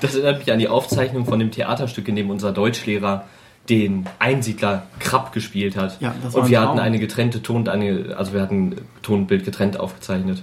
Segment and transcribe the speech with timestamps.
[0.00, 3.24] Das erinnert mich an die Aufzeichnung von dem Theaterstück, in dem unser Deutschlehrer
[3.68, 6.00] den Einsiedler Krabb gespielt hat.
[6.00, 6.68] Ja, das war und ein wir Traum.
[6.70, 10.42] hatten eine getrennte Ton, eine, also wir hatten Tonbild getrennt aufgezeichnet.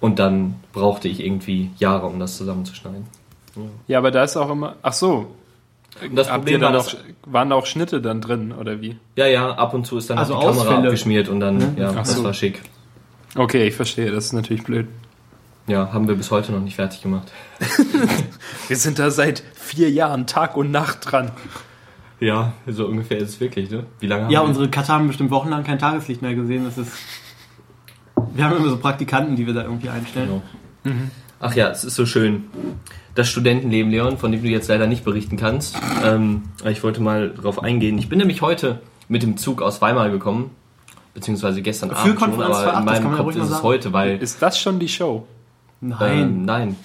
[0.00, 3.06] Und dann brauchte ich irgendwie Jahre, um das zusammenzuschneiden.
[3.86, 4.76] Ja, aber da ist auch immer.
[4.82, 5.26] Ach so.
[6.02, 6.92] Und das Problem war, auch,
[7.26, 8.96] waren da auch Schnitte dann drin, oder wie?
[9.14, 10.88] ja, ja, ab und zu ist dann Also auch die Kamera Ausfälle.
[10.88, 12.24] abgeschmiert und dann, ja, Ach das so.
[12.24, 12.60] war schick.
[13.36, 14.88] Okay, ich verstehe, das ist natürlich blöd.
[15.66, 17.32] Ja, haben wir bis heute noch nicht fertig gemacht.
[18.68, 21.30] Wir sind da seit vier Jahren Tag und Nacht dran.
[22.20, 23.86] Ja, so ungefähr ist es wirklich, ne?
[23.98, 24.48] Wie lange haben Ja, wir?
[24.48, 26.64] unsere Kater haben bestimmt wochenlang kein Tageslicht mehr gesehen.
[26.64, 26.92] Das ist.
[28.34, 30.42] Wir haben immer so Praktikanten, die wir da irgendwie einstellen.
[30.84, 30.94] Genau.
[31.40, 32.44] Ach ja, es ist so schön.
[33.14, 35.76] Das Studentenleben, Leon, von dem du jetzt leider nicht berichten kannst.
[36.04, 37.98] Ähm, aber ich wollte mal drauf eingehen.
[37.98, 40.50] Ich bin nämlich heute mit dem Zug aus Weimar gekommen.
[41.14, 43.36] Beziehungsweise gestern Für Abend schon, Konferenz aber für acht, in das kann meinem Kopf ruhig
[43.36, 44.16] ist es heute, weil...
[44.22, 45.26] Ist das schon die Show?
[45.88, 46.76] Nein, Ähm, nein.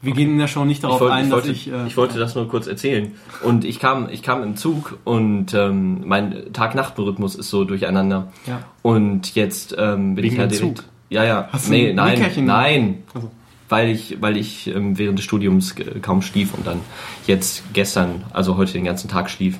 [0.00, 1.72] wir gehen in der Show nicht Ich darauf wollte, ein, ich, dass wollte, ich.
[1.72, 3.12] Äh, ich wollte das nur kurz erzählen.
[3.42, 8.32] Und ich kam, ich kam im Zug und ähm, mein Tag-Nacht-Rhythmus ist so durcheinander.
[8.46, 8.62] Ja.
[8.82, 10.78] Und jetzt ähm, bin Wegen ich ja dem direkt.
[10.78, 10.86] Zug?
[11.10, 11.48] Ja, ja.
[11.52, 12.44] Hast nee, ein nein, Nickerchen?
[12.46, 13.02] nein.
[13.14, 13.30] Also.
[13.68, 16.80] Weil ich, weil ich ähm, während des Studiums äh, kaum schlief und dann
[17.26, 19.58] jetzt gestern, also heute den ganzen Tag schlief.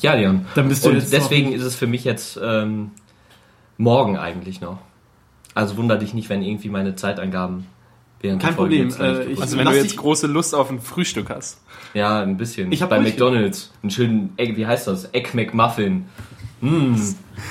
[0.00, 0.44] Ja, Leon.
[0.54, 2.90] Dann bist du und jetzt deswegen ist es für mich jetzt ähm,
[3.78, 4.78] morgen eigentlich noch.
[5.56, 7.66] Also wunder dich nicht, wenn irgendwie meine Zeitangaben
[8.20, 9.58] während Kein der Folge Problem, jetzt äh, ich- Also sind.
[9.66, 11.60] wenn du jetzt große Lust auf ein Frühstück hast.
[11.94, 12.70] Ja, ein bisschen.
[12.72, 13.00] Ich hab Bei.
[13.00, 13.72] McDonalds.
[13.82, 15.12] Einen schönen, Egg, wie heißt das?
[15.14, 16.04] Egg McMuffin.
[16.60, 16.94] Mm.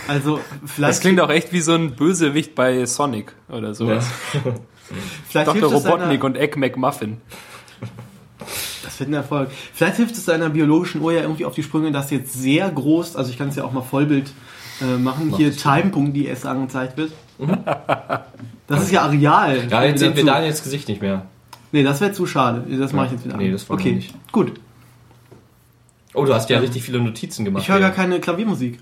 [0.08, 3.74] also, Das vielleicht, klingt auch echt wie so ein Bösewicht bei Sonic oder Ja.
[3.74, 4.08] sowas.
[5.30, 5.72] vielleicht Dr.
[5.72, 7.18] Robotnik und Egg McMuffin.
[8.84, 9.50] Das wird ein Erfolg.
[9.74, 13.16] Vielleicht hilft es deiner biologischen Uhr ja irgendwie auf die Sprünge, dass jetzt sehr groß,
[13.16, 14.32] also ich kann es ja auch mal Vollbild
[14.82, 15.58] äh, machen, hier es.
[15.58, 17.12] Time.ds angezeigt wird.
[18.68, 19.68] Das ist ja Areal.
[19.70, 20.26] Ja, jetzt sehen wir.
[20.26, 21.28] Daniels Gesicht nicht mehr.
[21.72, 22.64] Nee, das wäre zu schade.
[22.80, 23.52] Das mache ich jetzt wieder Nee, an.
[23.52, 24.32] das wollen wir Okay, nicht.
[24.32, 24.54] gut.
[26.16, 27.62] Oh, du hast ja richtig viele Notizen gemacht.
[27.64, 28.80] Ich höre gar keine Klaviermusik.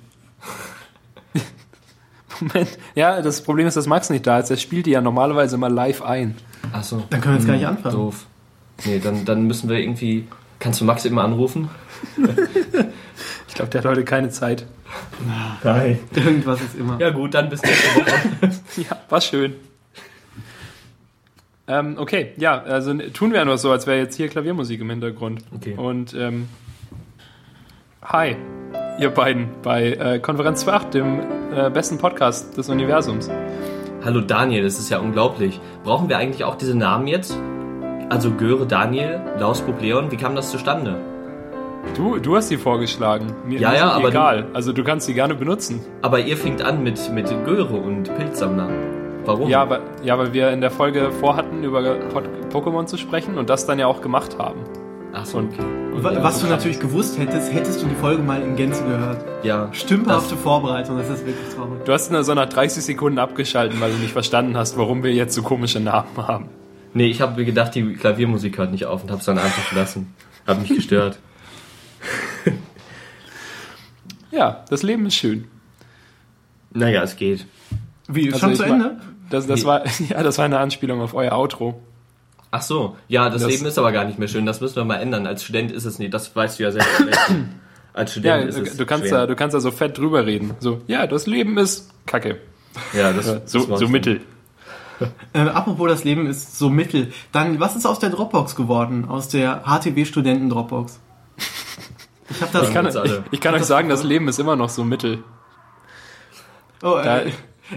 [2.40, 2.78] Moment.
[2.96, 4.50] Ja, das Problem ist, dass Max nicht da ist.
[4.50, 6.36] Er spielt die ja normalerweise immer live ein.
[6.72, 7.04] Ach so.
[7.10, 7.96] Dann können wir jetzt gar nicht anfangen.
[7.96, 8.26] Doof.
[8.86, 10.28] Nee, dann, dann müssen wir irgendwie.
[10.60, 11.70] Kannst du Max immer anrufen?
[13.54, 14.66] Ich glaube, der hat heute keine Zeit.
[15.64, 16.00] Nein.
[16.16, 17.00] Irgendwas ist immer.
[17.00, 18.52] Ja gut, dann bis nächste Woche.
[18.90, 19.54] Ja, war schön.
[21.68, 25.44] Ähm, okay, ja, also tun wir einfach so, als wäre jetzt hier Klaviermusik im Hintergrund.
[25.56, 25.76] Okay.
[25.78, 26.48] Und ähm,
[28.02, 28.38] hi,
[28.98, 31.20] ihr beiden bei äh, Konferenz für 8, dem
[31.56, 33.30] äh, besten Podcast des Universums.
[34.04, 35.60] Hallo Daniel, das ist ja unglaublich.
[35.84, 37.38] Brauchen wir eigentlich auch diese Namen jetzt?
[38.10, 41.13] Also Göre, Daniel, Lausbub, Leon, wie kam das zustande?
[41.96, 43.28] Du, du hast sie vorgeschlagen.
[43.46, 44.48] Mir Ja, ist ja, aber egal.
[44.54, 45.82] Also du kannst sie gerne benutzen.
[46.02, 48.68] Aber ihr fängt an mit, mit Göre und Pilzsammler.
[49.26, 49.48] Warum?
[49.50, 51.80] Ja, weil, ja, weil wir in der Folge vorhatten, über
[52.52, 54.60] Pokémon zu sprechen und das dann ja auch gemacht haben.
[55.14, 55.64] Ach so, okay.
[55.94, 59.24] Wa- Was du natürlich gewusst hättest, hättest du die Folge mal in Gänze gehört.
[59.44, 59.70] Ja.
[59.72, 61.84] Stümperhafte Vorbereitung, das ist wirklich traurig.
[61.86, 65.14] Du hast nur so nach 30 Sekunden abgeschalten, weil du nicht verstanden hast, warum wir
[65.14, 66.50] jetzt so komische Namen haben.
[66.96, 70.14] Nee, ich habe mir gedacht, die Klaviermusik hört nicht auf und hab's dann einfach gelassen.
[70.48, 71.20] Hab mich gestört.
[74.34, 75.46] Ja, das Leben ist schön.
[76.72, 77.46] Naja, es geht.
[78.08, 79.00] Wie, Also schon zu Ende?
[79.30, 81.80] Das, das, war, ja, das war eine Anspielung auf euer Outro.
[82.52, 84.46] Ach so, ja, das, Das- Leben ist aber gar nicht mehr schön.
[84.46, 85.26] Das müssen wir mal ändern.
[85.28, 86.14] Als Student ist es nicht.
[86.14, 86.90] Das weißt du ja selbst.
[87.94, 89.20] Als Ja, Student ist es du kannst, schwer.
[89.20, 90.56] da, du kannst da so fett drüber reden.
[90.60, 92.40] So, ja, das Leben ist kacke.
[92.94, 94.22] Ja, das, Ja, das so, so mittel.
[95.34, 97.12] Äh, apropos das Leben ist so mittel.
[97.32, 99.06] Dann, was ist aus der Dropbox geworden?
[99.08, 101.00] Aus der HTW-Studenten-Dropbox?
[102.36, 102.68] Ich habe das.
[102.68, 103.24] Ich kann, ich, alle.
[103.32, 105.24] ich kann euch sagen, das Leben ist immer noch so mittel.
[106.82, 107.32] oh, Da- äh,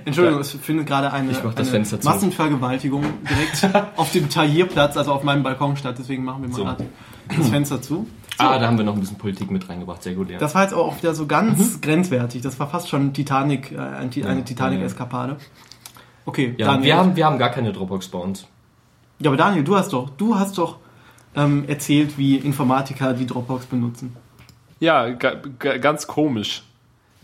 [0.05, 2.09] Entschuldigung, es findet gerade eine, Ich mach das eine Fenster zu.
[2.09, 5.95] Massenvergewaltigung direkt auf dem Taillierplatz, also auf meinem Balkon statt.
[5.99, 6.65] Deswegen machen wir mal So.
[6.65, 6.85] gerade
[7.37, 8.07] das Fenster zu.
[8.39, 10.03] Ah, da haben wir noch ein bisschen Politik mit reingebracht.
[10.03, 10.39] Sehr gut, ja.
[10.39, 11.29] Das war jetzt auch wieder so Mhm.
[11.29, 12.43] ganz grenzwertig.
[12.43, 15.37] Das war fast schon Titanic, äh, eine Titanic-Eskapade.
[16.27, 16.85] Okay, ja, Daniel.
[16.85, 18.47] wir haben, wir haben gar keine Dropbox bei uns.
[19.21, 20.79] ja, aber Daniel, du hast doch, du hast doch
[21.37, 24.17] ähm, erzählt, wie Informatiker die Dropbox benutzen.
[24.81, 26.63] Ja, ga, ga, ganz komisch.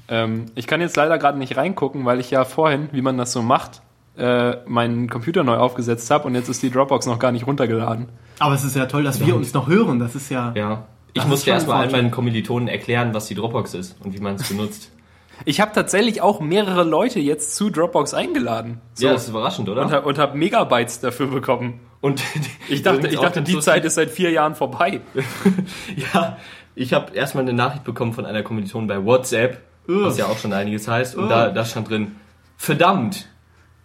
[0.09, 3.33] Ähm, ich kann jetzt leider gerade nicht reingucken, weil ich ja vorhin, wie man das
[3.33, 3.83] so macht,
[4.17, 8.09] äh, meinen Computer neu aufgesetzt habe und jetzt ist die Dropbox noch gar nicht runtergeladen.
[8.39, 9.99] Aber es ist ja toll, dass wir uns noch hören.
[9.99, 10.53] Das ist ja.
[10.55, 10.87] Ja.
[11.15, 14.49] Ich musste erstmal all meinen Kommilitonen erklären, was die Dropbox ist und wie man es
[14.49, 14.91] benutzt.
[15.45, 18.81] Ich habe tatsächlich auch mehrere Leute jetzt zu Dropbox eingeladen.
[18.95, 19.07] So.
[19.07, 19.83] Ja, das ist überraschend, oder?
[19.83, 21.81] und habe und hab Megabytes dafür bekommen.
[22.01, 22.23] Und
[22.69, 25.01] Ich dachte, ich dachte die Zeit ist seit vier Jahren vorbei.
[25.97, 26.37] Ja,
[26.75, 30.53] ich habe erstmal eine Nachricht bekommen von einer Kommilitonin bei WhatsApp, was ja auch schon
[30.53, 31.17] einiges heißt.
[31.17, 32.17] Und da, da stand drin,
[32.57, 33.29] verdammt,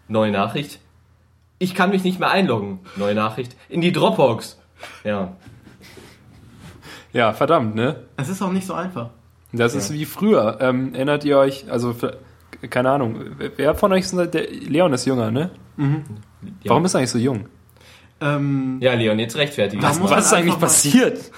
[0.07, 0.79] neue Nachricht.
[1.59, 2.79] Ich kann mich nicht mehr einloggen.
[2.97, 3.55] Neue Nachricht.
[3.67, 4.59] In die Dropbox.
[5.03, 5.33] Ja.
[7.13, 8.03] Ja, verdammt, ne?
[8.17, 9.09] Es ist auch nicht so einfach.
[9.51, 10.57] Das ist wie früher.
[10.61, 12.17] Ähm, erinnert ihr euch, also für,
[12.69, 13.19] keine Ahnung,
[13.55, 15.49] wer von euch ist der Leon ist jünger, ne?
[16.65, 17.47] Warum ist er eigentlich so jung?
[18.19, 19.81] Ähm, Ja, Leon, jetzt rechtfertigen.
[19.81, 19.95] Mal.
[20.01, 21.31] Was ist eigentlich passiert?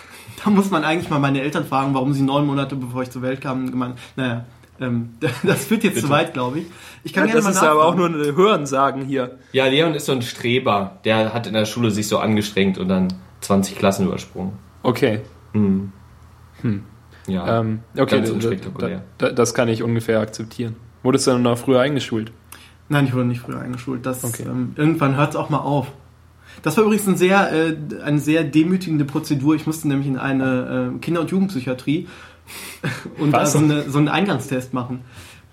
[0.43, 3.21] Da muss man eigentlich mal meine Eltern fragen, warum sie neun Monate bevor ich zur
[3.21, 4.45] Welt kam, gemeint, naja,
[4.79, 5.09] ähm,
[5.43, 6.07] das führt jetzt Bitte.
[6.07, 6.65] zu weit, glaube ich.
[7.03, 9.37] Ich kann Ja, gerne das mal ist aber auch nur ein Hörensagen hier.
[9.51, 10.99] Ja, Leon ist so ein Streber.
[11.03, 13.09] Der hat in der Schule sich so angestrengt und dann
[13.41, 14.53] 20 Klassen übersprungen.
[14.83, 15.21] Okay.
[15.53, 15.91] Hm.
[17.27, 17.59] Ja.
[17.59, 20.75] Ähm, okay, da, da, das kann ich ungefähr akzeptieren.
[21.03, 22.31] Wurdest du dann noch früher eingeschult?
[22.89, 24.05] Nein, ich wurde nicht früher eingeschult.
[24.05, 24.43] Das, Okay.
[24.47, 25.87] ähm, irgendwann hört es auch mal auf.
[26.61, 29.55] Das war übrigens ein sehr, äh, eine sehr demütigende Prozedur.
[29.55, 32.07] Ich musste nämlich in eine äh, Kinder- und Jugendpsychiatrie
[33.19, 35.01] und da so, eine, so einen Eingangstest machen.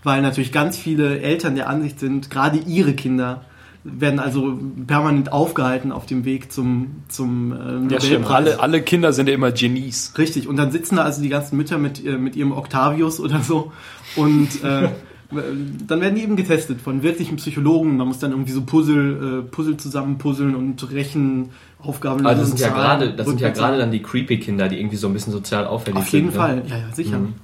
[0.02, 3.44] Weil natürlich ganz viele Eltern der Ansicht sind, gerade ihre Kinder
[3.86, 8.22] werden also permanent aufgehalten auf dem Weg zum, zum äh, Ja, stimmt.
[8.22, 8.30] Nobelpreis.
[8.30, 10.12] Alle, alle Kinder sind ja immer Genies.
[10.18, 13.40] Richtig, und dann sitzen da also die ganzen Mütter mit, äh, mit ihrem Octavius oder
[13.40, 13.72] so
[14.16, 14.88] und äh,
[15.30, 17.96] dann werden die eben getestet von wirklichen Psychologen.
[17.96, 22.60] Man muss dann irgendwie so Puzzle, äh, Puzzle zusammenpuzzeln und Rechenaufgaben Aber das lösen, sind
[22.60, 25.32] ja gerade, das sind ja gerade dann die creepy Kinder, die irgendwie so ein bisschen
[25.32, 26.36] sozial auffällig Auf jeden sind.
[26.40, 26.46] ne?
[26.46, 27.18] Fall, ja, ja, sicher.
[27.18, 27.34] Mhm.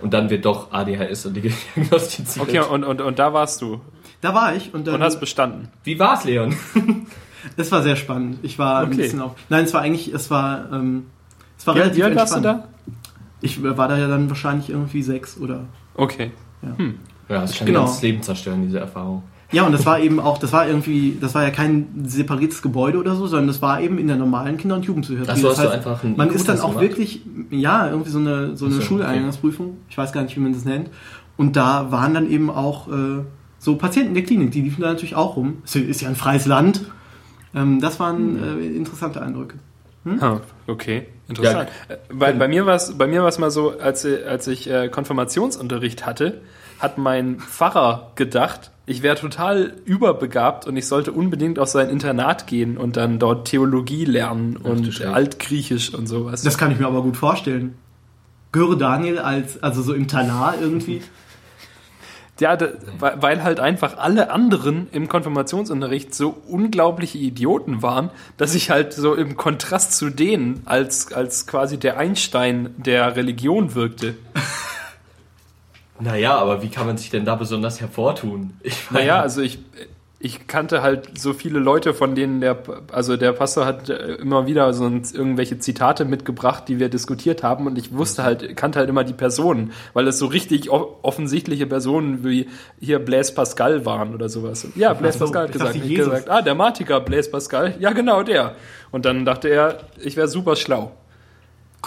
[0.00, 1.42] Und dann wird doch ADHS und die
[1.76, 2.48] diagnostiziert.
[2.48, 3.80] Okay, und, und, und da warst du
[4.20, 4.96] Da war ich und dann.
[4.96, 5.68] und hast bestanden.
[5.84, 6.56] Wie war's, Leon?
[7.56, 8.38] es war sehr spannend.
[8.42, 8.96] Ich war ein Okay.
[8.96, 9.32] bisschen auf.
[9.48, 11.04] Nein, es war eigentlich, es war, ähm,
[11.58, 12.64] es war Wie, relativ wie alt warst du entspannt.
[12.64, 12.94] da?
[13.42, 16.30] Ich war da ja dann wahrscheinlich irgendwie sechs oder Okay.
[16.62, 17.80] Ja, das kann Genau.
[17.80, 17.90] genau.
[17.90, 19.22] das Leben zerstören, diese Erfahrung.
[19.52, 22.98] Ja, und das war eben auch, das war irgendwie, das war ja kein separiertes Gebäude
[22.98, 25.40] oder so, sondern das war eben in der normalen Kinder- und Jugendpsychiatrie.
[25.40, 26.82] So, das hast du einfach einen man ist dann auch gemacht?
[26.82, 29.78] wirklich, ja, irgendwie so eine, so eine so, Schuleingangsprüfung.
[29.88, 30.90] Ich weiß gar nicht, wie man das nennt.
[31.36, 33.24] Und da waren dann eben auch äh,
[33.58, 35.58] so Patienten der Klinik, die liefen da natürlich auch rum.
[35.64, 36.82] Es ist ja ein freies Land.
[37.52, 38.60] Ähm, das waren Hm.
[38.60, 39.56] äh, interessante Eindrücke.
[40.20, 41.68] Ah, okay, interessant.
[41.88, 44.68] Äh, bei, bei mir war es bei mir war's mal so, als, äh, als ich
[44.70, 46.40] äh, Konfirmationsunterricht hatte,
[46.78, 52.46] hat mein Pfarrer gedacht, ich wäre total überbegabt und ich sollte unbedingt auf sein Internat
[52.46, 55.00] gehen und dann dort Theologie lernen und.
[55.04, 56.42] Altgriechisch und sowas.
[56.42, 57.76] Das kann ich mir aber gut vorstellen.
[58.52, 61.02] Göre Daniel als, also so im Talar irgendwie.
[62.40, 62.56] Ja,
[62.98, 69.14] weil halt einfach alle anderen im Konfirmationsunterricht so unglaubliche Idioten waren, dass ich halt so
[69.14, 74.16] im Kontrast zu denen als, als quasi der Einstein der Religion wirkte.
[76.02, 78.54] Naja, aber wie kann man sich denn da besonders hervortun?
[78.62, 79.58] Ich meine, Naja, also ich,
[80.22, 82.58] ich kannte halt so viele Leute, von denen der,
[82.92, 87.42] also der Pastor hat äh, immer wieder so ein, irgendwelche Zitate mitgebracht, die wir diskutiert
[87.42, 91.66] haben und ich wusste halt, kannte halt immer die Personen, weil es so richtig offensichtliche
[91.66, 94.68] Personen wie hier Blaise Pascal waren oder sowas.
[94.74, 95.76] Ja, Blaise Pascal hat gesagt.
[95.76, 98.56] Ich gesagt, ah, der Matiker Blaise Pascal, ja genau der.
[98.90, 100.92] Und dann dachte er, ich wäre super schlau.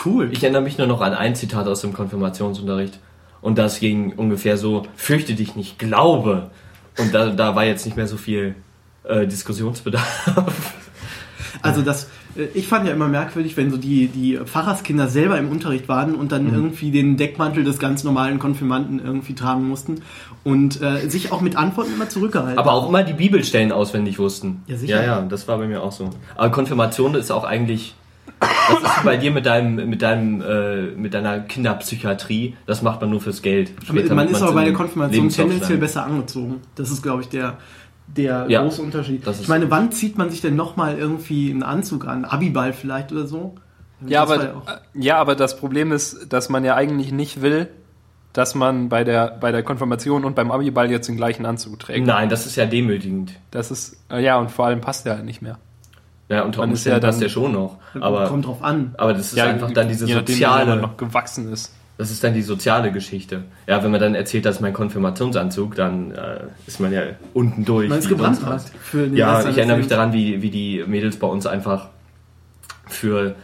[0.04, 0.32] Cool.
[0.34, 2.98] Ich erinnere mich nur noch an ein Zitat aus dem Konfirmationsunterricht.
[3.42, 6.50] Und das ging ungefähr so, fürchte dich nicht, glaube.
[6.98, 8.56] Und da, da war jetzt nicht mehr so viel
[9.04, 10.74] äh, Diskussionsbedarf.
[11.62, 15.50] Also das, äh, ich fand ja immer merkwürdig, wenn so die, die Pfarrerskinder selber im
[15.50, 16.30] Unterricht waren und Mhm.
[16.30, 20.02] dann irgendwie den Deckmantel des ganz normalen Konfirmanden irgendwie tragen mussten
[20.44, 22.58] und äh, sich auch mit Antworten immer zurückgehalten.
[22.60, 24.64] Aber auch immer die Bibelstellen auswendig wussten.
[24.68, 25.02] Ja, sicher.
[25.02, 26.10] Ja, ja, das war bei mir auch so.
[26.36, 27.96] Aber Konfirmation ist auch eigentlich,
[28.82, 32.56] das ist bei dir mit deinem, mit deinem, äh, mit deiner Kinderpsychiatrie.
[32.66, 33.72] Das macht man nur fürs Geld.
[33.78, 36.62] Aber Später man ist aber bei der Konfirmation tendenziell besser angezogen.
[36.76, 37.58] Das ist, glaube ich, der,
[38.08, 39.28] der Ja, große Unterschied.
[39.28, 42.26] Ich meine, wann zieht man sich denn nochmal irgendwie einen Anzug an?
[42.26, 43.56] Abiball vielleicht oder so?
[44.06, 44.52] Ja, Das aber, äh,
[44.94, 47.70] ja, aber das Problem ist, dass man ja eigentlich nicht will,
[48.34, 52.06] dass man bei der, bei der Konfirmation und beim Abiball jetzt den gleichen Anzug trägt.
[52.06, 53.34] Nein, das ist ja demütigend.
[53.52, 55.60] Das ist, äh, ja, und vor allem passt der halt nicht mehr.
[56.30, 57.78] Ja, unter Man ist Umständen ja passt dann- ja schon noch.
[58.00, 58.96] Aber, Kommt drauf an.
[58.98, 61.74] aber das ist einfach dann diese je nachdem, soziale, noch gewachsen ist.
[61.98, 63.44] das ist dann die soziale Geschichte.
[63.68, 67.02] Ja, wenn man dann erzählt, das ist mein Konfirmationsanzug, dann äh, ist man ja
[67.34, 67.90] unten durch.
[67.90, 68.40] Man ist gebrannt
[68.82, 71.90] für den Ja, ich erinnere mich daran, wie, wie die Mädels bei uns einfach
[72.88, 73.36] für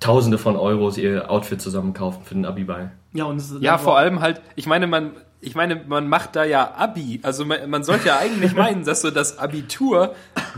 [0.00, 2.90] Tausende von Euros ihr Outfit zusammenkaufen für den Abiball.
[3.14, 6.36] Ja, und es ist Ja, vor allem halt, ich meine, man, ich meine, man macht
[6.36, 7.20] da ja Abi.
[7.22, 10.14] Also man, man sollte ja eigentlich meinen, dass so das Abitur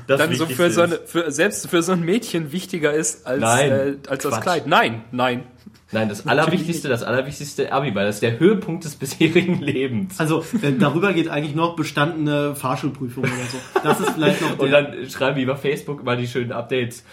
[0.06, 3.40] Das dann so für so eine, für, selbst für so ein Mädchen wichtiger ist als,
[3.40, 4.40] Nein, äh, als das.
[4.40, 4.66] Kleid.
[4.66, 5.44] Nein, nein.
[5.92, 10.18] Nein, das Allerwichtigste, das Allerwichtigste Abiball, das ist der Höhepunkt des bisherigen Lebens.
[10.18, 13.80] Also äh, darüber geht eigentlich noch bestandene Fahrschulprüfung oder so.
[13.82, 17.04] Das ist vielleicht noch Und der, dann schreiben die über Facebook immer die schönen Updates.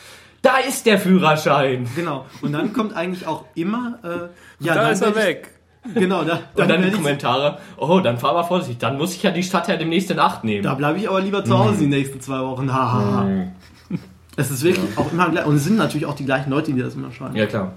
[0.41, 1.88] Da ist der Führerschein!
[1.96, 2.25] genau.
[2.41, 5.52] Und dann kommt eigentlich auch immer äh, ja, da dann ist er weg.
[5.93, 9.23] Genau, da, Und dann werd die Kommentare, oh, dann fahr aber vorsichtig, dann muss ich
[9.23, 10.63] ja die Stadt ja demnächst in Acht nehmen.
[10.63, 12.71] Da bleibe ich aber lieber zu Hause die nächsten zwei Wochen.
[12.73, 13.27] Haha.
[14.35, 15.45] Es ist wirklich auch immer gleich.
[15.45, 17.35] Und es sind natürlich auch die gleichen Leute, die das immer schreiben.
[17.35, 17.73] Ja, klar.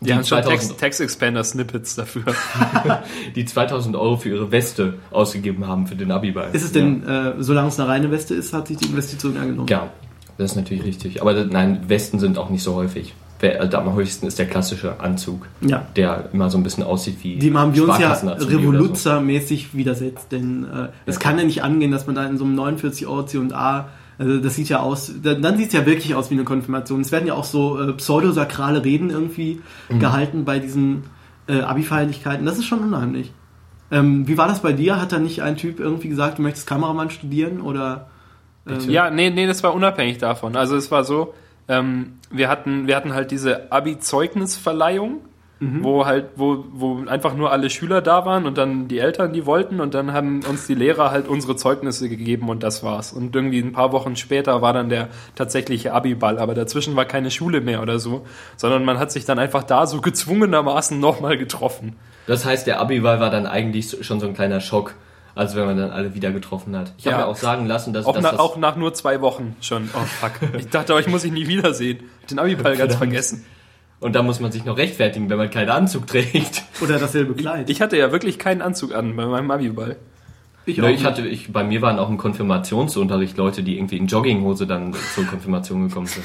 [0.00, 2.24] Die, haben schon 2000 Text, Text Expander Snippets dafür.
[3.36, 6.50] die 2000 Euro für ihre Weste ausgegeben haben für den Abiball.
[6.52, 9.68] Ist es denn, äh, solange es eine reine Weste ist, hat sich die Investition angenommen?
[9.68, 9.90] Ja,
[10.38, 11.22] das ist natürlich richtig.
[11.22, 13.14] Aber nein, Westen sind auch nicht so häufig.
[13.42, 15.86] Also am häufigsten ist der klassische Anzug, Ja.
[15.96, 18.48] der immer so ein bisschen aussieht wie Dem haben wir uns ja oder so.
[18.48, 22.54] Revoluzzer-mäßig widersetzt, denn äh, es kann ja nicht angehen, dass man da in so einem
[22.54, 26.30] 49 Euro C&A, also das sieht ja aus, dann, dann sieht es ja wirklich aus
[26.30, 27.00] wie eine Konfirmation.
[27.00, 29.98] Es werden ja auch so äh, pseudosakrale Reden irgendwie Mhm.
[30.00, 31.04] gehalten bei diesen
[31.48, 32.44] äh, Abi-Feierlichkeiten.
[32.44, 33.32] Das ist schon unheimlich.
[33.90, 35.00] Ähm, wie war das bei dir?
[35.00, 38.08] Hat da nicht ein Typ irgendwie gesagt, du möchtest Kameramann studieren oder?
[38.68, 40.54] Ähm, Ja, nee, nee, das war unabhängig davon.
[40.54, 41.34] Also es war so,
[41.70, 45.20] ähm, wir hatten, wir hatten halt diese Abi-Zeugnisverleihung,
[45.82, 49.44] wo halt, wo, wo einfach nur alle Schüler da waren und dann die Eltern, die
[49.44, 53.12] wollten und dann haben uns die Lehrer halt unsere Zeugnisse gegeben und das war's.
[53.12, 57.30] Und irgendwie ein paar Wochen später war dann der tatsächliche Abi-Ball, aber dazwischen war keine
[57.30, 61.96] Schule mehr oder so, sondern man hat sich dann einfach da so gezwungenermaßen nochmal getroffen.
[62.26, 64.94] Das heißt, der Abiball war dann eigentlich schon so ein kleiner Schock,
[65.34, 66.92] als wenn man dann alle wieder getroffen hat.
[66.98, 67.26] Ich habe Ja.
[67.26, 69.88] auch sagen lassen, dass, Auch, dass nach, das auch nach nur zwei Wochen schon.
[69.94, 70.32] Oh fuck.
[70.58, 72.00] Ich dachte, euch muss ich nie wiedersehen.
[72.30, 73.44] Den Abi-Ball ganz vergessen.
[74.00, 76.62] und da muss man sich noch rechtfertigen, wenn man keinen Anzug trägt.
[76.82, 77.68] Oder dasselbe Kleid.
[77.70, 79.96] Ich hatte ja wirklich keinen Anzug an bei meinem Abi-Ball.
[80.66, 84.06] Ich Nö, ich hatte, ich, bei mir waren auch im Konfirmationsunterricht Leute, die irgendwie in
[84.06, 86.24] Jogginghose dann zur Konfirmation gekommen sind.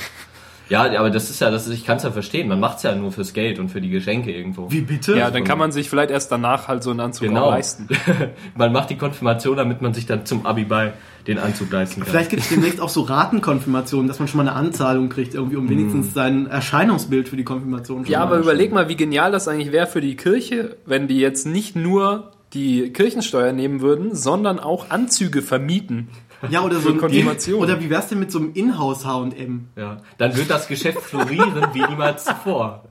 [0.69, 2.47] Ja, aber das ist ja, das ist, ich kann es ja verstehen.
[2.47, 4.71] Man macht's ja nur fürs Geld und für die Geschenke irgendwo.
[4.71, 5.15] Wie bitte?
[5.17, 7.49] Ja, dann kann man sich vielleicht erst danach halt so einen Anzug Genau.
[7.51, 7.87] leisten.
[8.55, 10.93] man macht die Konfirmation, damit man sich dann zum Abiball
[11.27, 12.09] den Anzug leisten kann.
[12.09, 15.55] Vielleicht gibt es demnächst auch so Ratenkonfirmationen, dass man schon mal eine Anzahlung kriegt, irgendwie,
[15.55, 19.47] um wenigstens sein Erscheinungsbild für die Konfirmation schon Ja, aber überleg mal, wie genial das
[19.47, 24.59] eigentlich wäre für die Kirche, wenn die jetzt nicht nur die Kirchensteuer nehmen würden, sondern
[24.59, 26.07] auch Anzüge vermieten.
[26.49, 27.61] Ja, oder so Konfirmation.
[27.61, 29.67] Oder wie wär's denn mit so einem Inhouse H&M?
[29.75, 32.83] Ja, dann wird das Geschäft florieren wie niemals zuvor.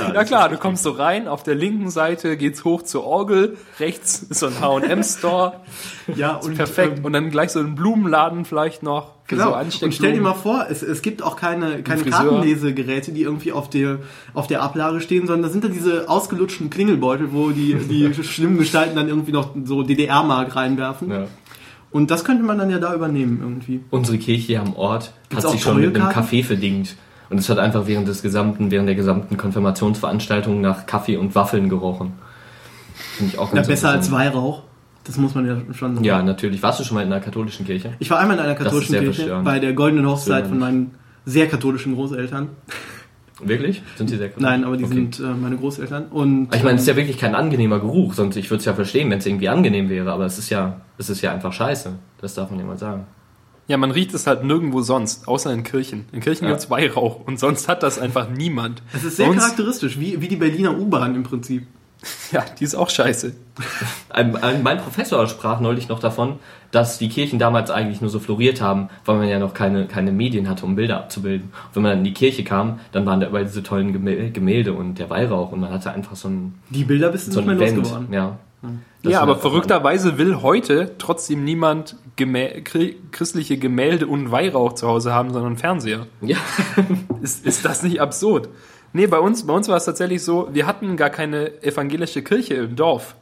[0.00, 3.56] Ja das klar, du kommst so rein, auf der linken Seite geht's hoch zur Orgel,
[3.80, 5.54] rechts ist so ein H&M-Store,
[6.14, 6.98] Ja, und perfekt.
[6.98, 9.58] ähm, Und dann gleich so ein Blumenladen vielleicht noch für Genau.
[9.68, 12.04] so und stell dir mal vor, es, es gibt auch keine, keine.
[12.04, 13.98] Kartenlesegeräte, die irgendwie auf der,
[14.32, 18.58] auf der Ablage stehen, sondern da sind da diese ausgelutschten Klingelbeutel, wo die, die schlimmen
[18.58, 21.10] Gestalten dann irgendwie noch so DDR-Mark reinwerfen.
[21.10, 21.26] Ja.
[21.94, 23.80] Und das könnte man dann ja da übernehmen irgendwie.
[23.90, 26.08] Unsere Kirche hier am Ort Gibt's hat sich schon mit einem?
[26.08, 26.96] Kaffee verdient.
[27.30, 31.68] Und es hat einfach während des gesamten, während der gesamten Konfirmationsveranstaltung nach Kaffee und Waffeln
[31.68, 32.14] gerochen.
[33.16, 34.10] Finde ich auch Ja, ganz besser als.
[34.10, 34.64] Weihrauch.
[35.04, 36.04] Das muss man ja schon sagen.
[36.04, 36.64] Ja, natürlich.
[36.64, 37.92] Warst du schon mal in einer katholischen Kirche?
[38.00, 39.44] Ich war einmal in einer katholischen Kirche verstörend.
[39.44, 40.90] bei der goldenen Hochzeit von meinen
[41.24, 42.48] sehr katholischen Großeltern.
[43.48, 43.82] Wirklich?
[43.96, 44.48] Sind die sehr katholisch?
[44.50, 44.94] Nein, aber die Okay.
[44.94, 46.06] sind äh, meine Großeltern.
[46.06, 48.64] Und Aber Ich meine, es ist ja wirklich kein angenehmer Geruch, sonst ich würde es
[48.64, 51.52] ja verstehen, wenn es irgendwie angenehm wäre, aber es ist ja, es ist ja einfach
[51.52, 51.92] scheiße.
[52.20, 53.06] Das darf man ja mal sagen.
[53.66, 56.04] Ja, man riecht es halt nirgendwo sonst, außer in Kirchen.
[56.12, 56.50] In Kirchen Ja.
[56.50, 58.82] gibt's Weihrauch und sonst hat das einfach niemand.
[58.92, 61.66] es ist sehr Bei charakteristisch, wie, wie die Berliner U-Bahn im Prinzip.
[62.32, 63.32] Ja, die ist auch scheiße.
[64.10, 66.38] Ein, ein, mein Professor sprach neulich noch davon,
[66.70, 70.10] dass die Kirchen damals eigentlich nur so floriert haben, weil man ja noch keine, keine
[70.12, 71.50] Medien hatte, um Bilder abzubilden.
[71.68, 74.30] Und wenn man dann in die Kirche kam, dann waren da überall diese tollen Gemä-
[74.32, 77.40] Gemälde und der Weihrauch und man hatte einfach so ein, Die Bilder bist du so
[77.40, 77.78] nicht ein mehr Event.
[77.78, 78.12] losgeworden.
[78.12, 78.38] Ja,
[79.02, 84.88] Das ja, aber verrückterweise will heute trotzdem niemand Gemä chri- christliche Gemälde und Weihrauch zu
[84.88, 86.06] Hause haben, sondern Fernseher.
[86.22, 86.38] Ja,
[87.22, 88.48] Ist, ist das nicht absurd?
[88.94, 92.54] Nee, bei uns, bei uns war es tatsächlich so, wir hatten gar keine evangelische Kirche
[92.54, 93.16] im Dorf.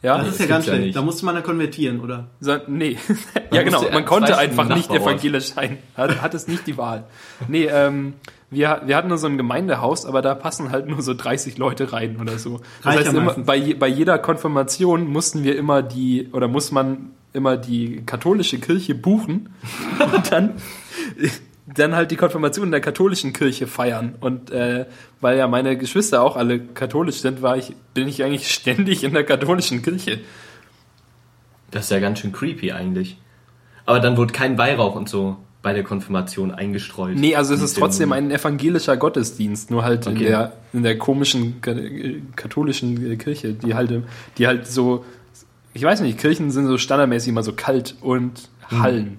[0.00, 0.94] Ja, Das ist ja ganz schlecht.
[0.94, 2.28] Da musste man ja konvertieren, oder?
[2.40, 2.96] So, nee.
[3.52, 3.82] ja, genau.
[3.90, 5.78] Man konnte einfach nicht evangelisch sein.
[5.96, 7.04] Hat, hat es nicht die Wahl.
[7.48, 8.14] Nee, ähm,
[8.50, 11.92] wir, wir hatten nur so ein Gemeindehaus, aber da passen halt nur so 30 Leute
[11.92, 12.60] rein oder so.
[12.84, 17.10] Das Reicht heißt, immer, bei, bei jeder Konfirmation mussten wir immer die, oder muss man
[17.32, 19.48] immer die katholische Kirche buchen
[20.14, 20.54] und dann,
[21.76, 24.14] dann halt die Konfirmation in der katholischen Kirche feiern.
[24.20, 24.86] Und äh,
[25.20, 29.12] weil ja meine Geschwister auch alle katholisch sind, war ich, bin ich eigentlich ständig in
[29.14, 30.20] der katholischen Kirche.
[31.70, 33.18] das ist ja ganz schön creepy eigentlich.
[33.84, 37.16] Aber dann wurde kein Weihrauch und so bei der Konfirmation eingestreut.
[37.16, 40.24] Nee, also es ist trotzdem dem- ein evangelischer Gottesdienst, nur halt in Okay.
[40.26, 44.02] der in der komischen äh, katholischen äh, Kirche, die halt
[44.38, 45.04] die halt so
[45.74, 49.04] ich weiß nicht, Kirchen sind so standardmäßig immer so kalt und hallen.
[49.06, 49.18] Hm.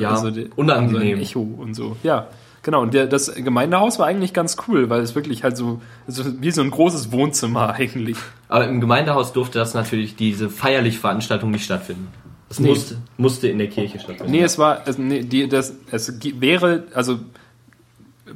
[0.00, 1.18] Ja, die- unangenehm.
[1.18, 1.96] Also Echo und so.
[2.02, 2.28] Ja,
[2.62, 2.82] genau.
[2.82, 6.50] Und der, das Gemeindehaus war eigentlich ganz cool, weil es wirklich halt so, so wie
[6.50, 8.16] so ein großes Wohnzimmer eigentlich.
[8.48, 12.08] Aber im Gemeindehaus durfte das natürlich, diese feierliche Veranstaltung nicht stattfinden.
[12.50, 12.68] Es Nee.
[12.68, 14.30] musste, musste in der Kirche stattfinden.
[14.30, 17.18] Nee, es war, es, nee, die, das, es wäre, also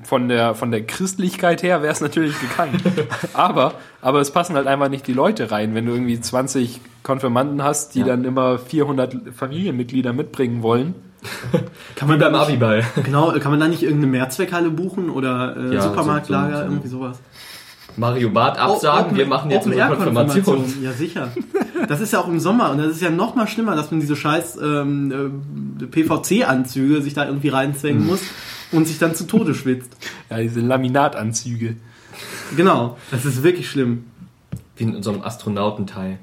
[0.02, 2.80] von der, von der Christlichkeit her wäre es natürlich gegangen.
[3.32, 5.74] aber, aber es passen halt einfach nicht die Leute rein.
[5.74, 8.06] Wenn du irgendwie 20 Konfirmanden hast, die Ja.
[8.06, 10.94] dann immer 400 Familienmitglieder mitbringen wollen,
[11.96, 12.84] Kann man Beim nicht, Abiball.
[13.04, 16.70] genau, kann man da nicht irgendeine Mehrzweckhalle buchen oder äh, Ja, Supermarktlager, so- so- so-
[16.72, 17.18] irgendwie sowas?
[17.96, 20.44] Mario Bart absagen, Open- wir machen jetzt unsere Open-Air-Konfirmation.
[20.44, 20.84] Konfirmation.
[20.84, 21.32] Ja, sicher.
[21.88, 23.98] Das ist ja auch im Sommer und das ist ja noch mal schlimmer, dass man
[23.98, 25.40] diese scheiß ähm,
[25.80, 28.20] äh, PVC-Anzüge sich da irgendwie reinzwängen muss
[28.70, 29.90] und sich dann zu Tode schwitzt.
[30.30, 31.74] Ja, diese Laminatanzüge.
[32.56, 34.04] Genau, das ist wirklich schlimm.
[34.76, 36.18] Wie in unserem Astronautenteil.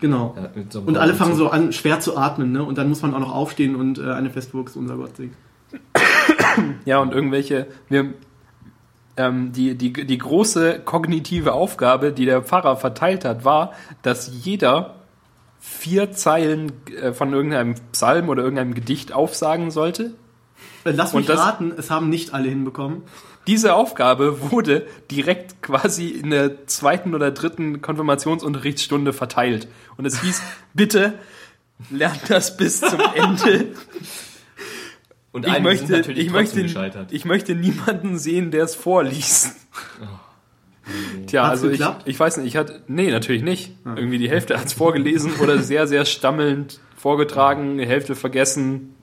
[0.00, 0.34] Genau.
[0.36, 2.62] Ja, mit so Und alle fangen so an, schwer zu atmen, ne?
[2.62, 5.34] Und dann muss man auch noch aufstehen und äh, eine Festburg ist unser Gott singen.
[6.84, 8.14] Ja, und irgendwelche, wir,
[9.16, 14.94] ähm, die, die, die große kognitive Aufgabe, die der Pfarrer verteilt hat, war, dass jeder
[15.60, 20.14] vier Zeilen äh, von irgendeinem Psalm oder irgendeinem Gedicht aufsagen sollte.
[20.84, 23.02] Lass mich raten, es haben nicht alle hinbekommen.
[23.48, 29.68] Diese Aufgabe wurde direkt quasi in der zweiten oder dritten Konfirmationsunterrichtsstunde verteilt.
[29.96, 30.42] Und es hieß,
[30.74, 31.14] bitte
[31.90, 33.72] lernt das bis zum Ende.
[35.32, 37.10] Und Ich möchte, natürlich ich, möchte, gescheitert.
[37.10, 39.56] ich möchte niemanden sehen, der es vorliest.
[41.26, 43.72] Tja, Hat's also ich, ich weiß nicht, ich hatte, nee, natürlich nicht.
[43.84, 48.94] Irgendwie die Hälfte hat es vorgelesen oder sehr, sehr stammelnd vorgetragen, die Hälfte vergessen,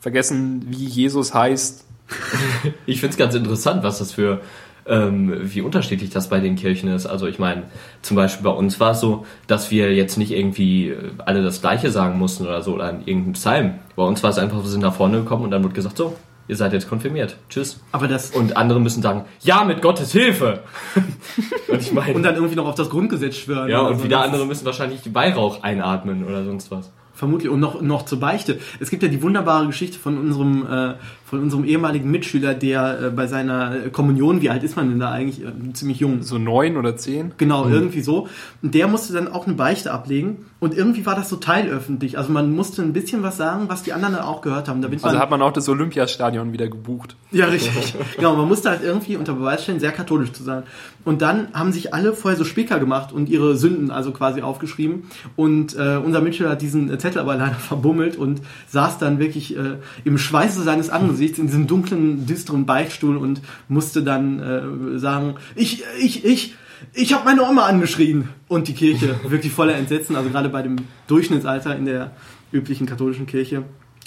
[0.00, 1.86] vergessen, wie Jesus heißt.
[2.86, 4.40] Ich finde es ganz interessant, was das für,
[4.86, 7.06] ähm, wie unterschiedlich das bei den Kirchen ist.
[7.06, 7.64] Also ich meine,
[8.02, 11.60] zum Beispiel bei uns war es so, dass wir jetzt nicht irgendwie äh, alle das
[11.60, 13.74] Gleiche sagen mussten oder so, oder in irgendeinem Psalm.
[13.96, 16.16] Bei uns war es einfach, wir sind nach vorne gekommen und dann wird gesagt, so,
[16.48, 17.36] ihr seid jetzt konfirmiert.
[17.48, 17.80] Tschüss.
[17.92, 20.60] Aber das Und andere müssen sagen, ja, mit Gottes Hilfe.
[21.68, 23.68] und ich meine, und dann irgendwie noch auf das Grundgesetz schwören.
[23.68, 24.04] ja, und so.
[24.04, 26.92] wieder andere müssen wahrscheinlich Weihrauch einatmen oder sonst was.
[27.14, 28.58] Vermutlich und noch noch zur Beichte.
[28.78, 30.94] Es gibt ja die wunderbare Geschichte von unserem äh,
[31.26, 35.10] von unserem ehemaligen Mitschüler, der äh, bei seiner Kommunion, wie alt ist man denn da
[35.10, 35.44] eigentlich?
[35.44, 36.22] Äh, ziemlich jung.
[36.22, 37.32] So neun oder zehn.
[37.36, 38.28] Genau, irgendwie so.
[38.62, 40.46] Und der musste dann auch eine Beichte ablegen.
[40.60, 42.16] Und irgendwie war das so teilöffentlich.
[42.16, 44.82] Also man musste ein bisschen was sagen, was die anderen dann auch gehört haben.
[44.82, 47.16] Damit Also man, hat man auch das Olympiastadion wieder gebucht.
[47.32, 47.94] ja, richtig.
[48.16, 50.62] genau, man musste halt irgendwie unter Beweis stellen, sehr katholisch zu sein.
[51.04, 55.08] Und dann haben sich alle vorher so Spicker gemacht und ihre Sünden also quasi aufgeschrieben.
[55.34, 59.78] Und äh, unser Mitschüler hat diesen Zettel aber leider verbummelt und saß dann wirklich äh,
[60.04, 65.82] im Schweiße seines Angesichts in diesem dunklen, düsteren Beichtstuhl und musste dann äh, sagen, ich,
[66.00, 66.54] ich, ich,
[66.92, 68.28] ich habe meine Oma angeschrien.
[68.48, 70.76] Und die Kirche wirklich voller Entsetzen, also gerade bei dem
[71.06, 72.12] Durchschnittsalter in der
[72.52, 73.64] üblichen katholischen Kirche.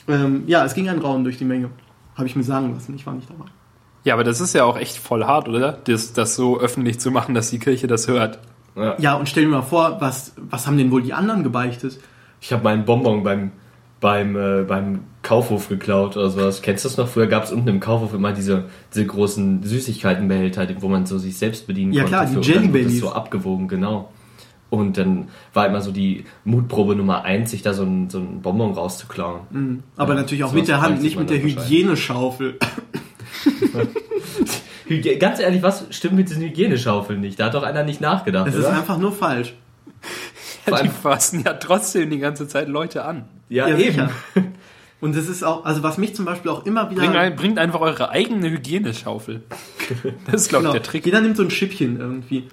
[0.08, 1.70] Ähm, ja, es ging ein Raum durch die Menge.
[2.16, 3.46] Habe ich mir sagen lassen, ich war nicht dabei.
[4.04, 5.74] Ja, aber das ist ja auch echt voll hart, oder?
[5.84, 8.40] Das, das so öffentlich zu machen, dass die Kirche das hört.
[8.76, 8.96] Ja.
[8.98, 12.00] Ja, und stell dir mal vor, was, was haben denn wohl die anderen gebeichtet?
[12.42, 13.52] Ich habe meinen Bonbon beim,
[14.00, 16.64] beim, äh, beim Kaufhof geklaut oder sowas.
[16.64, 17.08] Kennst du das noch?
[17.08, 21.38] Früher gab es unten im Kaufhof immer diese, diese großen Süßigkeitenbehälter, wo man so sich
[21.38, 22.18] selbst bedienen Ja, konnte.
[22.18, 23.00] klar, die Jelly Bellies.
[23.00, 24.10] so abgewogen, genau.
[24.72, 28.42] Und dann war immer so die Mutprobe Nummer eins, sich da so einen, so einen
[28.42, 29.84] Bonbon rauszuklauen.
[29.98, 31.44] Aber Ja, natürlich auch mit der Hand, nicht mit der.
[31.44, 32.58] Hygieneschaufel.
[34.88, 37.40] Hygie Ganz ehrlich, was stimmt mit diesen Hygieneschaufeln nicht?
[37.40, 39.54] Da hat doch einer nicht nachgedacht, Das ist einfach nur falsch.
[40.68, 43.26] Vor die fassen ja trotzdem die ganze Zeit Leute an.
[43.50, 44.10] ja, Ja, eben.
[45.02, 47.02] Und das ist auch, also was mich zum Beispiel auch immer wieder.
[47.02, 49.42] Bringt, ein, bringt einfach eure eigene Hygieneschaufel.
[50.32, 50.74] Das ist, glaube ich, Genau.
[50.74, 51.06] der Trick.
[51.06, 52.48] Jeder nimmt so ein Schippchen irgendwie.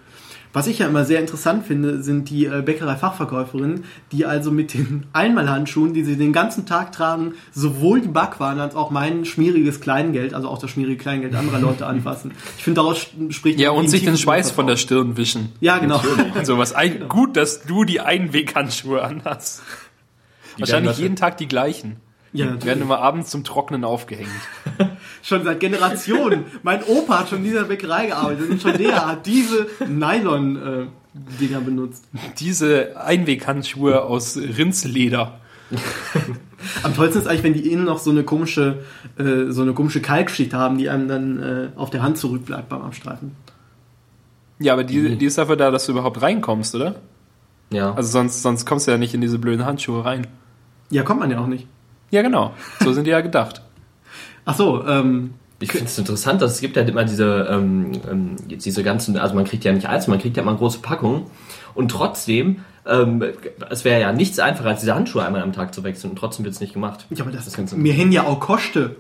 [0.53, 5.05] Was ich ja immer sehr interessant finde, sind die äh, Bäckerei-Fachverkäuferinnen, die also mit den
[5.13, 10.33] Einmalhandschuhen, die sie den ganzen Tag tragen, sowohl die Backwaren als auch mein schmieriges Kleingeld,
[10.33, 12.31] also auch das schmierige Kleingeld anderer Leute anfassen.
[12.57, 13.61] Ich finde, daraus spricht...
[13.61, 14.77] Ja, und sich den Schweiß von der.
[14.79, 15.51] Stirn wischen.
[15.61, 16.01] Ja, genau.
[16.45, 19.63] So was ein, gut, dass du die Einweghandschuhe anhast.
[20.59, 21.97] Wahrscheinlich jeden Tag die gleichen.
[22.37, 24.29] Ja, Die werden immer abends zum Trocknen aufgehängt.
[25.22, 26.44] Schon seit Generationen.
[26.62, 32.05] mein Opa hat schon in dieser Bäckerei gearbeitet und schon der hat diese Nylon-Dinger benutzt.
[32.38, 35.40] Diese Einweghandschuhe aus Rindsleder.
[36.83, 38.85] Am tollsten ist eigentlich, wenn die innen noch so eine komische,
[39.18, 42.83] äh, so eine komische Kalkschicht haben, die einem dann äh, auf der Hand zurückbleibt beim
[42.83, 43.33] Abstreifen.
[44.59, 46.94] Ja, aber die, die ist dafür da, dass du überhaupt reinkommst, oder?
[47.70, 47.92] Ja.
[47.94, 50.27] Also sonst, sonst kommst du ja nicht in diese blöden Handschuhe rein.
[50.90, 51.66] Ja, kommt man ja auch nicht.
[52.11, 52.53] Ja, genau.
[52.81, 53.62] So sind die ja gedacht.
[54.45, 58.37] Ach so, ähm, Ich finde es interessant, dass es gibt halt immer diese, ähm, ähm,
[58.49, 61.25] diese ganzen, also man kriegt ja nicht alles, man kriegt ja immer große Packungen
[61.75, 63.25] und trotzdem, ähm,
[63.71, 66.45] es wäre ja nichts einfacher, als diese Handschuhe einmal am Tag zu wechseln und trotzdem
[66.45, 67.07] wird es nicht gemacht.
[67.11, 68.97] ja, aber das, ist ganz mir hängen ja auch Koste.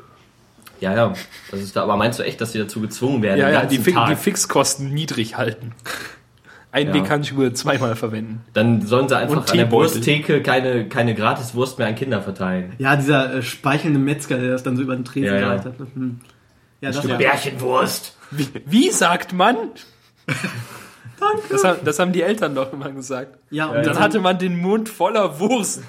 [0.80, 1.14] Ja, ja,
[1.50, 3.78] das ist da, aber meinst du echt, dass sie dazu gezwungen werden, Ja, ja, die,
[3.78, 4.08] Fi Tag?
[4.08, 5.72] die Fixkosten niedrig halten.
[6.76, 8.44] Einweghandschuhe zweimal verwenden.
[8.52, 9.70] Dann sollen sie einfach Und an der.
[9.70, 12.72] Wursttheke keine, keine Gratiswurst mehr an Kinder verteilen.
[12.78, 15.40] Ja, dieser äh, speichelnde Metzger, der das dann so über den Tresen Ja, ja.
[15.40, 15.80] gehalten hat.
[15.80, 15.86] ne?
[15.94, 16.20] Hm.
[16.82, 18.16] Ja, das war, Bärchenwurst.
[18.30, 19.56] Wie, wie sagt man?
[21.20, 21.42] Danke.
[21.50, 23.38] Das, haben- das haben die Eltern doch immer gesagt.
[23.50, 25.82] Ja, und dann hatte man den Mund voller Wurst.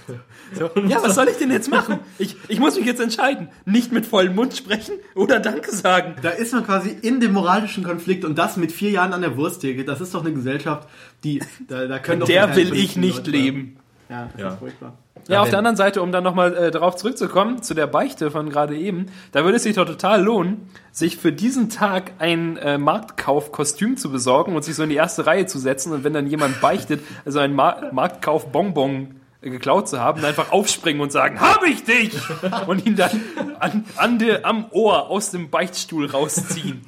[0.53, 1.99] So, ja, was soll ich denn jetzt machen?
[2.17, 3.49] Ich, ich muss mich jetzt entscheiden.
[3.65, 6.15] Nicht mit vollem Mund sprechen oder Danke sagen.
[6.21, 9.35] Da ist man quasi in dem moralischen Konflikt und das mit vier Jahren an der
[9.37, 9.83] Wursttheke.
[9.85, 10.87] Das ist doch eine Gesellschaft,
[11.23, 13.77] die da, da können doch Der will ich nicht leben.
[14.09, 14.47] Ja, das Ja.
[14.53, 14.93] ist furchtbar.
[15.27, 18.49] Ja, auf der anderen Seite, um dann nochmal äh, darauf zurückzukommen, zu der Beichte von
[18.49, 22.77] gerade eben, da würde es sich doch total lohnen, sich für diesen Tag ein äh,
[22.77, 26.27] Marktkauf-Kostüm zu besorgen und sich so in die erste Reihe zu setzen und wenn dann
[26.27, 31.63] jemand beichtet, also ein Mar Marktkauf-Bonbon äh, geklaut zu haben, einfach aufspringen und sagen, hab
[31.63, 32.13] ich dich!
[32.67, 33.21] Und ihn dann
[33.59, 36.81] an, an der, am Ohr aus dem Beichtstuhl rausziehen.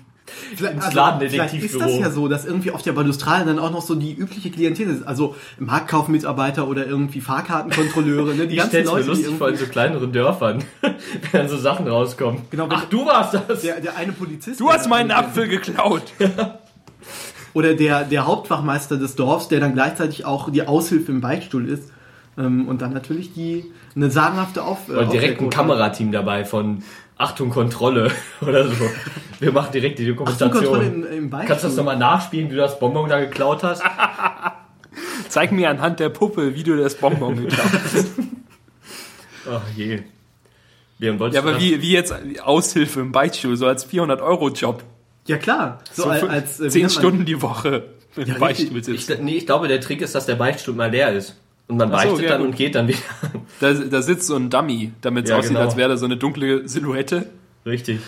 [0.52, 1.50] Ins also, Ladendetektivbüro.
[1.50, 4.14] vielleicht ist das ja so, dass irgendwie auf der Balustrade dann auch noch so die
[4.14, 5.08] übliche Klientel ist.
[5.08, 8.48] Also Marktkaufmitarbeiter oder irgendwie Fahrkartenkontrolleure, ne?
[8.48, 10.92] Die Ich ganzen mir Leute, die lustig vor in so kleineren Dörfern, wenn
[11.32, 12.42] dann so Sachen rauskommen.
[12.50, 13.62] Genau, Ach, du warst das!
[13.62, 14.60] der, der eine Polizist.
[14.60, 16.04] Du hast meinen Apfel geklaut.
[17.54, 21.92] Oder der, der Hauptwachmeister des Dorfs, der dann gleichzeitig auch die Aushilfe im Beichtstuhl ist.
[22.38, 24.88] Ähm, und dann natürlich die eine sagenhafte Auf.
[24.88, 25.56] Oder direkt ein Aufklärquote.
[25.56, 26.84] Kamerateam dabei von
[27.20, 28.90] Achtung, Kontrolle oder so.
[29.40, 30.52] Wir machen direkt die Dokumentation.
[30.52, 31.30] Kontrolle im, im.
[31.30, 33.84] Kannst du das nochmal nachspielen, wie du das Bonbon da geklaut hast?
[35.30, 38.08] Zeig mir anhand der Puppe, wie du das Bonbon geklaut hast.
[39.52, 40.00] Ach je.
[41.00, 44.84] Ja, aber wie, wie jetzt Aushilfe im Beichtstuhl, so als 400-Euro-Job.
[45.28, 45.80] Ja klar.
[45.94, 47.84] So, So als, als äh, nennt man- Stunden die Woche
[48.18, 49.24] im Ja, Beichtstuhl Ich, sitzen.
[49.24, 51.38] nee, ich glaube, der Trick ist, dass der Beichtstuhl mal leer ist.
[51.70, 52.50] Und man Ach so, ja, dann gut.
[52.50, 52.98] und geht dann wieder.
[53.60, 55.62] Da, da sitzt so ein Dummy, damit es Ja, aussieht, genau.
[55.62, 57.30] als wäre da so eine dunkle Silhouette.
[57.66, 58.00] Richtig.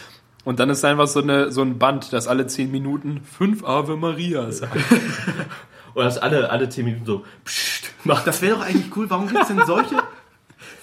[0.43, 3.95] Und dann ist einfach so, eine, so ein Band, das alle zehn Minuten fünf Ave
[3.97, 4.75] Maria sagt.
[5.93, 8.25] Oder dass alle, alle zehn Minuten so pssst macht.
[8.25, 9.09] Das wäre doch eigentlich cool.
[9.09, 9.95] Warum gibt es denn solche,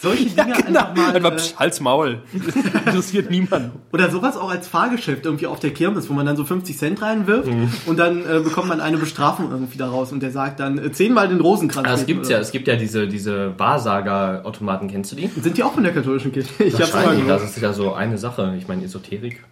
[0.00, 1.14] solche Dinge einfach mal...
[1.14, 2.22] Einfach äh, psch, Hals Maul.
[2.32, 3.72] Interessiert niemanden.
[3.92, 7.02] Oder sowas auch als Fahrgeschäft irgendwie auf der Kirmes, wo man dann so 50 Cent
[7.02, 7.72] reinwirft Mhm.
[7.86, 11.28] und dann äh, bekommt man eine Bestrafung irgendwie daraus und der sagt dann äh, zehnmal
[11.28, 11.88] den Rosenkranz.
[11.88, 15.28] Ah, es gibt's ja, es gibt ja diese, diese Wahrsager-Automaten, kennst du die?
[15.40, 16.64] Sind die auch von der katholischen Kirche?
[16.64, 18.54] Ich hab's mal das ist ja so eine Sache.
[18.58, 19.42] Ich meine, Esoterik,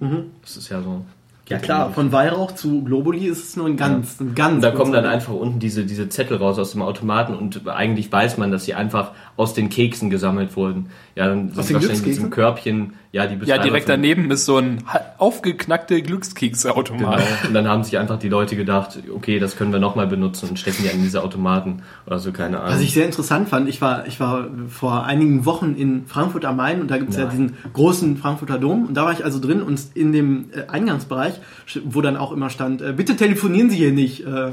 [0.43, 1.05] das ist ja so.
[1.49, 4.57] Ja klar, von Weihrauch zu Globuli ist es nur ein ganz, ein ganz.
[4.57, 8.11] Und da kommen dann einfach unten diese, diese Zettel raus aus dem Automaten und eigentlich
[8.11, 10.87] weiß man, dass sie einfach aus den Keksen gesammelt wurden.
[11.15, 14.31] Ja, dann sind Aus den wahrscheinlich mit diesem Körbchen, ja, die Ja, direkt von- daneben
[14.31, 16.07] ist so ein ha- aufgeknackte Genau.
[16.07, 17.23] Glückskeks-Automat.
[17.47, 20.59] Und dann haben sich einfach die Leute gedacht, okay, das können wir nochmal benutzen und
[20.59, 22.75] stecken die an diese Automaten oder so, keine Ahnung.
[22.75, 26.57] Was ich sehr interessant fand, ich war, ich war vor einigen Wochen in Frankfurt am
[26.57, 27.31] Main und da gibt's ja Nein.
[27.31, 31.35] diesen großen Frankfurter Dom und da war ich also drin und in dem äh, Eingangsbereich,
[31.85, 34.53] wo dann auch immer stand, äh, bitte telefonieren Sie hier nicht, äh,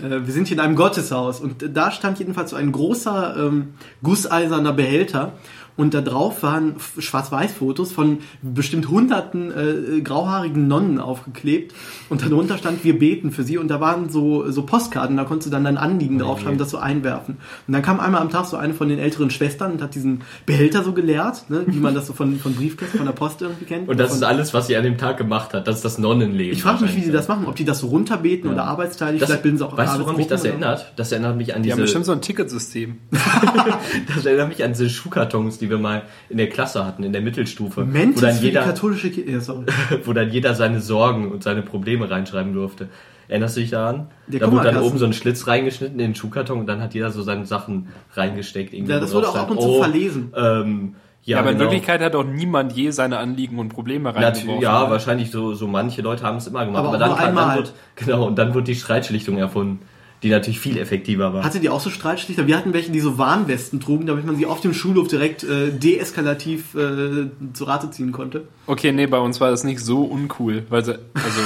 [0.00, 3.68] wir sind hier in einem Gotteshaus und da stand jedenfalls so ein großer ähm,
[4.02, 5.32] gusseiserner Behälter
[5.76, 11.74] und da drauf waren Schwarz-Weiß-Fotos von bestimmt hunderten äh, grauhaarigen Nonnen aufgeklebt
[12.08, 15.48] und darunter stand, wir beten für sie und da waren so, so Postkarten, da konntest
[15.48, 17.38] du dann dein Anliegen draufschreiben, das so einwerfen.
[17.66, 20.22] Und dann kam einmal am Tag so eine von den älteren Schwestern und hat diesen
[20.46, 23.64] Behälter so geleert, ne, wie man das so von, von Briefkästen, von der Post irgendwie
[23.64, 23.88] kennt.
[23.88, 25.66] und das von, ist alles, was sie an dem Tag gemacht hat.
[25.66, 26.52] Das ist das Nonnenleben.
[26.52, 29.28] ich frage mich, wie die das machen, ob die das so runterbeten oder arbeitsteilig, Das,
[29.28, 30.92] vielleicht bilden sie auch weißt du, woran mich das erinnert?
[30.96, 32.98] Das erinnert mich an Die haben diese, bestimmt so ein Ticketsystem.
[34.14, 37.22] das erinnert mich an diese Schuhkartons, die wir mal in der Klasse hatten, in der
[37.22, 37.84] Mittelstufe.
[37.84, 39.30] Mentis wo dann für die jeder, katholische Kirche.
[39.30, 39.64] Ja, sorry.
[40.04, 42.88] wo dann jeder seine Sorgen und seine Probleme reinschreiben durfte.
[43.26, 44.08] Erinnerst du dich daran?
[44.26, 46.92] Der da wurde dann oben so ein Schlitz reingeschnitten in den Schuhkarton und dann hat
[46.94, 48.74] jeder so seine Sachen reingesteckt.
[48.74, 50.32] irgendwie, Ja, das wurde auch ab und zu oh, verlesen.
[50.36, 51.70] Ähm, ja, Ja, aber in genau.
[51.70, 54.60] Wirklichkeit hat auch niemand je seine Anliegen und Probleme reingeworfen.
[54.60, 56.80] ja, wahrscheinlich so, so manche Leute haben es immer gemacht.
[56.80, 57.46] Aber Aber, dann, einmal.
[57.46, 59.80] dann wird, genau, und dann wird die Streitschlichtung erfunden,
[60.24, 61.44] die natürlich viel effektiver war.
[61.44, 62.46] Hattet ihr auch so Streitschlichter?
[62.46, 65.70] Wir hatten welche, die so Warnwesten trugen, damit man sie auf dem Schulhof direkt äh,
[65.70, 68.44] deeskalativ äh, zu Rate ziehen konnte.
[68.66, 71.40] Okay, nee, bei uns war das nicht so uncool, weil sie, also,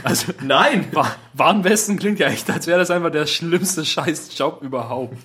[0.04, 0.86] also Nein!
[0.92, 5.16] Wa- Warnwesten klingt ja echt, als wäre das einfach der schlimmste Scheißjob überhaupt.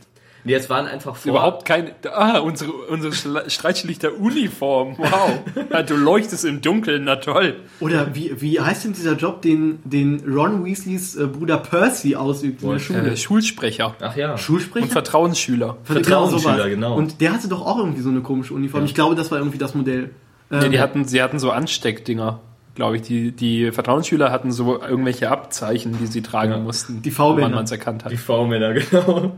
[0.46, 1.32] Nee, es waren einfach vor.
[1.32, 5.40] Überhaupt kein, ah, unsere, unsere Schla- Streitschlichter Uniform, wow.
[5.72, 7.56] Ja, du leuchtest im Dunkeln, na toll.
[7.80, 12.62] Oder wie, wie heißt denn dieser Job, den, den Ron Weasleys äh, Bruder Percy ausübt
[12.62, 13.12] in der Schule?
[13.12, 14.38] Äh, Schulsprecher Ach ja.
[14.38, 14.84] Schulsprecher?
[14.86, 15.78] und Vertrauensschüler.
[15.84, 16.66] Vertrauensschüler, sowas.
[16.68, 16.96] genau.
[16.96, 18.84] Und der hatte doch auch irgendwie so eine komische Uniform.
[18.86, 20.10] Ich glaube, das war irgendwie das Modell.
[20.50, 22.42] Nee, Ähm, die hatten, sie hatten so Ansteckdinger,
[22.76, 23.02] glaube ich.
[23.04, 26.58] Die, die Vertrauensschüler hatten so irgendwelche Abzeichen, die sie tragen Ja.
[26.60, 28.12] mussten, Die woran man es erkannt hat.
[28.12, 29.32] Die V-Männer, genau.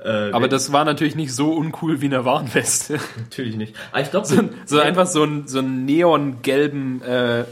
[0.00, 2.98] Äh, Aber das war natürlich nicht so uncool wie eine Warnweste.
[3.16, 3.74] natürlich nicht.
[3.90, 7.44] Aber ich glaube, So einfach so ein, so ein neongelben äh,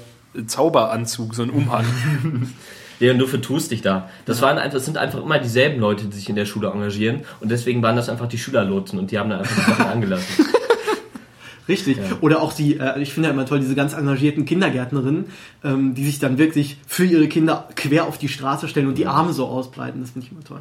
[0.46, 1.84] Zauberanzug, so ein Umhang.
[2.98, 4.08] Leon, du vertust dich da.
[4.24, 7.20] Das waren einfach, das sind einfach immer dieselben Leute, die sich in der Schule engagieren
[7.40, 10.46] und deswegen waren das einfach die Schülerlotsen und die haben dann einfach die Sachen angelassen.
[11.68, 11.96] Richtig.
[11.96, 12.04] Ja.
[12.20, 15.26] Oder auch die, äh, ich finde ja immer toll, diese ganz engagierten Kindergärtnerinnen,
[15.64, 19.06] ähm, die sich dann wirklich für ihre Kinder quer auf die Straße stellen und die
[19.06, 20.00] Arme so ausbreiten.
[20.00, 20.60] Das finde ich immer toll.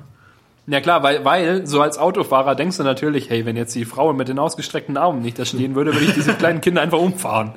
[0.67, 4.13] Ja klar, weil, weil so als Autofahrer denkst du natürlich, hey, wenn jetzt die Frau
[4.13, 7.53] mit den ausgestreckten Armen nicht da stehen würde, würde ich diese kleinen Kinder einfach umfahren.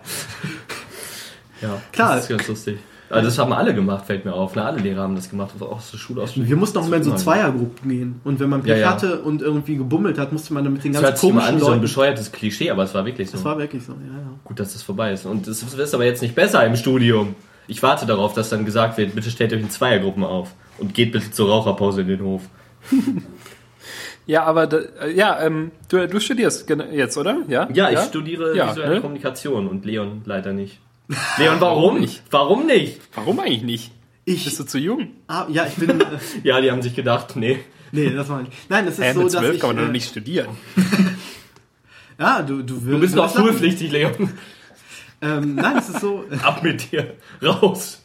[1.62, 2.16] Ja, Klar.
[2.16, 2.78] Das ist ganz lustig.
[3.10, 4.54] Also das haben alle gemacht, fällt mir auf.
[4.54, 4.62] Ne?
[4.62, 6.32] Alle Lehrer haben das gemacht, auch aus der Schule aus.
[6.36, 8.20] Wir mussten auch immer in so Zweiergruppen gehen.
[8.24, 8.90] Und wenn man Pech Ja, ja.
[8.90, 11.40] hatte und irgendwie gebummelt hat, musste man dann mit den Das ganz hört sich immer
[11.40, 11.82] komischen an wie so ein Leuten...
[11.82, 13.38] bescheuertes Klischee, aber es war wirklich so.
[13.38, 14.30] Das war wirklich so, ja, ja.
[14.44, 15.24] Gut, dass das vorbei ist.
[15.24, 17.34] Und es ist aber jetzt nicht besser im Studium.
[17.66, 21.12] Ich warte darauf, dass dann gesagt wird, bitte stellt euch in Zweiergruppen auf und geht
[21.12, 22.42] bitte zur Raucherpause in den Hof.
[24.26, 27.38] Ja, aber da, äh, ja, ähm, du, du studierst jetzt, oder?
[27.48, 29.00] Ja, Ja, ich studiere Ja, visuelle ne?
[29.00, 30.80] Kommunikation und Leon leider nicht.
[31.38, 32.22] Leon, warum nicht?
[32.30, 33.00] Warum nicht?
[33.14, 33.92] Warum eigentlich nicht?
[34.26, 35.08] Bist Ich, du zu jung?
[35.28, 36.04] ah, ja, ich bin, äh,
[36.44, 37.60] Ja, die haben sich gedacht, nee.
[37.92, 38.52] nee, das war nicht.
[38.68, 40.48] Nein, es ist Hä, so, mit dass zwölf ich, kann man doch äh, nicht studieren.
[42.18, 44.30] ja, du, du, Du bist noch schulpflichtig, Leon.
[45.22, 47.14] Ähm, nein, es ist so, Ab mit dir.
[47.42, 48.02] Raus.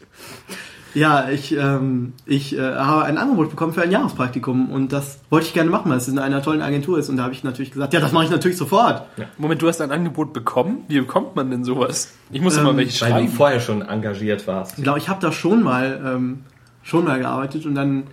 [0.93, 5.47] Ja, ich, ähm, ich äh, habe ein Angebot bekommen für ein Jahrespraktikum und das wollte
[5.47, 7.09] ich gerne machen, weil es in einer tollen Agentur ist.
[7.09, 9.03] Und da habe ich natürlich gesagt, ja, das mache ich natürlich sofort.
[9.39, 10.83] Moment, du hast ein Angebot bekommen?
[10.87, 12.13] Wie bekommt man denn sowas?
[12.31, 13.27] Ich muss Ähm, immer welche Weil du schreiben.
[13.29, 14.77] vorher schon engagiert warst.
[14.77, 16.41] Ich glaube, ich habe da schon mal, ähm,
[16.83, 18.03] schon mal gearbeitet und dann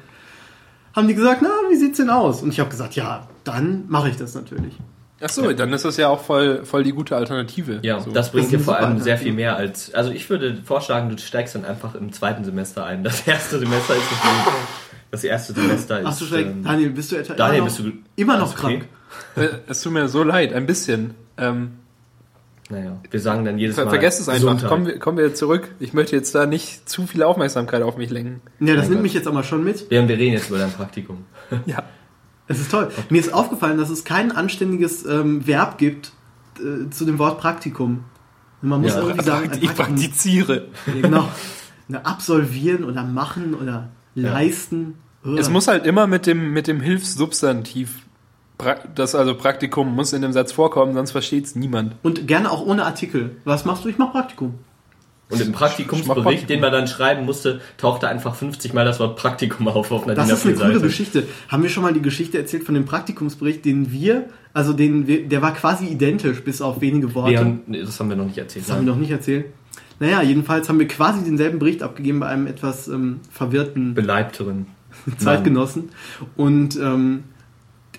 [0.96, 2.42] haben die gesagt, na, wie sieht's denn aus?
[2.42, 4.74] Und ich habe gesagt, ja, dann mache ich das natürlich.
[5.22, 7.80] Ach so, dann ist das ja auch voll, voll die gute Alternative.
[7.82, 8.10] Ja, so.
[8.10, 9.92] das bringt Das dir vor allem sehr viel mehr als.
[9.94, 13.04] Also ich würde vorschlagen, du steigst dann einfach im zweiten Semester ein.
[13.04, 14.54] Das erste Semester ist nicht mehr.
[15.10, 16.06] Das erste Semester ist.
[16.06, 16.48] Ach so, schlecht.
[16.48, 18.78] ähm, Daniel, bist du etwa Daniel, immer noch, bist du immer noch ist okay?
[19.36, 19.50] krank?
[19.52, 21.14] Äh, Es tut mir so leid, ein bisschen.
[21.36, 21.72] Ähm,
[22.70, 23.90] Naja, wir sagen dann jedes ver Mal.
[23.90, 24.68] vergesst es einfach.
[24.68, 25.68] Kommen wir, kommen wir zurück.
[25.80, 28.40] Ich möchte jetzt da nicht zu viel Aufmerksamkeit auf mich lenken.
[28.60, 29.02] Ja, das Mein nimmt Gott.
[29.02, 29.90] mich jetzt aber schon mit.
[29.90, 31.24] Leon, wir reden jetzt über dein Praktikum.
[31.66, 31.82] Ja.
[32.50, 32.90] Es ist toll.
[33.10, 36.10] Mir ist aufgefallen, dass es kein anständiges ähm, Verb gibt
[36.58, 38.04] äh, zu dem Wort Praktikum.
[38.60, 40.66] Man muss Ja, irgendwie sagen, Ich praktiziere.
[41.00, 41.28] Genau.
[41.88, 44.32] Na, absolvieren oder machen oder Ja.
[44.32, 44.94] leisten.
[45.38, 48.00] Es muss halt immer mit dem, mit dem Hilfssubstantiv,
[48.94, 51.94] das also Praktikum muss in dem Satz vorkommen, sonst versteht es niemand.
[52.02, 53.36] Und gerne auch ohne Artikel.
[53.44, 53.88] Was machst du?
[53.88, 54.54] Ich mach Praktikum.
[55.30, 56.46] Und im Praktikumsbericht, Praktikum.
[56.48, 60.14] den man dann schreiben musste, tauchte einfach 50 Mal das Wort Praktikum auf auf einer
[60.14, 60.80] Das ist eine coole A4-Seite.
[60.80, 61.26] Geschichte.
[61.48, 65.28] Haben wir schon mal die Geschichte erzählt von dem Praktikumsbericht, den wir, also den wir,
[65.28, 67.32] der war quasi identisch, bis auf wenige Worte.
[67.32, 68.66] Leon, nee, das haben wir noch nicht erzählt.
[68.66, 69.46] das haben wir noch nicht erzählt.
[70.00, 74.66] Naja, jedenfalls haben wir quasi denselben Bericht abgegeben bei einem etwas ähm, verwirrten Beleibteren.
[75.18, 75.90] Zeitgenossen.
[76.36, 77.24] Und ähm,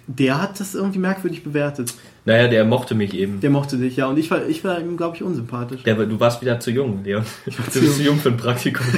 [0.08, 1.94] der hat das irgendwie merkwürdig bewertet.
[2.26, 3.40] Naja, der mochte mich eben.
[3.42, 4.06] Der mochte dich, ja.
[4.08, 5.82] Und ich war, ich war ihm, glaube ich, unsympathisch.
[5.84, 7.24] Der, du warst wieder zu jung, Leon.
[7.46, 8.16] Du zu bist zu jung.
[8.16, 8.86] jung für ein Praktikum.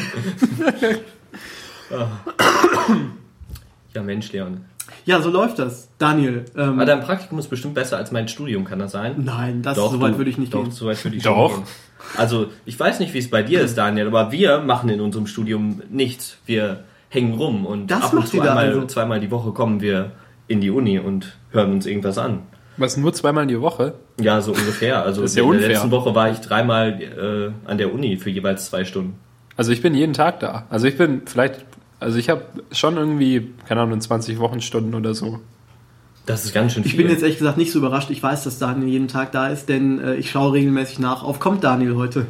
[1.91, 2.07] Ah.
[3.93, 4.61] ja, Mensch, Leon.
[5.05, 5.89] Ja, so läuft das.
[5.99, 6.45] Daniel.
[6.55, 9.15] Ähm, Aber dein Praktikum ist bestimmt besser als mein Studium, kann das sein?
[9.23, 10.71] nein, das Doch, so weit du- würde ich nicht doch, gehen.
[10.71, 11.53] so weit würde ich Doch.
[11.55, 11.63] gehen.
[12.17, 15.27] Also, ich weiß nicht, wie es bei dir ist, Daniel, aber wir machen in unserem
[15.27, 16.37] Studium nichts.
[16.45, 18.85] Wir hängen rum und Das ab und macht zu einmal, also.
[18.87, 20.11] zweimal die Woche kommen wir
[20.47, 22.39] in die Uni und hören uns irgendwas an.
[22.77, 23.93] Was nur zweimal in die Woche?
[24.19, 25.03] Ja, so ungefähr.
[25.03, 25.67] Also Das ist ja in unfair.
[25.67, 26.99] der letzten Woche war ich dreimal
[27.65, 29.15] äh, an der Uni für jeweils zwei Stunden.
[29.55, 30.65] Also ich bin jeden Tag da.
[30.69, 31.65] Also ich bin vielleicht,
[31.99, 35.39] also ich habe schon irgendwie, keine Ahnung, 20 Wochenstunden oder so.
[36.25, 36.91] Das ist ganz schön viel.
[36.93, 38.09] Ich bin jetzt ehrlich gesagt nicht so überrascht.
[38.09, 41.21] Ich weiß, dass Daniel jeden Tag da ist, denn äh, ich schaue regelmäßig nach.
[41.23, 42.25] Auf kommt Daniel heute.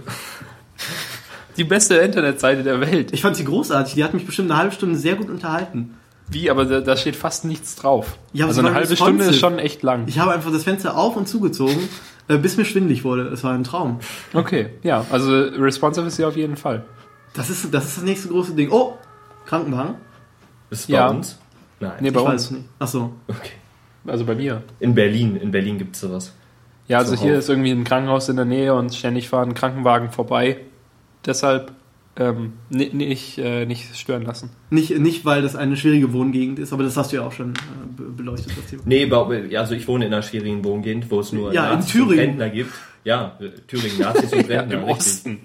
[1.58, 3.14] Die beste Internetseite der Welt.
[3.14, 3.94] Ich fand sie großartig.
[3.94, 5.94] Die hat mich bestimmt eine halbe Stunde sehr gut unterhalten.
[6.30, 8.18] Wie, aber da, da steht fast nichts drauf.
[8.32, 10.06] Ja, aber also eine halbe Stunde ist schon echt lang.
[10.08, 11.90] Ich habe einfach das Fenster auf und zugezogen,
[12.28, 13.24] äh, bis mir schwindlig wurde.
[13.28, 14.00] Es war ein Traum.
[14.34, 16.86] Okay, ja, also responsive ist sie auf jeden Fall.
[17.34, 18.70] Das ist das, ist das nächste große Ding.
[18.72, 18.98] Oh,
[19.46, 19.96] Krankenwagen?
[20.70, 21.10] Ist es bei Ja.
[21.10, 21.38] uns?
[21.80, 21.92] Nein.
[22.00, 22.52] Nee, ich bei weiß uns.
[22.52, 22.66] nicht.
[22.80, 23.14] Ach so.
[23.28, 23.52] Okay.
[24.08, 24.64] Also bei mir.
[24.80, 25.36] In Berlin.
[25.36, 26.34] In Berlin gibt es sowas.
[26.88, 27.38] Ja, also hier Zuhauf.
[27.40, 30.58] ist irgendwie ein Krankenhaus in der Nähe und ständig fahren Krankenwagen vorbei.
[31.26, 31.72] Deshalb
[32.16, 34.50] ähm, ni- nicht, äh, nicht stören lassen.
[34.70, 37.52] Nicht, nicht, weil das eine schwierige Wohngegend ist, aber das hast du ja auch schon
[37.52, 37.58] äh,
[37.98, 38.84] be- beleuchtet, das Thema.
[38.86, 39.12] Nee,
[39.58, 42.26] also ich wohne in einer schwierigen Wohngegend, wo es nur Ja, in Nazis und Thüringen.
[42.26, 42.74] Rentner gibt.
[43.04, 44.76] Ja, Thüringen, Nazis und Rentner.
[44.76, 44.98] Im richtig.
[44.98, 45.40] Osten.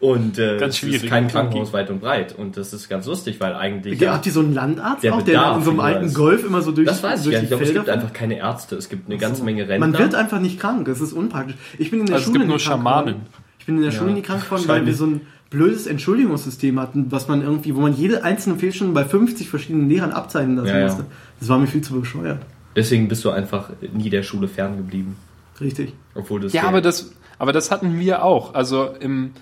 [0.00, 1.02] Und äh, Ganz es schwierig.
[1.04, 2.34] ist kein Krankenhaus weit und breit.
[2.38, 4.00] Und das ist ganz lustig, weil eigentlich...
[4.00, 4.14] Ja.
[4.14, 6.62] Habt ihr so einen Landarzt Der auch, der in so einem alten ist- Golf immer
[6.62, 7.42] so durch, Das weiß ich nicht.
[7.42, 8.76] Ich glaube, es gibt einfach keine Ärzte.
[8.76, 9.86] Es gibt eine ganze Menge Rentner.
[9.88, 11.56] Man wird einfach nicht krank, es ist unpraktisch.
[11.78, 13.16] Ich bin in der Also es Schule gibt nur Schamanen.
[13.58, 16.78] Ich bin in der Ja, Schule nie krank geworden, weil wir so ein blödes Entschuldigungssystem
[16.80, 20.68] hatten, was man irgendwie, wo man jede einzelne Fehlstunde bei 50 verschiedenen Lehrern abzeichnen lassen
[20.68, 20.86] Ja, ja.
[20.86, 21.04] musste.
[21.40, 22.38] Das war mir viel zu bescheuert.
[22.76, 25.16] Deswegen bist du einfach nie der Schule ferngeblieben.
[25.60, 25.92] Richtig.
[26.14, 28.54] Obwohl das Ja, aber das, aber das hatten wir auch.
[28.54, 29.32] Also im,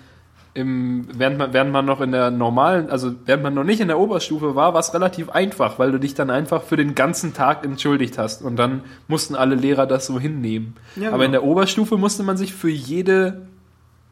[0.55, 3.87] im, während man, während man noch in der normalen, also während man noch nicht in
[3.87, 7.35] der Oberstufe war, war es relativ einfach, weil du dich dann einfach für den ganzen
[7.35, 10.73] Tag entschuldigt hast und dann mussten alle Lehrer das so hinnehmen.
[10.95, 11.25] Ja, Aber genau.
[11.25, 13.47] in der Oberstufe musste man sich für jede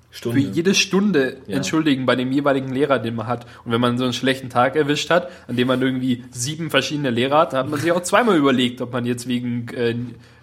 [0.10, 0.41] Stunde.
[0.41, 1.58] für jede Stunde Ja.
[1.58, 3.46] entschuldigen bei dem jeweiligen Lehrer, den man hat.
[3.65, 7.10] Und wenn man so einen schlechten Tag erwischt hat, an dem man irgendwie sieben verschiedene
[7.10, 9.96] Lehrer hat, dann hat man sich auch zweimal überlegt, ob man jetzt wegen äh,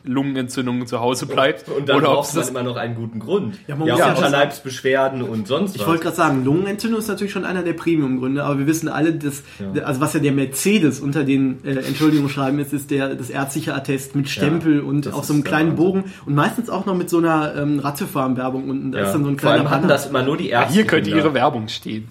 [0.05, 3.55] Lungenentzündungen zu Hause bleibt und dann oder braucht man immer noch einen guten Grund.
[3.67, 5.89] Ja, Ja, man ja muss ja auch Unterleibsbeschwerden und sonst Ich was.
[5.89, 9.43] wollte gerade sagen, Lungenentzündung ist natürlich schon einer der Premium-Gründe, aber wir wissen alle, dass,
[9.75, 9.83] Ja.
[9.83, 14.15] also was ja der Mercedes unter den äh, Entschuldigungsschreiben ist, ist der, das ärztliche Attest
[14.15, 15.85] mit Stempel und das auf so einem kleinen Wahnsinn.
[15.85, 18.93] Bogen und meistens auch noch mit so einer ähm, Ratiofarm-Werbung unten.
[18.93, 19.05] Da ja.
[19.07, 19.95] ist dann so ein Vor allem kleiner hatten Banner.
[19.95, 20.75] das immer nur die Ärzte.
[20.75, 22.09] hier könnte ihre Werbung stehen.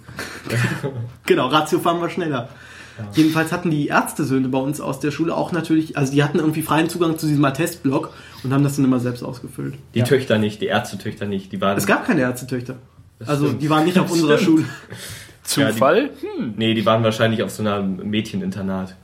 [1.25, 2.49] Genau, Ratiofarm war schneller.
[3.13, 6.61] Jedenfalls hatten die Ärztesöhne bei uns aus der Schule auch natürlich, also die hatten irgendwie
[6.61, 9.75] freien Zugang zu diesem Attestblock und haben das dann immer selbst ausgefüllt.
[9.95, 11.51] Die Töchter nicht, die Ärztetöchter nicht.
[11.51, 11.77] Die waren.
[11.77, 12.75] Es gab keine Ärztetöchter.
[13.25, 13.61] Also stimmt.
[13.61, 14.37] die waren nicht auf unserer.
[14.37, 14.65] Schule.
[15.43, 16.09] Zufall?
[16.21, 16.53] hm.
[16.55, 18.95] Nee, die waren wahrscheinlich auf so einer Mädcheninternat.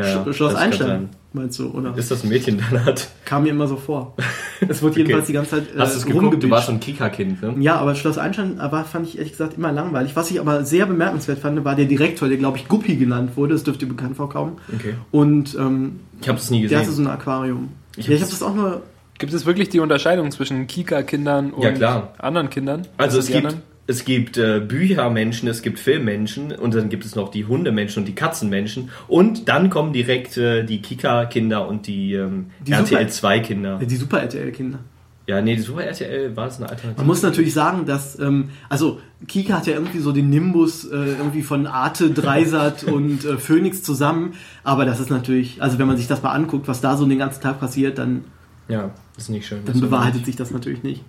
[0.00, 1.96] Ja, ja, Sch- Schloss Einstein, meinst du, oder?
[1.96, 3.08] Ist das ein Mädcheninternat?
[3.24, 4.14] Kam mir immer so vor.
[4.68, 6.42] Es wird jedenfalls die ganze Zeit äh, Hast du es geguckt?
[6.42, 7.54] Du warst so ein Kika-Kind, ne?
[7.60, 10.14] Ja, aber Schloss Einstein war, fand ich ehrlich gesagt immer langweilig.
[10.16, 13.54] Was ich aber sehr bemerkenswert fand, war der Direktor, der glaube ich Guppi genannt wurde.
[13.54, 14.58] Das dürfte bekannt vorkommen.
[14.74, 14.94] Okay.
[15.12, 17.04] Und ähm, Ich habe es nie der hatte gesehen.
[17.06, 17.70] so ein Aquarium.
[17.96, 18.82] Ich ja, ich hab's- habe das auch nur.
[19.18, 22.12] Gibt es wirklich die Unterscheidung zwischen Kika-Kindern und Ja, klar.
[22.18, 22.86] anderen Kindern?
[22.98, 23.62] Also Was es gibt, anderen?
[23.90, 28.06] Es gibt äh, Büchermenschen, es gibt Filmmenschen und dann gibt es noch die Hundemenschen und
[28.06, 33.28] die Katzenmenschen und dann kommen direkt äh, die Kika-Kinder und die, ähm, Die RTL Super-
[33.28, 33.78] 2-Kinder.
[33.78, 34.78] Die Super RTL-Kinder.
[35.26, 36.98] Ja, nee, die Super RTL war es eine Alternative.
[36.98, 40.94] Man muss natürlich sagen, dass, ähm, also Kika hat ja irgendwie so den Nimbus äh,
[40.96, 44.32] irgendwie von Arte, Dreisat und äh, Phoenix zusammen,
[44.64, 47.18] aber das ist natürlich, also wenn man sich das mal anguckt, was da so den
[47.18, 48.24] ganzen Tag passiert, dann,
[48.68, 49.60] Ja, ist nicht schön.
[49.66, 51.04] dann bewahrheitet sich das natürlich nicht.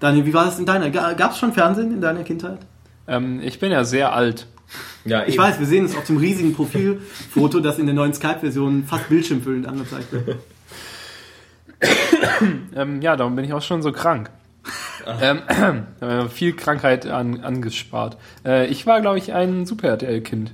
[0.00, 0.90] Daniel, wie war das in deiner?
[0.90, 2.58] Gab es schon Fernsehen in deiner Kindheit?
[3.06, 4.46] Ähm, ich bin ja sehr alt.
[5.04, 5.42] Ja, Ich eben.
[5.42, 9.66] weiß, wir sehen es auf dem riesigen Profilfoto, das in der neuen Skype-Version fast bildschirmfüllend
[9.66, 10.36] angezeigt wird.
[12.74, 14.30] Ähm, ja, darum bin ich auch schon so krank.
[15.20, 15.40] Ähm,
[16.00, 18.16] äh, viel Krankheit an, angespart.
[18.44, 20.52] Äh, ich war, glaube ich, ein Super-RTL-Kind.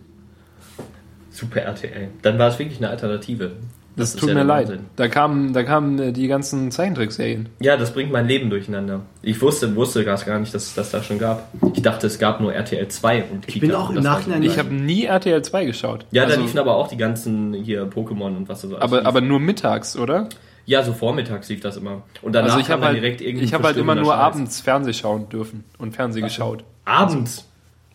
[1.30, 2.08] Super RTL.
[2.22, 3.52] Dann war es wirklich eine Alternative.
[3.96, 4.68] Das, ist tut mir leid.
[4.68, 4.84] Wahnsinn.
[4.96, 7.48] Da kamen, da kamen äh, die ganzen Zeichentrickserien.
[7.60, 9.00] Ja, das bringt mein Leben durcheinander.
[9.22, 11.48] Ich wusste, wusste gar nicht, dass es das da schon gab.
[11.74, 13.66] Ich dachte, es gab nur RTL 2 und Kika.
[13.66, 16.04] bin auch im Das Nachhinein- Ich habe nie RTL 2 geschaut.
[16.10, 18.98] Ja, da Also, liefen aber auch die ganzen hier Pokémon und was da so aber,
[18.98, 19.06] lief.
[19.06, 20.28] aber nur mittags, oder?
[20.66, 22.02] Ja, so vormittags lief das immer.
[22.22, 24.06] Und danach Also ich kam habe dann halt, direkt irgendein ich hab halt immer nur
[24.12, 24.20] Scheiß.
[24.20, 26.64] abends Fernseh schauen dürfen und Fernseh geschaut.
[26.84, 27.46] Abends?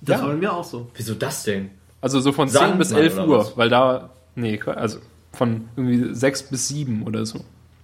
[0.02, 0.24] Das Ja.
[0.26, 0.90] war bei mir auch so.
[0.96, 1.70] Wieso das denn?
[2.00, 3.58] Also so von 10 Sandmann bis 11 oder Uhr, was?
[3.58, 4.98] weil da, nee, also
[5.34, 7.44] von irgendwie 6 bis 7 oder so.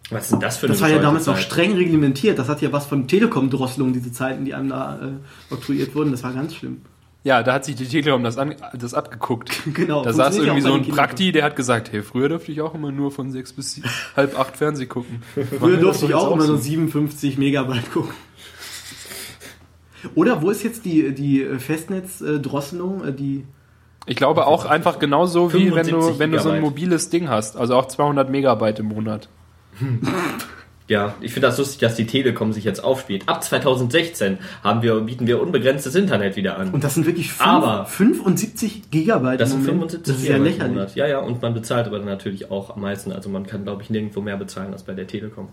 [0.10, 1.44] Was ist denn das für eine Das war ja damals noch Zeit?
[1.44, 2.40] streng reglementiert.
[2.40, 6.12] Das hat ja was von Telekom-Drosselung, diese Zeiten, die einem da äh, oktroyiert wurden.
[6.12, 6.82] Das war ganz schlimm.
[7.24, 9.52] Ja, da hat sich die Telekom das, an, das abgeguckt.
[9.74, 10.04] Genau.
[10.04, 12.92] Da saß irgendwie so ein Prakti, der hat gesagt, hey, früher durfte ich auch immer
[12.94, 13.84] nur von 6 bis sie-
[14.16, 15.22] halb 8 Fernseh gucken.
[15.60, 18.14] Früher durfte ich auch immer nur 57 Megabyte gucken.
[20.16, 23.04] Oder wo ist jetzt die, die Festnetzdrosselung?
[23.04, 23.44] äh, Die
[24.08, 27.30] Ich glaube auch einfach genauso wie wenn du, 75 wenn du so ein mobiles Ding
[27.30, 27.58] hast.
[27.58, 29.30] Also auch 200 Megabyte im Monat.
[30.90, 33.28] Ja, ich finde das lustig, dass die Telekom sich jetzt aufspielt.
[33.28, 36.70] Ab 2016 haben wir, bieten wir unbegrenztes Internet wieder an.
[36.72, 39.42] und das sind wirklich fünf, Aber- 75 Gigabyte.
[39.42, 39.92] Das im sind Moment.
[39.92, 40.76] 75 Das ist ja Gigabyte im lächerlich.
[40.78, 40.96] Monat.
[40.96, 43.12] Ja, ja, und man bezahlt aber natürlich auch am meisten.
[43.12, 45.50] Also man kann, glaube ich, nirgendwo mehr bezahlen als bei der Telekom.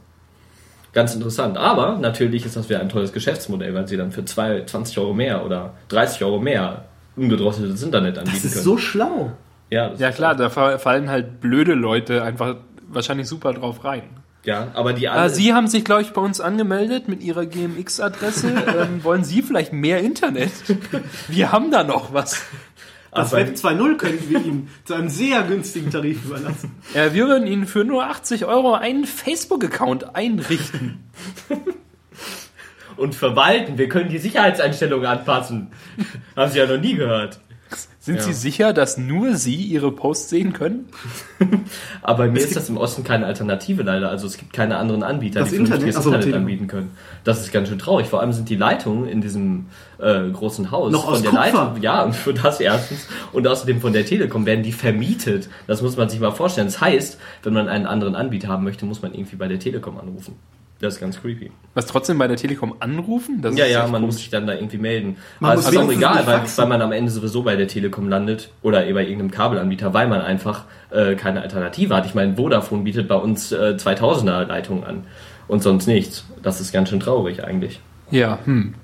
[0.93, 1.59] Ganz interessant.
[1.59, 5.15] Aber natürlich ist das wieder ein tolles Geschäftsmodell, weil sie dann für zwei, 20 Euro
[5.15, 6.85] mehr oder 30 Euro mehr
[7.17, 8.65] ungedrosseltes Internet anbieten Das ist können.
[8.65, 9.33] so schlau.
[9.71, 12.57] ja, das Ja ist- klar, da fa- fallen halt blöde Leute einfach
[12.89, 14.03] wahrscheinlich super drauf rein.
[14.45, 15.31] Ja, aber die Ah, anderen.
[15.35, 18.49] Sie haben sich, glaube ich, bei uns angemeldet mit Ihrer GMX-Adresse.
[18.79, 20.51] ähm, wollen Sie vielleicht mehr Internet?
[21.29, 22.43] Wir haben da noch was.
[23.11, 26.73] Das Web 2.0 könnten wir Ihnen zu einem sehr günstigen Tarif überlassen.
[26.95, 30.99] Äh, wir würden Ihnen für nur 80 Euro einen Facebook-Account einrichten.
[32.97, 33.79] und verwalten.
[33.79, 35.69] Wir können die Sicherheitseinstellungen anpassen.
[36.37, 37.41] Haben Sie ja noch nie gehört.
[37.99, 38.23] Sind Ja.
[38.23, 40.87] Sie sicher, dass nur Sie Ihre Posts sehen können?
[42.03, 44.11] Aber mir Es ist das im Osten keine Alternative leider.
[44.11, 45.81] Also es gibt keine anderen Anbieter, Das die Internet?
[45.81, 46.91] vernünftiges Ach so, Internet anbieten können.
[47.25, 48.07] Das ist ganz schön traurig.
[48.07, 49.67] Vor allem sind die Leitungen in diesem
[49.99, 51.47] äh, großen Haus Noch aus der Kupfer?
[51.65, 51.83] Leitung.
[51.83, 53.09] Ja, und für das erstens.
[53.33, 55.49] Und außerdem von der Telekom werden die vermietet.
[55.67, 56.67] Das muss man sich mal vorstellen.
[56.69, 59.99] Das heißt, wenn man einen anderen Anbieter haben möchte, muss man irgendwie bei der Telekom
[59.99, 60.35] anrufen.
[60.81, 61.51] Das ist ganz creepy.
[61.75, 63.41] Was trotzdem bei der Telekom anrufen?
[63.41, 64.07] Das Ja, ist ja, man komisch.
[64.07, 65.17] muss sich dann da irgendwie melden.
[65.41, 68.09] Man Aber es ist auch egal, weil, weil man am Ende sowieso bei der Telekom
[68.09, 72.07] landet oder bei irgendeinem Kabelanbieter, weil man einfach äh, keine Alternative hat.
[72.07, 75.05] Ich meine, Vodafone bietet bei uns äh, 2000er Leitungen an
[75.49, 76.25] und sonst nichts.
[76.43, 77.81] Das ist ganz schön traurig eigentlich.
[78.11, 78.75] Ja, hm.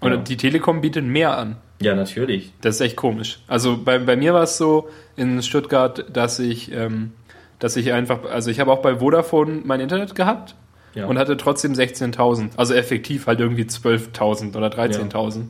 [0.00, 0.20] Oder Ja.
[0.22, 1.56] die Telekom bietet mehr an.
[1.80, 2.52] Ja, natürlich.
[2.60, 3.38] Das ist echt komisch.
[3.48, 7.12] Also bei, bei mir war es so in Stuttgart, dass ich, ähm,
[7.58, 10.54] dass ich einfach, also ich habe auch bei Vodafone mein Internet gehabt
[10.96, 11.06] Ja.
[11.06, 12.50] und hatte trotzdem 16.000.
[12.56, 15.42] Also effektiv halt irgendwie 12.000 oder 13.000.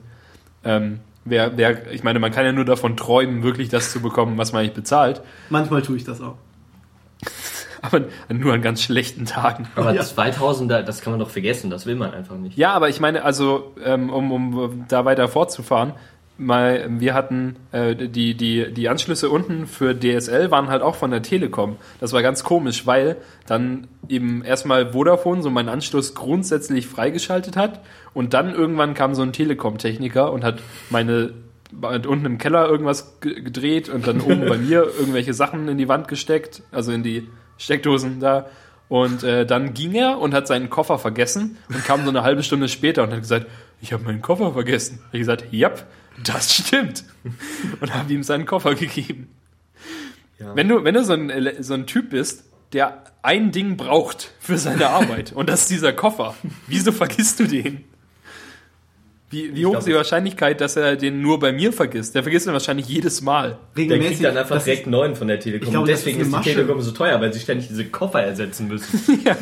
[0.65, 4.37] Ähm, wer, wer, ich meine, man kann ja nur davon träumen, wirklich das zu bekommen,
[4.37, 5.23] was man eigentlich bezahlt.
[5.49, 6.35] Manchmal tue ich das auch.
[7.83, 9.69] Aber nur an ganz schlechten Tagen.
[9.77, 10.03] Aber Ja.
[10.03, 12.57] 2000, da- das kann man doch vergessen, das will man einfach nicht.
[12.59, 15.93] Ja, aber ich meine, also ähm, um, um da weiter fortzufahren,
[16.39, 21.11] mal, wir hatten äh, die, die, die Anschlüsse unten für DSL waren halt auch von
[21.11, 21.77] der Telekom.
[22.01, 23.17] Das war ganz komisch, weil
[23.47, 27.81] dann eben erstmal Vodafone so meinen Anschluss grundsätzlich freigeschaltet hat
[28.15, 30.59] und dann irgendwann kam so ein Telekom-Techniker und hat
[30.91, 31.33] meine
[31.83, 35.79] hat unten im Keller irgendwas ge- gedreht und dann oben bei mir irgendwelche Sachen in
[35.79, 37.29] die Wand gesteckt, also in die
[37.59, 38.47] Steckdosen da.
[38.89, 42.45] Und äh, dann ging er und hat seinen Koffer vergessen und kam so eine halbe
[42.45, 43.47] Stunde später und hat gesagt,
[43.81, 45.01] ich habe meinen Koffer vergessen.
[45.11, 45.73] Ich gesagt, ja,
[46.25, 47.05] das stimmt.
[47.81, 49.29] Und habe ihm seinen Koffer gegeben.
[50.39, 50.55] Ja.
[50.55, 54.33] Wenn du, wenn du so ein, Ele- so ein Typ bist, der ein Ding braucht
[54.39, 56.35] für seine Arbeit und das ist dieser Koffer,
[56.67, 57.85] wieso vergisst du den?
[59.29, 62.15] Wie, wie hoch ist die Wahrscheinlichkeit, dass er den nur bei mir vergisst?
[62.15, 63.59] Der vergisst ihn wahrscheinlich jedes Mal.
[63.77, 64.19] Der Regelmäßig.
[64.19, 65.67] kriegt dann einfach direkt ist, einen neuen von der Telekom.
[65.67, 66.43] Ich glaube, deswegen ist ist, die.
[66.43, 69.21] Telekom so teuer, weil sie ständig diese Koffer ersetzen müssen.
[69.25, 69.37] Ja,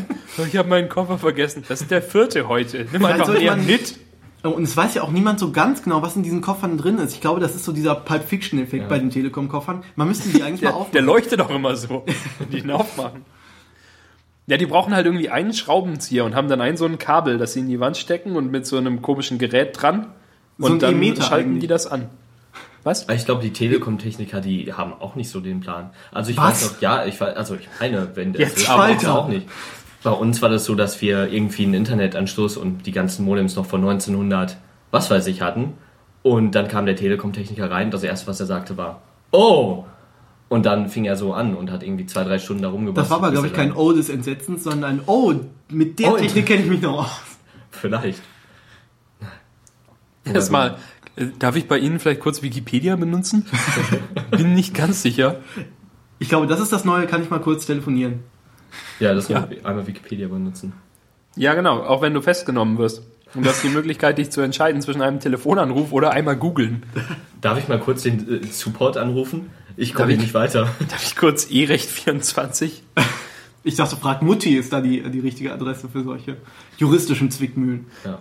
[0.46, 1.64] ich habe meinen Koffer vergessen.
[1.68, 2.86] Das ist der vierte heute.
[2.92, 3.98] Nimm einfach mehr mit.
[4.50, 7.14] Und es weiß ja auch niemand so ganz genau, was in diesen Koffern drin ist.
[7.14, 8.88] Ich glaube, das ist so dieser Pulp Fiction-Effekt Ja.
[8.88, 9.82] bei den Telekom-Koffern.
[9.96, 10.92] Man müsste die eigentlich mal Der, aufmachen.
[10.92, 12.04] der leuchtet auch immer so,
[12.38, 13.22] wenn die ihn aufmachen.
[14.46, 17.54] Ja, die brauchen halt irgendwie einen Schraubenzieher und haben dann ein so ein Kabel, das
[17.54, 20.08] sie in die Wand stecken und mit so einem komischen Gerät dran.
[20.58, 21.60] So Und dann E-Meter schalten eigentlich.
[21.62, 22.10] die das an.
[22.82, 23.08] Was?
[23.08, 25.88] Ich glaube, die Telekom-Techniker, die haben auch nicht so den Plan.
[26.12, 26.44] Also ich Was?
[26.62, 28.84] weiß noch, ja, ich weiß, also ich meine, wenn Jetzt das aber.
[28.84, 29.48] aber auch nicht.
[30.04, 33.64] Bei uns war das so, dass wir irgendwie einen Internetanschluss und die ganzen Modems noch
[33.66, 34.58] von 1900,
[34.90, 35.72] was weiß ich, hatten.
[36.22, 37.90] Und dann kam der Telekom-Techniker rein.
[37.90, 39.00] Das erste, was er sagte, war,
[39.32, 39.84] oh!
[40.50, 43.04] Und dann fing er so an und hat irgendwie zwei, drei Stunden da rumgebastelt.
[43.06, 45.32] Das war aber, glaube ich, kein dann- O des Entsetzens, sondern ein O.
[45.70, 47.20] Mit der Oh, Technik kenne ich mich noch aus.
[47.70, 48.20] Vielleicht.
[50.24, 50.76] Erstmal,
[51.16, 53.46] äh, darf ich bei Ihnen vielleicht kurz Wikipedia benutzen?
[54.30, 55.36] Bin nicht ganz sicher.
[56.18, 57.06] Ich glaube, das ist das Neue.
[57.06, 58.20] Kann ich mal kurz telefonieren?
[59.00, 59.48] Ja, das Ja.
[59.64, 60.72] einmal Wikipedia benutzen.
[61.36, 63.02] Ja, genau, auch wenn du festgenommen wirst.
[63.34, 66.84] Und du hast die Möglichkeit, dich zu entscheiden zwischen einem Telefonanruf oder einmal googeln.
[67.40, 69.50] Darf ich mal kurz den äh, Support anrufen?
[69.76, 70.18] Ich Darf komme ich?
[70.18, 70.68] hier nicht weiter.
[70.88, 72.70] Darf ich kurz E-Recht24?
[73.64, 76.36] Ich dachte, frag Mutti ist da die, die richtige Adresse für solche
[76.78, 77.86] juristischen Zwickmühlen.
[78.04, 78.18] Ja.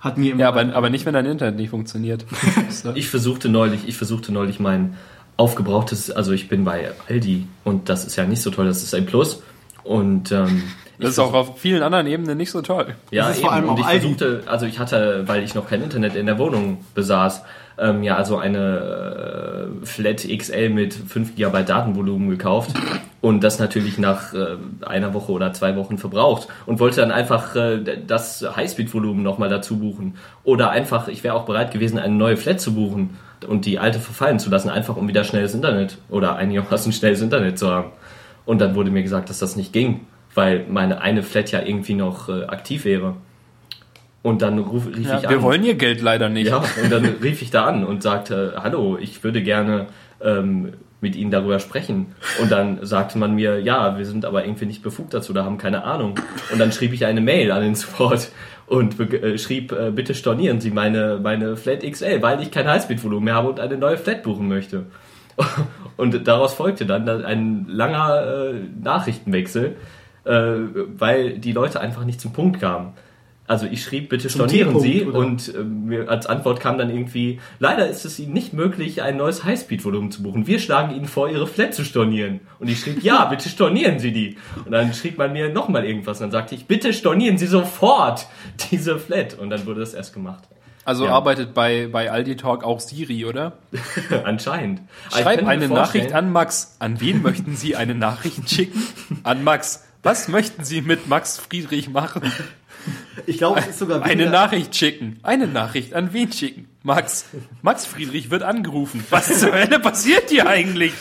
[0.00, 0.40] Hat mir immer.
[0.40, 2.24] Ja, aber, aber nicht, wenn dein Internet nicht funktioniert.
[2.70, 2.92] So.
[2.94, 4.96] Ich versuchte neulich, ich versuchte neulich mein
[5.36, 8.94] aufgebrauchtes, also ich bin bei Aldi und das ist ja nicht so toll, das ist
[8.94, 9.42] ein Plus.
[9.84, 10.62] Und ähm,
[10.98, 12.94] Das ist auch auf vielen anderen Ebenen nicht so toll.
[13.10, 15.68] ja, Das ist vor allem und auch ich versuchte, also ich hatte, weil ich noch
[15.68, 17.42] kein Internet in der Wohnung besaß,
[17.76, 22.70] ähm, ja, also eine äh, Flat XL mit 5 GB Datenvolumen gekauft
[23.20, 24.56] und das natürlich nach äh,
[24.86, 29.78] einer Woche oder zwei Wochen verbraucht und wollte dann einfach äh, das Highspeed-Volumen nochmal dazu
[29.78, 30.16] buchen.
[30.44, 33.18] Oder einfach, ich wäre auch bereit gewesen, eine neue Flat zu buchen
[33.48, 37.58] und die alte verfallen zu lassen, einfach um wieder schnelles Internet oder einigermaßen schnelles Internet
[37.58, 37.90] zu haben.
[38.46, 40.00] Und dann wurde mir gesagt, dass das nicht ging,
[40.34, 43.16] weil meine eine Flat ja irgendwie noch äh, aktiv wäre.
[44.22, 45.42] Und dann ruf, rief Ja, ich wir an.
[45.42, 46.48] wollen ihr Geld leider nicht.
[46.48, 49.86] Ja, und dann rief ich da an und sagte, hallo, ich würde gerne
[50.22, 50.72] ähm,
[51.02, 52.06] mit Ihnen darüber sprechen.
[52.40, 55.58] Und dann sagte man mir, ja, wir sind aber irgendwie nicht befugt dazu, da haben
[55.58, 56.14] keine Ahnung.
[56.50, 58.30] Und dann schrieb ich eine Mail an den Support
[58.66, 63.24] und äh, schrieb, äh, bitte stornieren Sie meine, meine Flat XL, weil ich kein Highspeed-Volumen
[63.24, 64.86] mehr habe und eine neue Flat buchen möchte.
[65.96, 69.76] Und daraus folgte dann ein langer äh, Nachrichtenwechsel,
[70.24, 72.94] äh, weil die Leute einfach nicht zum Punkt kamen.
[73.46, 75.18] Also ich schrieb, bitte Zum stornieren Sie oder?
[75.18, 79.18] und äh, mir als Antwort kam dann irgendwie, leider ist es Ihnen nicht möglich, ein
[79.18, 80.46] neues Highspeed-Volumen zu buchen.
[80.46, 82.40] Wir schlagen Ihnen vor, Ihre Flat zu stornieren.
[82.58, 84.38] Und ich schrieb, ja, bitte stornieren Sie die.
[84.64, 86.18] Und dann schrieb man mir nochmal irgendwas.
[86.18, 88.26] Und dann sagte ich, bitte stornieren Sie sofort
[88.70, 89.38] diese Flat.
[89.38, 90.44] Und dann wurde das erst gemacht.
[90.84, 91.12] Also Ja.
[91.12, 93.54] arbeitet bei, bei Aldi Talk auch Siri, oder?
[94.24, 94.80] Anscheinend.
[95.10, 96.76] Ich Schreib eine Nachricht an Max.
[96.78, 98.82] An wen möchten Sie eine Nachricht schicken?
[99.22, 99.84] An Max.
[100.02, 102.30] Was möchten Sie mit Max Friedrich machen?
[103.26, 105.18] ich glaube, es ist sogar Eine weniger- Nachricht schicken.
[105.22, 106.68] Eine Nachricht an wen schicken?
[106.82, 107.24] Max.
[107.62, 109.02] Max Friedrich wird angerufen.
[109.08, 110.92] Was zur Hölle passiert hier eigentlich?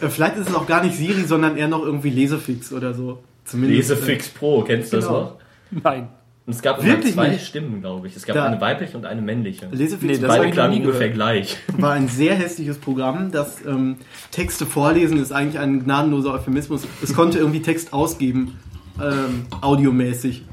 [0.00, 3.22] Äh, Vielleicht ist es auch gar nicht Siri, sondern eher noch irgendwie Lesefix oder so.
[3.44, 3.90] Zumindest.
[3.90, 5.20] Lesefix Pro, kennst du das Genau.
[5.20, 5.36] noch?
[5.70, 6.08] Nein.
[6.48, 7.46] Und es gab Wirklich immer zwei nicht?
[7.46, 8.16] Stimmen, glaube ich.
[8.16, 9.68] Es gab Da- eine weibliche und eine männliche.
[9.70, 11.58] Lesefix Nee, das Beide klangen ungefähr gleich.
[11.76, 13.96] war ein sehr hässliches Programm, das ähm,
[14.30, 16.84] Texte vorlesen ist eigentlich ein gnadenloser Euphemismus.
[17.02, 18.56] Es konnte irgendwie Text ausgeben,
[18.98, 20.46] ähm, audiomäßig.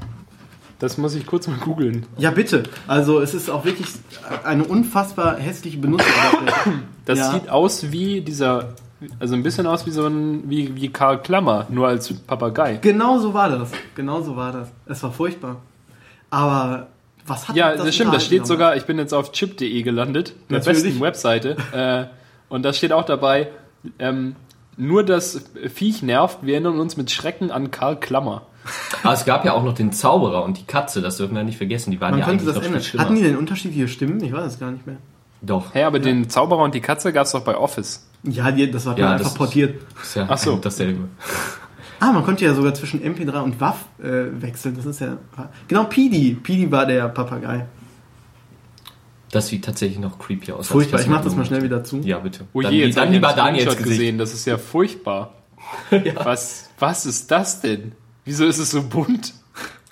[0.78, 2.04] Das muss ich kurz mal googeln.
[2.18, 2.64] Ja, bitte.
[2.86, 3.86] Also es ist auch wirklich
[4.44, 6.72] eine unfassbar hässliche Benutzeroberfläche.
[7.06, 7.30] Das Ja.
[7.32, 8.74] sieht aus wie dieser,
[9.20, 12.80] also ein bisschen aus wie so ein, wie, wie Karl Klammer, nur als Papagei.
[12.82, 13.70] Genau so war das.
[13.94, 14.68] Genau so war das.
[14.86, 15.62] Es war furchtbar.
[16.36, 16.88] Aber
[17.26, 20.34] was hat Ja, uns das stimmt, das steht sogar, ich bin jetzt auf chip.de gelandet,
[20.50, 20.82] der Natürlich.
[20.84, 21.56] besten Webseite.
[21.72, 22.04] äh,
[22.52, 23.48] und da steht auch dabei,
[23.98, 24.36] ähm,
[24.76, 28.42] nur das Viech nervt, wir erinnern uns mit Schrecken an Karl Klammer.
[29.02, 31.56] Aber es gab ja auch noch den Zauberer und die Katze, das dürfen wir nicht
[31.56, 31.90] vergessen.
[31.90, 33.04] Die waren Man ja könnte eigentlich das noch viel schlimmer.
[33.04, 34.22] Hatten die denn unterschiedliche Stimmen?
[34.22, 34.96] Ich weiß es gar nicht mehr.
[35.40, 35.72] Doch.
[35.72, 38.06] Hey, aber den Zauberer und die Katze gab's doch bei Office.
[38.24, 39.80] Ja, die, das war Ja, einfach das portiert.
[40.02, 40.56] Ist ja Ach so.
[40.56, 41.08] dasselbe.
[42.00, 44.76] Ah, man konnte ja sogar zwischen MP3 und WAV äh, wechseln.
[44.76, 45.16] Das ist ja.
[45.68, 46.34] Genau, Pidi.
[46.34, 47.66] Pidi war der Papagei.
[49.30, 50.68] Das sieht tatsächlich noch creepy aus.
[50.68, 51.00] Furchtbar.
[51.00, 51.98] Ich mach das mal schnell wieder zu.
[52.00, 52.46] Ja, bitte.
[52.52, 55.34] Oh dann je, dann jetzt ich lieber Daniels gesehen, das ist ja furchtbar.
[56.14, 57.92] Was, was ist das denn?
[58.24, 59.34] Wieso ist es so bunt?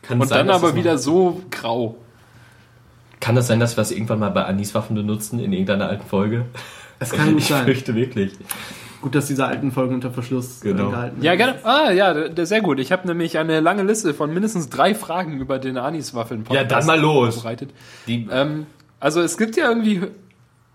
[0.03, 1.97] Kann Und sein, dann aber wieder so grau.
[3.19, 6.45] Kann das sein, dass wir es irgendwann mal bei Aniswaffen benutzen in irgendeiner alten Folge?
[7.01, 7.65] Es kann ich sein.
[7.65, 8.33] fürchte wirklich.
[9.05, 10.89] Gut, dass diese alten Folgen unter Verschluss äh, Genau.
[10.89, 11.59] gehalten Ja, werden.
[11.61, 11.65] gerne.
[11.67, 12.79] Ah, ja, sehr gut.
[12.81, 16.87] Ich habe nämlich eine lange Liste von mindestens drei Fragen über den Aniswaffeln Ja, dann
[16.87, 17.35] mal los.
[17.35, 17.69] vorbereitet.
[18.07, 18.65] Die, Ähm,
[19.01, 20.01] also es gibt ja irgendwie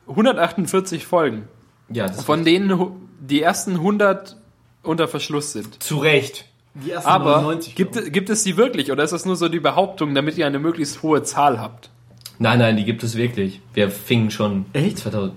[0.07, 1.47] 148 Folgen,
[1.89, 2.79] ja, das von denen
[3.19, 4.37] die ersten 100
[4.83, 5.81] unter Verschluss sind.
[5.81, 6.45] zu Recht.
[6.75, 9.59] Die ersten Aber 99, gibt, gibt es die wirklich oder ist das nur so die
[9.59, 11.89] Behauptung, damit ihr eine möglichst hohe Zahl habt?
[12.37, 13.59] Nein, nein, die gibt es wirklich.
[13.73, 14.99] Wir fingen schon Echt?
[14.99, 15.33] 2000,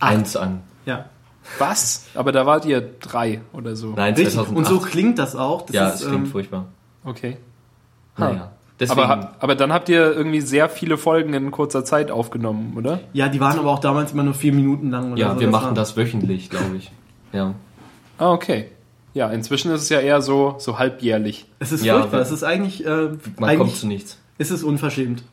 [0.00, 0.62] 2001 an.
[0.88, 1.04] Ja.
[1.58, 2.06] Was?
[2.14, 3.92] Aber da wart ihr drei oder so.
[3.96, 4.34] Nein, Richtig.
[4.34, 4.56] 2008.
[4.56, 5.62] Und so klingt das auch.
[5.62, 6.66] Das ja, ist, es klingt ähm, furchtbar.
[7.04, 7.36] Okay.
[8.16, 8.50] Naja.
[8.80, 12.74] Deswegen, Aber, ha- aber dann habt ihr irgendwie sehr viele Folgen in kurzer Zeit aufgenommen,
[12.76, 13.00] oder?
[13.12, 15.12] ja, die waren aber auch damals immer nur vier Minuten lang.
[15.12, 15.40] Oder ja, so.
[15.40, 16.92] wir machen war- das wöchentlich, glaube ich.
[17.32, 17.54] Ja.
[18.18, 18.66] Ah, okay.
[19.14, 21.46] Ja, inzwischen ist es ja eher so, so halbjährlich.
[21.58, 22.20] Es ist Ja, furchtbar.
[22.20, 24.18] Es ist eigentlich, äh, Man kommt eigentlich zu nichts.
[24.38, 25.24] ist es unverschämt.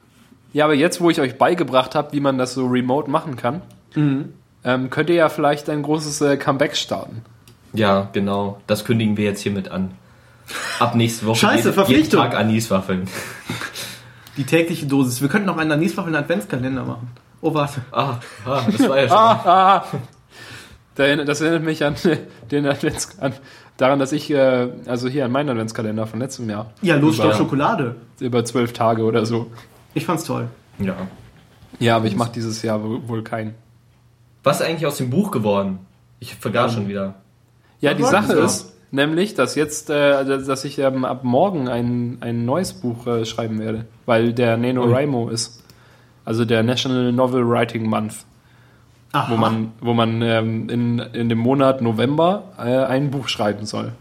[0.54, 3.62] Ja, aber jetzt, wo ich euch beigebracht habe, wie man das so remote machen kann,
[3.96, 4.34] Mhm.
[4.66, 7.22] Ähm, könnt ihr ja vielleicht ein großes äh, Comeback starten.
[7.74, 8.60] Ja, genau.
[8.68, 9.92] Das kündigen wir jetzt hiermit an.
[10.80, 12.20] Ab nächste Woche Scheiße, jeden, jeden Verpflichtung.
[12.22, 13.08] Tag Aniswaffeln.
[14.38, 15.22] Die tägliche Dosis.
[15.22, 17.08] Wir könnten noch einen Aniswaffeln Adventskalender machen.
[17.42, 17.82] Oh, warte.
[17.92, 19.18] Ah, ah das war ja schon.
[19.18, 19.86] Ah, ah.
[20.98, 21.96] Erinnert- Das erinnert mich an
[22.52, 23.34] den Advents, an,
[23.78, 27.34] daran, dass ich, äh, also hier an meinen Adventskalender von letztem Jahr, Ja, los, Über-
[27.34, 27.96] Schokolade.
[28.20, 29.52] über zwölf Tage oder so.
[29.94, 30.48] Ich fand's toll.
[30.80, 30.96] Ja.
[31.80, 33.56] Ja, aber ich mache dieses Jahr wohl wohl keinen.
[34.46, 35.80] Was ist eigentlich aus dem Buch geworden?
[36.20, 37.16] Ich vergaß schon wieder.
[37.82, 42.46] Ja, die Sache ist nämlich, dass jetzt, äh, dass ich ähm, ab morgen ein, ein
[42.46, 45.64] neues Buch äh, schreiben werde, weil der NaNoWriMo ist.
[46.26, 48.18] Also der National Novel Writing Month,
[49.14, 49.32] Aha.
[49.34, 53.94] wo man, wo man ähm, in, in dem Monat November äh, ein Buch schreiben soll.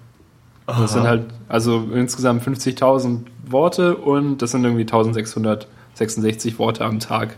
[0.67, 7.37] Das sind halt also insgesamt 50.000 Worte und das sind irgendwie 1666 Worte am Tag.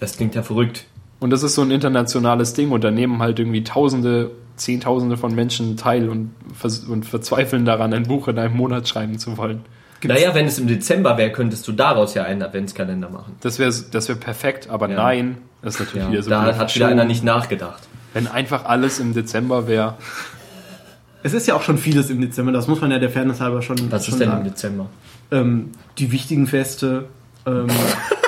[0.00, 0.86] Das klingt ja verrückt.
[1.20, 5.34] Und das ist so ein internationales Ding und da nehmen halt irgendwie Tausende, Zehntausende von
[5.34, 9.60] Menschen teil und, vers und verzweifeln daran, ein Buch in einem Monat schreiben zu wollen.
[10.02, 13.36] Naja, wenn es im Dezember wäre, könntest du daraus ja einen Adventskalender machen.
[13.42, 14.96] Das wäre das wär perfekt, aber Ja.
[14.96, 16.30] nein, das ist natürlich Ja, wieder so.
[16.30, 17.82] da hat wieder einer nicht nachgedacht.
[18.14, 19.98] Wenn einfach alles im Dezember wäre.
[21.22, 23.60] Es ist ja auch schon vieles im Dezember, das muss man ja der Fairness halber
[23.60, 24.44] schon, Was schon ist denn im sagen.
[24.48, 24.86] Dezember?
[25.30, 27.04] Ähm, die wichtigen Feste,
[27.46, 27.66] ähm,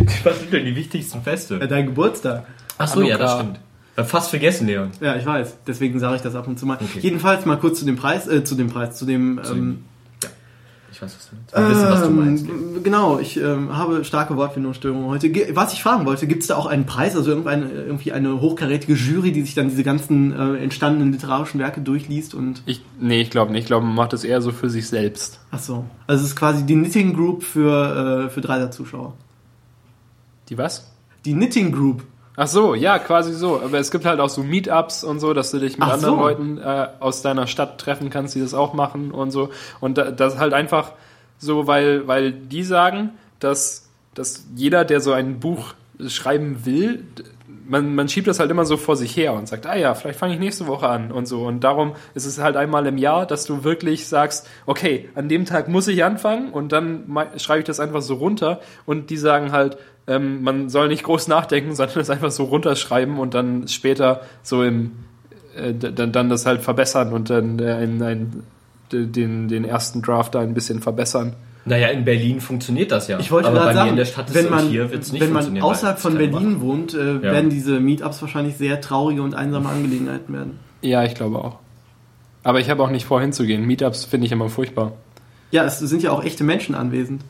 [0.24, 1.56] Was sind denn die wichtigsten Feste?
[1.60, 2.46] äh, dein Geburtstag.
[2.78, 3.60] Achso, ja, das stimmt.
[3.96, 4.90] Fast vergessen, Leon.
[5.00, 5.56] Ja, ich weiß.
[5.66, 6.74] Deswegen sage ich das ab und zu mal.
[6.74, 6.98] Okay.
[7.00, 9.40] Jedenfalls mal kurz zu dem Preis, äh, zu dem Preis, zu dem.
[9.50, 9.84] Ähm,
[10.92, 11.54] Ich weiß, was du meinst.
[11.56, 12.46] Wir wissen, was du meinst.
[12.46, 15.30] ähm, genau, ich ähm, habe starke Wortfindungsstörungen heute.
[15.30, 18.38] Ge was ich fragen wollte, gibt es da auch einen Preis, also irgendeine, irgendwie eine
[18.40, 22.62] hochkarätige Jury, die sich dann diese ganzen äh, entstandenen literarischen Werke durchliest und.
[22.66, 23.62] Ich, nee, ich glaube nicht.
[23.62, 25.40] Ich glaube, man macht das eher so für sich selbst.
[25.50, 25.84] Ach so.
[26.06, 29.14] Also es ist quasi die Knitting Group für, äh, für Dreiser-Zuschauer.
[30.48, 30.92] Die was?
[31.24, 32.04] Die Knitting Group.
[32.36, 33.60] Ach so, ja, quasi so.
[33.62, 36.14] Aber es gibt halt auch so Meetups und so, dass du dich mit Ach anderen
[36.16, 36.20] so.
[36.20, 39.48] Leuten äh, aus deiner Stadt treffen kannst, die das auch machen und so.
[39.80, 40.92] Und da, das halt einfach
[41.38, 45.74] so, weil, weil die sagen, dass, dass jeder, der so ein Buch
[46.06, 47.04] schreiben will,
[47.68, 50.18] man, man schiebt das halt immer so vor sich her und sagt, ah ja, vielleicht
[50.18, 51.46] fange ich nächste Woche an und so.
[51.46, 55.46] Und darum ist es halt einmal im Jahr, dass du wirklich sagst, okay, an dem
[55.46, 57.04] Tag muss ich anfangen und dann
[57.38, 58.60] schreibe ich das einfach so runter.
[58.84, 63.18] Und die sagen halt, ähm, man soll nicht groß nachdenken, sondern es einfach so runterschreiben
[63.18, 64.92] und dann später so im,
[65.56, 68.42] äh, dann, dann das halt verbessern und dann äh, ein, ein,
[68.92, 71.34] den, den ersten Draft da ein bisschen verbessern.
[71.64, 73.18] Naja, in Berlin funktioniert das ja.
[73.18, 75.20] Ich wollte Aber gerade sagen, in der Stadt ist wenn man, und hier wird's nicht
[75.20, 79.68] wenn man außerhalb von Berlin wohnt, äh, werden diese Meetups wahrscheinlich sehr traurige und einsame
[79.68, 80.60] Angelegenheiten werden.
[80.82, 81.58] Ja, ich glaube auch.
[82.44, 83.66] Aber ich habe auch nicht vor hinzugehen.
[83.66, 84.92] Meetups finde ich immer furchtbar.
[85.50, 87.22] Ja, es sind ja auch echte Menschen anwesend.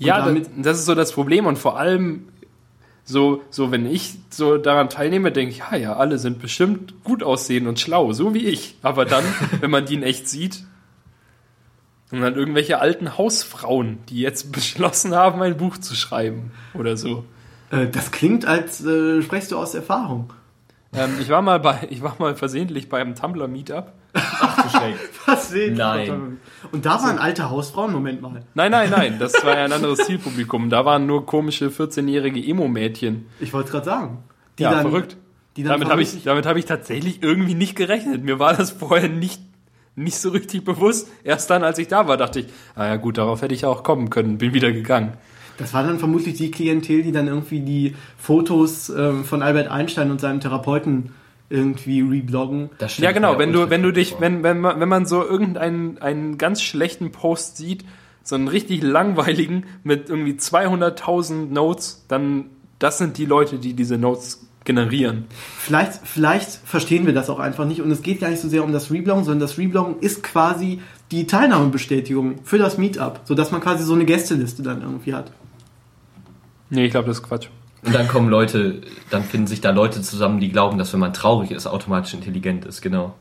[0.00, 2.28] Und Ja, damit, das, ist so das Problem und vor allem
[3.04, 7.22] so, so wenn ich so daran teilnehme, denke ich, ja, ja, alle sind bestimmt gut
[7.22, 8.76] aussehen und schlau, so wie ich.
[8.82, 9.24] Aber dann,
[9.60, 10.64] wenn man die in echt sieht,
[12.10, 17.24] und dann irgendwelche alten Hausfrauen, die jetzt beschlossen haben, ein Buch zu schreiben oder so.
[17.70, 20.32] äh, das klingt, als äh, sprichst du aus Erfahrung.
[20.92, 23.92] Ähm, ich war mal bei, ich war mal versehentlich bei einem Tumblr Meetup.
[25.26, 26.38] Was sehen Nein.
[26.72, 28.42] Und da waren alte Hausfrauen, Moment mal.
[28.54, 30.70] Nein, nein, nein, das war ja ein anderes Zielpublikum.
[30.70, 33.26] Da waren nur komische 14-jährige Emo-Mädchen.
[33.40, 34.24] Ich wollte es gerade sagen.
[34.58, 35.16] Die Ja, dann, verrückt.
[35.56, 38.24] Die dann Damit habe ich, damit habe ich tatsächlich irgendwie nicht gerechnet.
[38.24, 39.40] Mir war das vorher nicht,
[39.94, 41.08] nicht so richtig bewusst.
[41.22, 43.82] Erst dann, als ich da war, dachte ich, ah ja gut, darauf hätte ich auch
[43.82, 44.38] kommen können.
[44.38, 45.12] Bin wieder gegangen.
[45.56, 50.10] Das war dann vermutlich die Klientel, die dann irgendwie die Fotos ähm, von Albert Einstein
[50.10, 51.12] und seinem Therapeuten
[51.54, 52.70] irgendwie rebloggen.
[52.98, 53.38] Ja, genau.
[53.38, 57.12] Wenn du, wenn du dich, wenn, wenn man, wenn man so irgendeinen einen ganz schlechten
[57.12, 57.84] Post sieht,
[58.22, 62.46] so einen richtig langweiligen mit irgendwie 200.000 Notes, dann
[62.78, 65.26] das sind die Leute, die diese Notes generieren.
[65.58, 68.64] Vielleicht, vielleicht verstehen wir das auch einfach nicht und es geht gar nicht so sehr
[68.64, 70.80] um das Rebloggen, sondern das Rebloggen ist quasi
[71.10, 75.30] die Teilnahmebestätigung für das Meetup, sodass man quasi so eine Gästeliste dann irgendwie hat.
[76.70, 77.48] Nee, ich glaube, das ist Quatsch.
[77.84, 78.80] Und dann kommen Leute,
[79.10, 82.64] dann finden sich da Leute zusammen, die glauben, dass wenn man traurig ist, automatisch intelligent
[82.64, 83.14] ist, genau.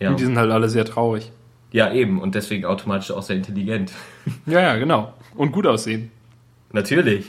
[0.00, 1.30] Ja, Und die sind halt alle sehr traurig.
[1.70, 2.20] ja eben.
[2.20, 3.92] Und deswegen automatisch auch sehr intelligent.
[4.46, 5.12] Ja, ja, genau.
[5.36, 6.10] Und gut aussehen.
[6.72, 7.26] Natürlich.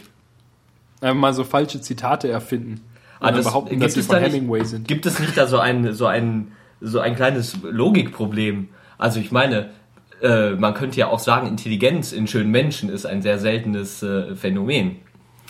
[1.02, 2.82] Einfach mal so falsche Zitate erfinden.
[3.20, 4.88] Ah, das- behaupten, gibt dass sie es von da nicht- Hemingway sind.
[4.88, 6.52] Gibt es nicht da so ein, so ein,
[6.82, 8.70] so ein kleines Logikproblem?
[8.98, 9.70] Also ich meine,
[10.22, 14.36] äh, man könnte ja auch sagen, Intelligenz in schönen Menschen ist ein sehr seltenes äh,
[14.36, 14.98] Phänomen.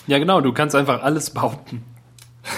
[0.07, 1.83] Ja, genau, du kannst einfach alles behaupten.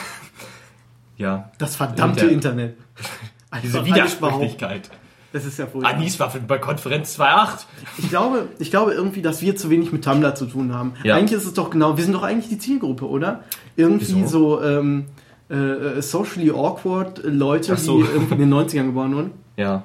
[1.17, 1.49] Ja.
[1.57, 2.77] Das verdammte Und der- Internet.
[3.63, 3.83] Diese.
[3.85, 4.89] Widersprüchlichkeit.
[5.33, 5.93] Das ist ja furchtbar.
[5.95, 7.65] Anis war für- bei Konferenz 2.8.
[7.97, 10.93] Ich glaube, ich glaube irgendwie, dass wir zu wenig mit Tumblr zu tun haben.
[11.03, 11.15] Ja.
[11.15, 13.43] Eigentlich ist es doch genau, wir sind doch eigentlich die Zielgruppe, oder?
[13.75, 14.27] Irgendwie Wieso?
[14.57, 15.05] so ähm,
[15.49, 17.97] äh, äh, socially awkward Leute, so.
[18.03, 19.31] die irgendwie in den 90ern geboren wurden.
[19.57, 19.83] Ja.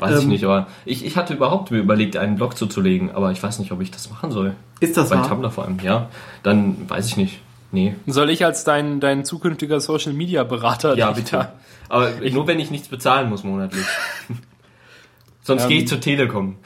[0.00, 3.30] Weiß ich Ähm, nicht, aber ich, ich hatte überhaupt mir überlegt, einen Blog zuzulegen, aber
[3.32, 4.54] ich weiß nicht, ob ich das machen soll.
[4.80, 5.28] Ist das Bei wahr?
[5.28, 6.08] Tumblr vor allem, ja.
[6.42, 7.40] Dann weiß ich nicht.
[7.72, 7.94] Nee.
[8.06, 11.52] Soll ich als dein, dein zukünftiger Social Media Berater Ja, bitte.
[11.88, 13.84] Aber nur wenn ich nichts bezahlen muss monatlich.
[15.42, 16.56] Sonst Ähm, gehe ich zur Telekom.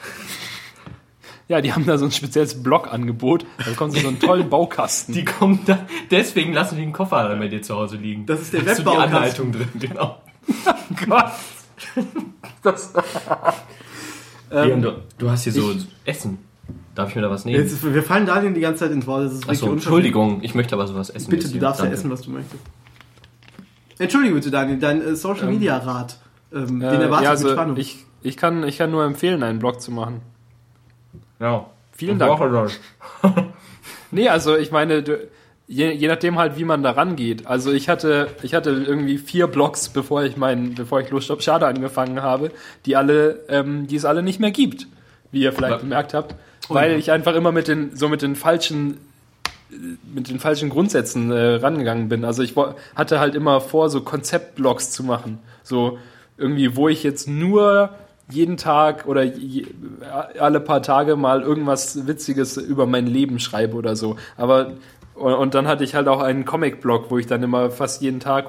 [1.47, 3.45] Ja, die haben da so ein spezielles Blog-Angebot.
[3.59, 5.13] Da bekommen sie so einen tollen Baukasten.
[5.13, 5.79] Die kommen da,
[6.09, 8.25] deswegen lassen die einen Koffer bei dir zu Hause liegen.
[8.25, 9.15] Das ist der Da hast du die Webbaukasten.
[9.15, 10.17] Anleitung drin, genau.
[11.07, 11.25] Gott.
[12.63, 12.93] Das,
[14.49, 16.39] Leon, du, du hast hier so ich- Essen.
[16.95, 17.61] Darf ich mir da was nehmen?
[17.61, 19.25] Jetzt wir fallen Daniel die ganze Zeit ins Wort.
[19.25, 19.71] Das ist wirklich Achso.
[19.73, 21.29] Entschuldigung, ich möchte aber sowas essen.
[21.29, 22.63] Bitte, du darfst ja essen, was du möchtest.
[23.99, 26.19] Entschuldige bitte, Daniel, dein äh, Social Media Rat.
[26.53, 27.77] Ähm, den äh, erwarte ja, ich mit also Spannung.
[27.77, 30.21] ich, ich, kann, ich kann nur empfehlen, einen Blog zu machen.
[31.39, 31.65] Ja.
[31.91, 32.37] Vielen Ich Dank.
[32.37, 32.79] brauche das.
[34.11, 35.17] Nee, also ich meine, du,
[35.67, 37.47] je, je nachdem halt, wie man da rangeht.
[37.47, 41.65] Also ich hatte, ich hatte irgendwie vier Blogs, bevor ich meinen, bevor ich Los Schade
[41.67, 42.51] angefangen habe,
[42.85, 44.87] die alle, ähm, die es alle nicht mehr gibt,
[45.31, 45.81] wie ihr vielleicht Ja.
[45.81, 46.35] bemerkt habt,
[46.69, 48.97] Oh weil ich einfach immer mit den, so mit den falschen,
[49.71, 49.75] äh,
[50.13, 52.25] mit den falschen Grundsätzen äh, rangegangen bin.
[52.25, 52.53] Also ich
[52.95, 55.97] hatte halt immer vor, so Konzeptblogs zu machen, so
[56.37, 57.89] irgendwie, wo ich jetzt nur
[58.29, 59.67] jeden Tag oder je,
[60.39, 64.15] alle paar Tage mal irgendwas Witziges über mein Leben schreibe oder so.
[64.35, 64.73] Aber
[65.15, 68.19] und, und dann hatte ich halt auch einen Comic-Blog, wo ich dann immer fast jeden
[68.19, 68.47] Tag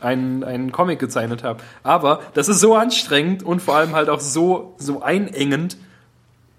[0.00, 1.60] einen, einen Comic gezeichnet habe.
[1.82, 5.76] Aber das ist so anstrengend und vor allem halt auch so, so einengend,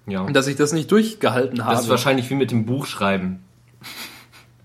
[0.08, 0.26] Ja.
[0.26, 1.76] dass ich das nicht durchgehalten habe.
[1.76, 3.40] Das ist wahrscheinlich wie mit dem Buch schreiben.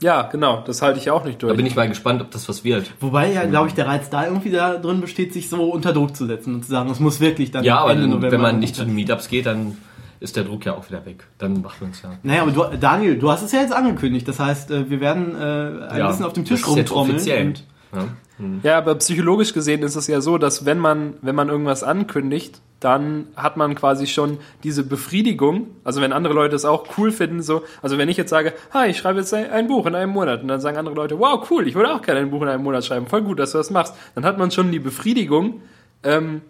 [0.03, 1.57] ja, genau, das halte ich ja auch nicht Da durch.
[1.57, 2.93] bin ich mal gespannt, ob das was wird.
[3.01, 6.14] Wobei ja, glaube ich, der Reiz da irgendwie da drin besteht, sich so unter Druck
[6.14, 8.59] zu setzen und zu sagen, es muss wirklich dann Ja, aber Ende November wenn man
[8.59, 9.78] nicht zu den Meetups geht, dann
[10.21, 11.27] ist der Druck ja auch wieder weg.
[11.39, 12.19] Dann macht man es ja.
[12.23, 14.27] Naja, aber du, Daniel, du hast es ja jetzt angekündigt.
[14.27, 16.95] Das heißt, äh, wir werden äh, ein ja, bisschen auf dem Tisch das ist jetzt
[16.95, 17.55] rumtrommeln.
[17.95, 18.05] Ja.
[18.39, 18.61] Hm.
[18.62, 22.61] Ja, aber psychologisch gesehen ist es ja so, dass wenn man, wenn man irgendwas ankündigt,
[22.81, 25.69] dann hat man quasi schon diese Befriedigung.
[25.83, 28.91] Also wenn andere Leute es auch cool finden, so, also wenn ich jetzt sage, hi,
[28.91, 31.51] ich schreibe jetzt ein, ein Buch in einem Monat, und dann sagen andere Leute, wow,
[31.51, 33.59] cool, ich würde auch gerne ein Buch in einem Monat schreiben, voll gut, dass du
[33.59, 35.62] das machst, dann hat man schon die Befriedigung,
[36.03, 36.43] ähm,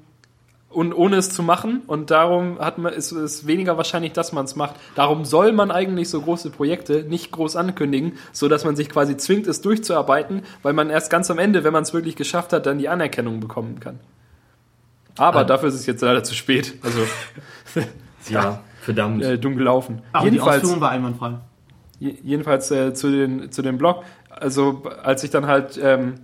[0.76, 4.44] und ohne es zu machen und darum hat man, ist es weniger wahrscheinlich, dass man
[4.44, 4.74] es macht.
[4.94, 9.16] Darum soll man eigentlich so große Projekte nicht groß ankündigen, so dass man sich quasi
[9.16, 12.66] zwingt, es durchzuarbeiten, weil man erst ganz am Ende, wenn man es wirklich geschafft hat,
[12.66, 14.00] dann die Anerkennung bekommen kann.
[15.16, 15.44] Aber Ah.
[15.44, 16.74] dafür ist es jetzt leider zu spät.
[16.82, 16.98] Also
[18.28, 19.22] ja, verdammt.
[19.22, 20.02] äh, dumm gelaufen.
[20.12, 21.38] Aber die jedenfalls, Ausführung war einwandfrei.
[21.98, 24.04] je- jedenfalls äh, zu den zu dem Blog.
[24.28, 26.16] Also als ich dann halt ähm,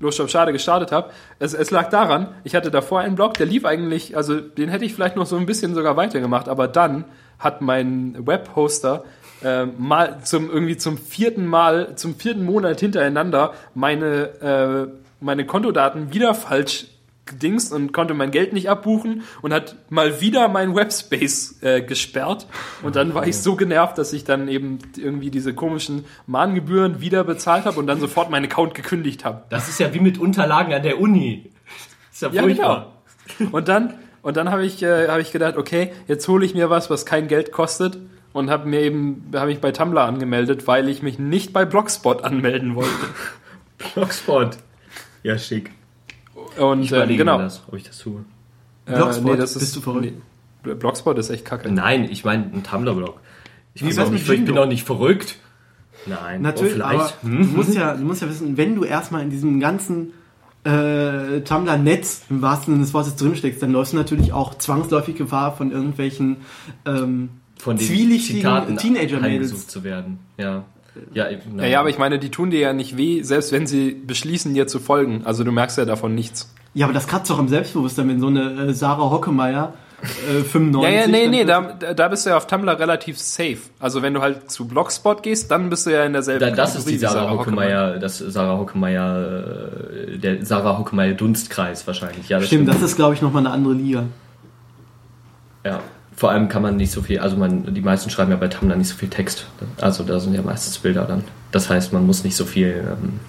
[0.00, 1.10] Los Stopp Schade gestartet habe.
[1.38, 4.84] Es, es lag daran, ich hatte davor einen Blog, der lief eigentlich, also den hätte
[4.84, 7.04] ich vielleicht noch so ein bisschen sogar weitergemacht, aber dann
[7.38, 9.04] hat mein Webhoster
[9.42, 14.06] äh, mal zum irgendwie zum vierten Mal, zum vierten Monat hintereinander meine,
[14.40, 16.86] äh, meine Kontodaten wieder falsch
[17.28, 22.46] gedingst und konnte mein Geld nicht abbuchen und hat mal wieder mein Webspace äh, gesperrt.
[22.82, 27.24] Und dann war ich so genervt, dass ich dann eben irgendwie diese komischen Mahngebühren wieder
[27.24, 29.42] bezahlt habe und dann sofort meinen Account gekündigt habe.
[29.50, 31.50] Das ist ja wie mit Unterlagen an der Uni.
[32.12, 32.92] Ist ja Ja, furchtbar.
[33.38, 33.50] genau.
[33.56, 36.70] Und dann, und dann habe ich, äh, hab ich gedacht, okay, jetzt hole ich mir
[36.70, 37.98] was, was kein Geld kostet
[38.32, 42.24] und habe mir eben, habe ich bei Tumblr angemeldet, weil ich mich nicht bei Blogspot
[42.24, 42.90] anmelden wollte.
[43.94, 44.56] Blogspot.
[45.22, 45.70] Ja, schick.
[46.58, 47.38] Und Ich äh, überlege genau.
[47.38, 48.24] mir das, ob ich das tue.
[48.86, 49.38] Äh, Blogspot?
[49.38, 50.12] das ist, Bist du verrückt?
[50.64, 51.70] Nee, Blogspot ist echt kacke.
[51.70, 53.20] Nein, ich meine ein Tumblr-Blog.
[53.74, 55.36] Ich, auch nicht, ich bin doch nicht verrückt.
[56.06, 57.22] Nein, Natürlich, oh, aber vielleicht.
[57.22, 57.56] du Hm?
[57.56, 60.12] musst, ja, du musst ja wissen, wenn du erstmal in diesem ganzen
[60.64, 65.56] äh, Tumblr-Netz im wahrsten Sinne des Wortes drinsteckst, dann läufst du natürlich auch zwangsläufig Gefahr
[65.56, 66.38] von irgendwelchen
[66.86, 69.66] ähm, Von den zwielichtigen Teenager-Mädels.
[69.68, 70.18] zu werden.
[70.38, 70.64] Ja.
[71.12, 73.66] Ja, eben, Ja, ja, aber ich meine, die tun dir ja nicht weh, selbst wenn
[73.66, 75.22] sie beschließen, dir zu folgen.
[75.24, 76.54] Also du merkst ja davon nichts.
[76.74, 79.72] Ja, aber das kratzt doch am Selbstbewusstsein, wenn so eine äh, Sarah Hockemeyer
[80.02, 80.82] äh, 95...
[80.82, 83.58] Ja, ja, nee, nee, da, da bist du ja auf Tumblr relativ safe.
[83.80, 86.76] Also wenn du halt zu Blogspot gehst, dann bist du ja in derselben Da, das
[86.76, 89.44] ist die Kategorie wie Sarah Hockemeyer, das Sarah Hockemeyer,
[90.14, 92.28] äh, der Sarah Hockemeyer Dunstkreis wahrscheinlich.
[92.28, 94.04] Ja, das Stimmt, das ist, glaube ich, nochmal eine andere Liga.
[95.64, 95.80] Ja.
[96.18, 98.74] Vor allem kann man nicht so viel, also man, die meisten schreiben ja bei Tumblr
[98.74, 99.46] nicht so viel Text.
[99.80, 101.22] Also da sind ja meistens Bilder dann.
[101.52, 103.20] Das heißt, man muss nicht so viel, ähm,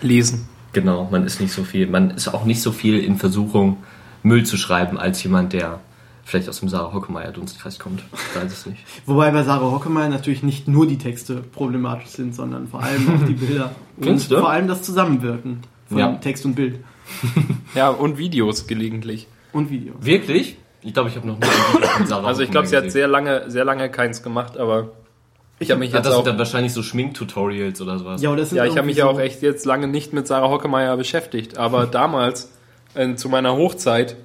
[0.00, 0.46] Lesen.
[0.72, 3.78] genau, man ist nicht so viel, man ist auch nicht so viel in Versuchung,
[4.22, 5.80] Müll zu schreiben, als jemand, der
[6.24, 8.04] vielleicht aus dem Sarah Hockemeyer Dunstkreis kommt.
[8.12, 8.78] Ich weiß es nicht.
[9.06, 13.26] Wobei bei Sarah Hockemeyer natürlich nicht nur die Texte problematisch sind, sondern vor allem auch
[13.26, 13.72] die Bilder.
[13.96, 16.12] und vor allem das Zusammenwirken von Ja.
[16.14, 16.78] Text und Bild
[17.74, 19.26] Ja, und Videos gelegentlich.
[19.52, 19.94] und Video.
[20.00, 20.58] Wirklich?
[20.86, 22.90] Ich glaube, ich habe noch nie ein Video von Sarah Also ich glaube, sie hat
[22.90, 24.90] sehr lange, sehr lange keins gemacht, aber
[25.58, 28.22] ich habe mich jetzt Das auch, sind dann wahrscheinlich so Schminktutorials oder sowas.
[28.22, 30.26] Ja, das sind ja, ich habe mich ja auch so- echt jetzt lange nicht mit
[30.28, 32.52] Sarah Hockemeyer beschäftigt, aber damals
[32.94, 34.16] äh, zu meiner Hochzeit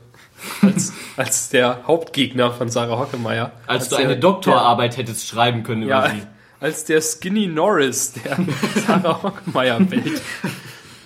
[0.62, 5.84] als, als der Hauptgegner von Sarah Hockemeyer, Als du der- eine Doktorarbeit hättest schreiben können
[5.88, 6.22] ja, über sie.
[6.59, 8.38] als der Skinny Norris der
[8.86, 10.22] Sarah Hockemeyer Welt.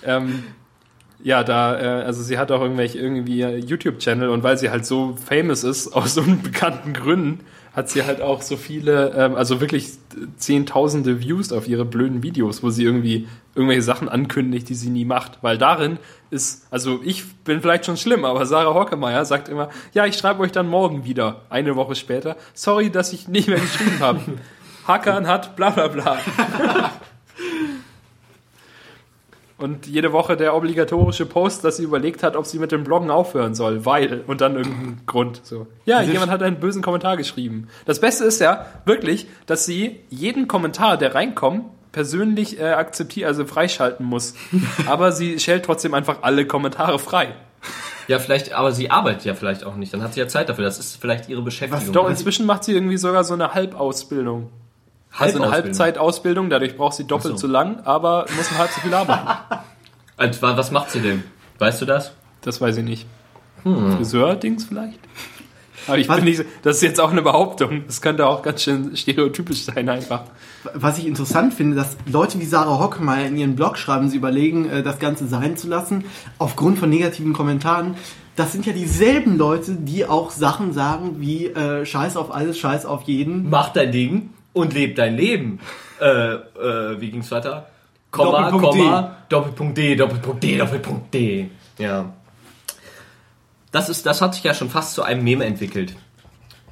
[0.04, 0.44] ähm,
[1.26, 4.86] ja, da, äh, also sie hat auch irgendwelche irgendwie ihr YouTube-Channel und weil sie halt
[4.86, 7.40] so famous ist, aus so unbekannten Gründen,
[7.74, 9.90] hat sie halt auch so viele, ähm, also wirklich
[10.36, 15.04] zehntausende Views auf ihre blöden Videos, wo sie irgendwie irgendwelche Sachen ankündigt, die sie nie
[15.04, 15.42] macht.
[15.42, 15.98] Weil darin
[16.30, 20.44] ist, also ich bin vielleicht schon schlimm, aber Sarah Hockemeyer sagt immer, ja, ich schreibe
[20.44, 22.36] euch dann morgen wieder, eine Woche später.
[22.54, 24.20] Sorry, dass ich nicht mehr geschrieben habe.
[24.86, 26.18] Hackern hat bla bla bla.
[29.58, 33.10] Und jede Woche der obligatorische Post, dass sie überlegt hat, ob sie mit dem Bloggen
[33.10, 35.40] aufhören soll, weil, und dann irgendein Grund.
[35.44, 35.66] So.
[35.86, 37.68] Ja, jemand hat einen bösen Kommentar geschrieben.
[37.86, 43.46] Das Beste ist ja wirklich, dass sie jeden Kommentar, der reinkommt, persönlich äh, akzeptieren, also
[43.46, 44.34] freischalten muss.
[44.86, 47.34] Aber sie stellt trotzdem einfach alle Kommentare frei.
[48.08, 49.92] Ja, vielleicht, aber sie arbeitet ja vielleicht auch nicht.
[49.92, 50.64] Dann hat sie ja Zeit dafür.
[50.64, 51.92] Das ist vielleicht ihre Beschäftigung.
[51.92, 54.50] Doch, inzwischen macht sie irgendwie sogar so eine Halbausbildung.
[55.18, 55.52] Also eine.
[55.52, 57.46] Halbzeitausbildung, dadurch braucht sie doppelt so.
[57.46, 59.28] so lang, aber muss halb so viel arbeiten.
[60.42, 61.24] Wa- was macht sie denn?
[61.58, 62.12] Weißt du das?
[62.42, 63.06] Das weiß ich nicht.
[63.64, 63.96] Hm.
[63.96, 64.98] Friseur-Dings vielleicht?
[65.86, 66.16] Aber ich Was?
[66.16, 67.84] bin nicht, das ist jetzt auch eine Behauptung.
[67.86, 70.22] Das könnte auch ganz schön stereotypisch sein einfach.
[70.74, 74.68] Was ich interessant finde, dass Leute wie Sarah Hockemeyer in ihren Blog schreiben, sie überlegen,
[74.68, 76.04] äh, das Ganze sein zu lassen,
[76.38, 77.94] aufgrund von negativen Kommentaren.
[78.34, 82.84] Das sind ja dieselben Leute, die auch Sachen sagen wie äh, Scheiß auf alles, Scheiß
[82.84, 83.48] auf jeden.
[83.48, 85.60] Mach dein Ding und leb dein Leben.
[86.00, 87.68] Äh, äh, wie ging's weiter?
[88.10, 91.50] Komma, Doppelpunkt Komma, Doppelpunkt D, Doppelpunkt D, Doppelpunkt D.
[91.78, 92.12] Ja.
[93.70, 95.94] Das ist, das hat sich ja schon fast zu einem Meme entwickelt.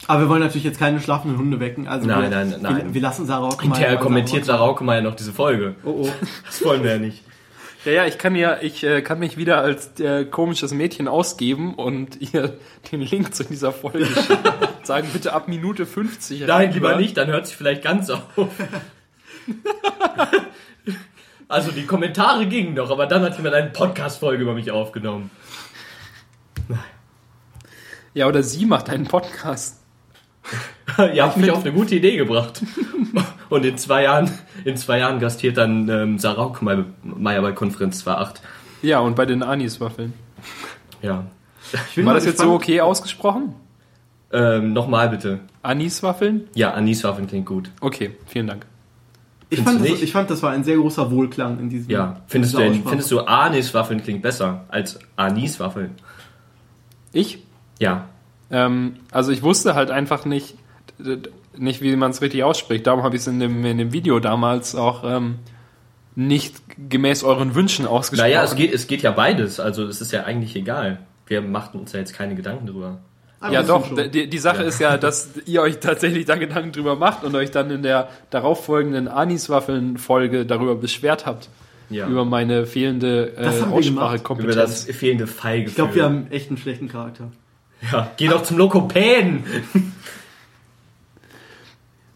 [0.06, 1.86] Aber wir wollen natürlich jetzt keine schlafenden Hunde wecken.
[1.86, 2.76] Also Nein, wir, nein, nein.
[2.76, 3.76] Wir, wir lassen Sarah Hockemeyer.
[3.76, 5.74] Hinterher kommentiert Sarah Hockemeyer noch diese Folge.
[5.84, 6.12] Oh oh.
[6.46, 7.22] Das wollen wir ja nicht.
[7.84, 11.74] Ja, ja, ich kann ja, ich äh, kann mich wieder als äh, komisches Mädchen ausgeben
[11.74, 12.56] und ihr
[12.90, 14.38] den Link zu dieser Folge schicken.
[14.86, 16.46] Sagen bitte ab Minute 50.
[16.46, 18.22] Nein, lieber nicht, dann hört sich vielleicht ganz auf.
[21.46, 25.30] Also die Kommentare gingen noch, aber dann hat jemand eine Podcast-Folge über mich aufgenommen.
[28.14, 29.80] Ja, oder sie macht einen Podcast.
[31.14, 32.62] Ihr habt mich auf eine gute Idee gebracht.
[33.50, 34.30] Und in zwei Jahren,
[34.64, 38.36] in zwei Jahren gastiert dann ähm, Sarah Hockmeier bei Konferenz 2.8.
[38.82, 40.12] Ja, und bei den Anis-Waffeln.
[41.02, 41.26] Ja.
[41.96, 43.54] War das jetzt so okay ausgesprochen?
[44.34, 45.38] Ähm, Nochmal bitte.
[45.62, 46.48] Anis-Waffeln?
[46.54, 47.70] Ja, Aniswaffen klingt gut.
[47.80, 48.66] Okay, vielen Dank.
[49.48, 51.88] Ich fand, das, ich fand, das war ein sehr großer Wohlklang in diesem.
[51.88, 52.22] Ja.
[52.26, 55.92] Findest du, findest du Aniswaffeln klingt besser als Aniswaffeln?
[57.12, 57.44] Ich?
[57.78, 58.08] Ja.
[58.50, 60.56] Ähm, also ich wusste halt einfach nicht,
[61.56, 62.86] nicht wie man es richtig ausspricht.
[62.88, 65.36] Darum habe ich es in dem, in dem Video damals auch ähm,
[66.16, 66.56] nicht
[66.88, 68.30] gemäß euren Wünschen ausgesprochen.
[68.30, 69.60] Naja, es geht, es geht ja beides.
[69.60, 70.98] Also es ist ja eigentlich egal.
[71.26, 72.98] Wir machten uns ja jetzt keine Gedanken drüber.
[73.52, 74.68] Ja doch, die, die Sache Ja.
[74.68, 78.08] ist ja, dass ihr euch tatsächlich da Gedanken drüber macht und euch dann in der
[78.30, 81.48] darauffolgenden Aniswaffeln-Folge darüber beschwert habt.
[81.90, 82.08] Ja.
[82.08, 83.56] Über meine fehlende äh, gemacht.
[83.66, 84.54] Über Aussprachekompetenz.
[84.56, 85.68] das fehlende Fallgefühl.
[85.68, 87.30] Ich glaube, wir haben echt einen schlechten Charakter.
[87.92, 89.44] Ja, geh doch zum Lokopäden!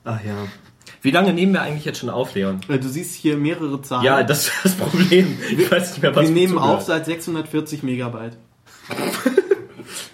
[0.05, 0.35] Ach ja.
[1.03, 2.61] Wie lange nehmen wir eigentlich jetzt schon auf, Leon?
[2.69, 4.05] Äh, Du siehst hier mehrere Zahlen.
[4.05, 5.39] Ja, das ist das Problem.
[5.57, 6.77] Ich weiß nicht mehr, was wir nehmen zugehört.
[6.79, 8.37] auf seit 640 Megabyte.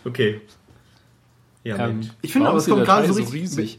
[0.04, 0.40] Okay.
[1.64, 2.00] Ja, Ähm.
[2.22, 3.78] Ich finde aber, es kommt die gerade so richtig- riesig.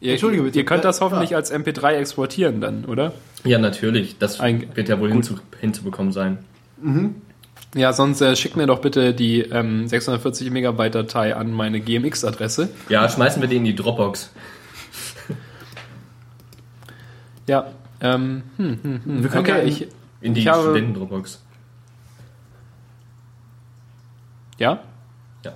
[0.00, 0.58] Ihr, Entschuldige bitte.
[0.58, 1.06] Ihr könnt das Ja.
[1.06, 3.12] hoffentlich als MP3 exportieren dann, oder?
[3.44, 4.16] Ja, natürlich.
[4.18, 6.38] Das Ein- wird ja wohl hinzu, hinzubekommen sein.
[7.74, 12.68] Ja, sonst äh, schickt mir doch bitte die ähm, 640 Megabyte Datei an meine GMX-Adresse.
[12.88, 14.30] Ja, schmeißen wir den in die Dropbox.
[17.48, 17.66] Ja.
[18.00, 19.22] Ähm, hm, hm, hm.
[19.22, 19.88] Wir können okay, ja in- ich,
[20.20, 21.42] In die Studenten-Dropbox.
[24.58, 24.80] ja.
[25.44, 25.52] Ja.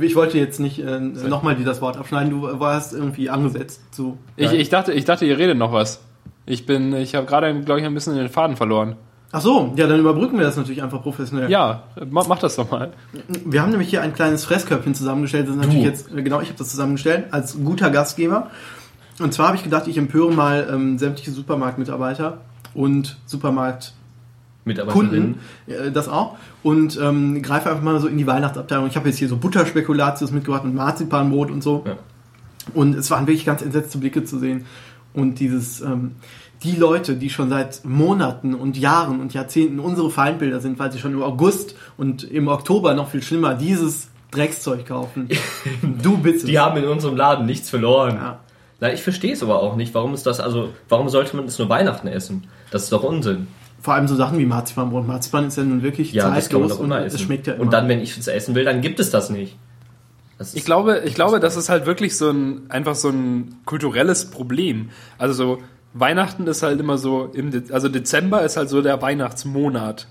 [0.00, 3.80] Ich wollte jetzt nicht äh, nochmal dir das Wort abschneiden, du warst irgendwie angesetzt.
[3.90, 4.18] So.
[4.36, 6.02] Ich, ich, dachte, ich dachte, ihr redet noch was.
[6.44, 8.96] Ich bin, ich habe gerade, glaube ich, ein bisschen den Faden verloren.
[9.34, 11.50] Ach so, ja, dann überbrücken wir das natürlich einfach professionell.
[11.50, 12.92] Ja, mach, mach das doch mal.
[13.46, 15.46] Wir haben nämlich hier ein kleines Fressköpfchen zusammengestellt.
[15.46, 15.88] Das ist natürlich Du.
[15.88, 18.50] jetzt, äh, genau, ich habe das zusammengestellt als guter Gastgeber.
[19.20, 22.42] Und zwar habe ich gedacht, ich empöre mal ähm, sämtliche Supermarktmitarbeiter
[22.74, 24.01] und Supermarktkunden,
[24.64, 25.36] Mitarbeiterinnen.
[25.66, 28.86] äh, das auch, und ähm, greife einfach mal so in die Weihnachtsabteilung.
[28.86, 31.84] Ich habe jetzt hier so Butterspekulatius mitgebracht und Marzipanbrot und so.
[31.86, 31.96] Ja.
[32.74, 34.66] Und es waren wirklich ganz entsetzte Blicke zu sehen.
[35.14, 36.12] Und dieses, ähm,
[36.62, 40.98] die Leute, die schon seit Monaten und Jahren und Jahrzehnten unsere Feindbilder sind, weil sie
[40.98, 45.28] schon im August und im Oktober noch viel schlimmer dieses Dreckszeug kaufen.
[46.02, 46.46] du bitte.
[46.46, 48.14] Die haben in unserem Laden nichts verloren.
[48.14, 48.40] Ja.
[48.80, 49.94] Na, ich verstehe es aber auch nicht.
[49.94, 52.48] Warum ist das, also, warum sollte man das nur Weihnachten essen?
[52.70, 53.48] Das ist doch Unsinn.
[53.82, 55.06] Vor allem so Sachen wie Marzipanbrot.
[55.06, 57.64] Marzipan ist ja nun wirklich Ja, zeitlos und es schmeckt ja immer.
[57.64, 59.56] Und dann, wenn ich es essen will, dann gibt es das nicht.
[60.38, 64.30] Das Ich glaube, ich glaube, das ist halt wirklich so ein, einfach so ein kulturelles
[64.30, 64.90] Problem.
[65.18, 65.58] Also so,
[65.94, 70.06] Weihnachten ist halt immer so, im De also Dezember ist halt so der Weihnachtsmonat.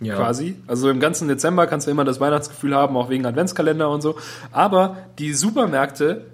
[0.00, 0.14] ja.
[0.14, 0.56] quasi.
[0.68, 4.16] Also im ganzen Dezember kannst du immer das Weihnachtsgefühl haben, auch wegen Adventskalender und so.
[4.52, 6.26] Aber die Supermärkte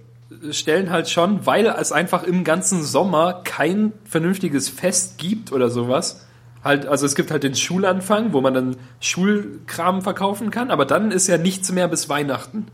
[0.51, 6.26] stellen halt schon, weil es einfach im ganzen Sommer kein vernünftiges Fest gibt oder sowas.
[6.64, 11.10] Halt, also es gibt halt den Schulanfang, wo man dann Schulkram verkaufen kann, aber dann
[11.10, 12.66] ist ja nichts mehr bis Weihnachten.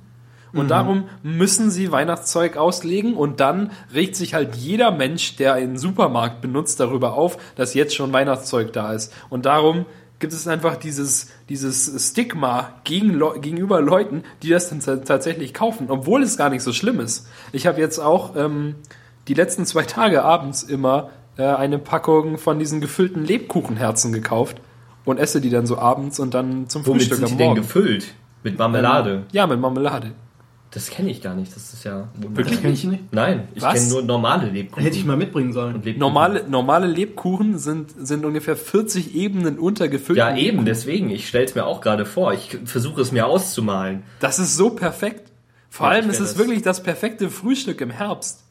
[0.55, 5.76] Und darum müssen sie Weihnachtszeug auslegen und dann regt sich halt jeder Mensch, der einen
[5.76, 9.12] Supermarkt benutzt, darüber auf, dass jetzt schon Weihnachtszeug da ist.
[9.28, 9.84] Und darum
[10.20, 15.91] gibt es einfach dieses, dieses Stigma gegen gegenüber Leuten, die das dann ta- tatsächlich kaufen,
[15.91, 17.28] obwohl es gar nicht so schlimm ist.
[17.53, 18.74] Ich habe jetzt auch ähm,
[19.28, 24.61] die letzten zwei Tage abends immer äh, eine Packung von diesen gefüllten Lebkuchenherzen gekauft
[25.07, 27.47] und esse die dann so abends und dann zum Womit Frühstück sind am die denn
[27.49, 27.61] Morgen.
[27.62, 28.07] gefüllt?
[28.43, 29.24] Mit Marmelade?
[29.32, 30.12] Ja, mit Marmelade.
[30.70, 31.57] Das kenne ich gar nicht.
[31.57, 32.09] Das ist ja.
[32.34, 33.11] das kenn ich nicht.
[33.12, 33.72] Nein, ich Was?
[33.74, 34.82] kenne nur normale Lebkuchen.
[34.84, 35.76] Hätte ich mal mitbringen sollen.
[35.76, 35.99] Lebkuchen.
[35.99, 40.18] Normale, normale Lebkuchen sind, sind ungefähr 40 Ebenen untergefüllt.
[40.18, 41.09] Ja, eben, deswegen.
[41.09, 42.34] Ich stelle es mir auch gerade vor.
[42.34, 44.03] Ich versuche es mir auszumalen.
[44.20, 45.32] Das ist so perfekt.
[45.70, 48.45] Vor Ja, allem ist es das- wirklich das perfekte Frühstück im Herbst.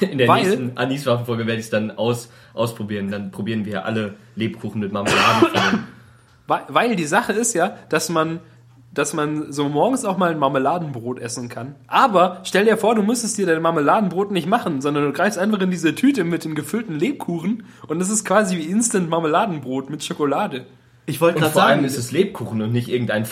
[0.00, 3.10] In der Weil- nächsten Aniswaffenfolge werde ich es dann aus, ausprobieren.
[3.10, 5.46] Dann probieren wir alle Lebkuchen mit Marmelade.
[5.46, 5.84] füllen.
[6.46, 8.40] Weil, weil die Sache ist ja, dass man,
[8.92, 11.76] dass man so morgens auch mal ein Marmeladenbrot essen kann.
[11.86, 15.60] Aber stell dir vor, du müsstest dir dein Marmeladenbrot nicht machen, sondern du greifst einfach
[15.60, 20.02] in diese Tüte mit den gefüllten Lebkuchen und es ist quasi wie Instant Marmeladenbrot mit
[20.02, 20.66] Schokolade.
[21.06, 23.24] Ich wollte gerade vor allem sagen, ist es Lebkuchen und nicht irgendein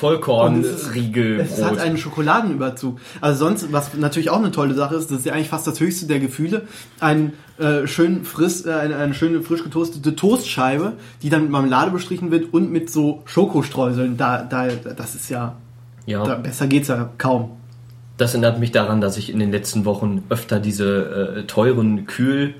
[1.41, 2.99] Und es hat einen Schokoladenüberzug.
[3.21, 5.79] Also sonst, was natürlich auch eine tolle Sache ist, das ist ja eigentlich fast das
[5.79, 6.66] höchste der Gefühle,
[6.99, 11.91] ein äh, schön friss, äh, eine, eine schöne frisch getoastete Toastscheibe, die dann mit Marmelade
[11.91, 14.16] bestrichen wird und mit so Schokostreuseln.
[14.16, 15.57] Da, da, das ist ja,
[16.07, 16.25] Ja.
[16.25, 17.51] da, besser geht's ja kaum.
[18.16, 22.55] Das erinnert mich daran, dass ich in den letzten Wochen öfter diese äh, teuren Kühl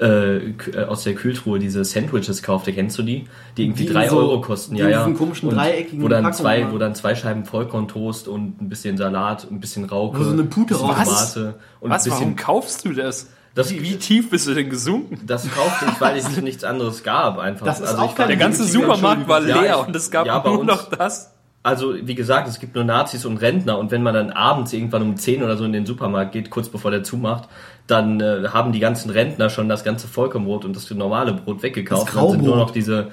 [0.00, 2.72] äh, äh, aus der Kühltruhe diese Sandwiches kaufte.
[2.72, 3.26] Kennst du die?
[3.56, 4.74] Die irgendwie Die drei so- Euro kosten.
[4.76, 4.98] Ja, ja.
[4.98, 8.96] diesen komischen Und dreieckigen wo dann zwei, wo dann zwei Scheiben Vollkorntoast und ein bisschen
[8.96, 12.04] Salat, ein bisschen Rauke, Wo so eine Pute bisschen raus- Tomate und Was?
[12.06, 12.36] ein Warum bisschen.
[12.44, 13.28] kaufst du das?
[13.54, 15.20] Das- wie, wie tief bist du denn gesunken?
[15.26, 17.38] Das kaufte ich, weil es nichts anderes gab.
[17.38, 17.64] Einfach.
[17.66, 20.26] Das ist also auch ich Der ganze Supermarkt war Ja, leer ich- und es gab
[20.26, 21.33] ja, nur uns- noch das.
[21.64, 25.02] Also wie gesagt, es gibt nur Nazis und Rentner und wenn man dann abends irgendwann
[25.02, 27.48] um 10 oder so in den Supermarkt geht, kurz bevor der zumacht,
[27.86, 32.08] dann äh, haben die ganzen Rentner schon das ganze Vollkornbrot und das normale Brot weggekauft.
[32.08, 33.10] Das dann sind nur noch diese,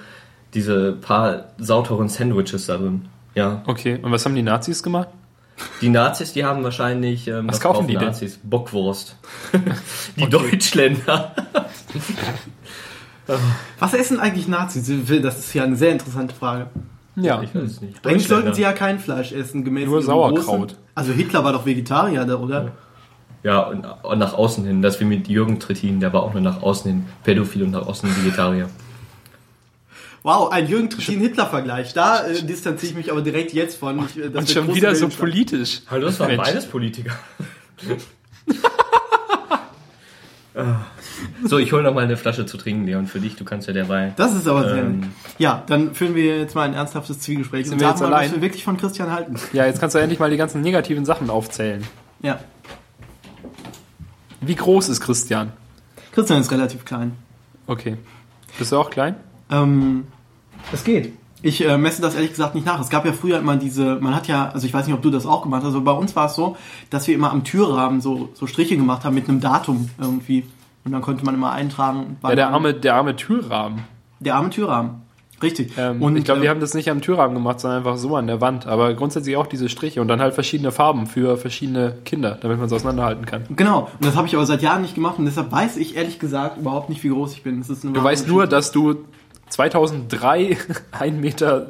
[0.53, 3.07] diese paar sauteuren Sandwiches da drin.
[3.35, 3.61] Ja.
[3.65, 5.07] Okay, und was haben die Nazis gemacht?
[5.79, 7.29] Die Nazis, die haben wahrscheinlich.
[7.29, 8.07] Ähm, Was kaufen die denn?
[8.07, 8.37] Nazis?
[8.43, 9.15] Bockwurst.
[10.17, 11.33] die Deutschländer.
[13.79, 14.91] Was essen eigentlich Nazis?
[15.21, 16.67] Das ist ja eine sehr interessante Frage.
[17.23, 17.41] Ja.
[17.41, 18.05] Ich weiß es nicht.
[18.05, 20.69] Eigentlich sollten sie ja kein Fleisch essen, gemäß Nur Sauerkraut.
[20.69, 20.77] Großen.
[20.95, 22.71] Also Hitler war doch Vegetarier, da, oder?
[23.43, 26.41] Ja, und, und nach außen hin, das wie mit Jürgen Trittin, der war auch nur
[26.41, 28.69] nach außen hin pädophil und nach außen hin Vegetarier.
[30.23, 31.93] Wow, ein Jürgen Trittin-Hitler-Vergleich.
[31.93, 34.05] Da äh, distanziere ich mich aber direkt jetzt von.
[34.05, 35.81] Ich, äh, das Und schon wieder so politisch.
[35.89, 37.17] Hallo, das waren beides Politiker.
[41.43, 43.35] so, ich hole noch mal eine Flasche zu trinken, Leon, für dich.
[43.35, 44.13] Du kannst ja derweil.
[44.15, 45.11] Das ist aber sehr Ähm.
[45.37, 48.11] Ja, dann führen wir jetzt mal ein ernsthaftes Zwiegespräch Sind und wir sagen jetzt mal,
[48.11, 48.31] was allein?
[48.33, 49.35] wir wirklich von Christian halten.
[49.53, 51.83] Ja, jetzt kannst du endlich mal die ganzen negativen Sachen aufzählen.
[52.21, 52.39] Ja.
[54.41, 55.51] Wie groß ist Christian?
[56.11, 57.13] Christian ist relativ klein.
[57.67, 57.97] Okay.
[58.57, 59.15] Bist du auch klein?
[59.49, 60.07] Ähm,
[60.73, 61.13] es geht.
[61.43, 62.79] Ich äh, messe das ehrlich gesagt nicht nach.
[62.79, 65.09] Es gab ja früher immer diese, man hat ja, also ich weiß nicht, ob du
[65.09, 66.55] das auch gemacht hast, aber bei uns war es so,
[66.89, 70.45] dass wir immer am Türrahmen so, so Striche gemacht haben mit einem Datum irgendwie.
[70.83, 72.17] Und dann konnte man immer eintragen.
[72.23, 73.83] Ja, der arme, der arme Türrahmen.
[74.19, 75.01] Der arme Türrahmen.
[75.41, 75.73] Richtig.
[75.77, 78.15] Ähm, und ich glaube, äh, wir haben das nicht am Türrahmen gemacht, sondern einfach so
[78.15, 78.67] an der Wand.
[78.67, 82.67] Aber grundsätzlich auch diese Striche und dann halt verschiedene Farben für verschiedene Kinder, damit man
[82.67, 83.45] es auseinanderhalten kann.
[83.55, 86.19] Genau, und das habe ich aber seit Jahren nicht gemacht und deshalb weiß ich ehrlich
[86.19, 87.63] gesagt überhaupt nicht, wie groß ich bin.
[87.63, 89.05] Du weißt nur, dass du
[89.49, 90.57] 2003
[90.93, 91.67] 1,50 Meter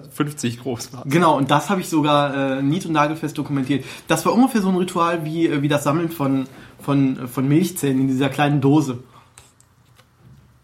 [0.64, 1.10] groß warst.
[1.10, 3.86] Genau, und das habe ich sogar äh, nied- und nagelfest dokumentiert.
[4.08, 6.46] Das war ungefähr so ein Ritual wie, äh, wie das Sammeln von,
[6.82, 9.00] von, von Milchzähnen in dieser kleinen Dose.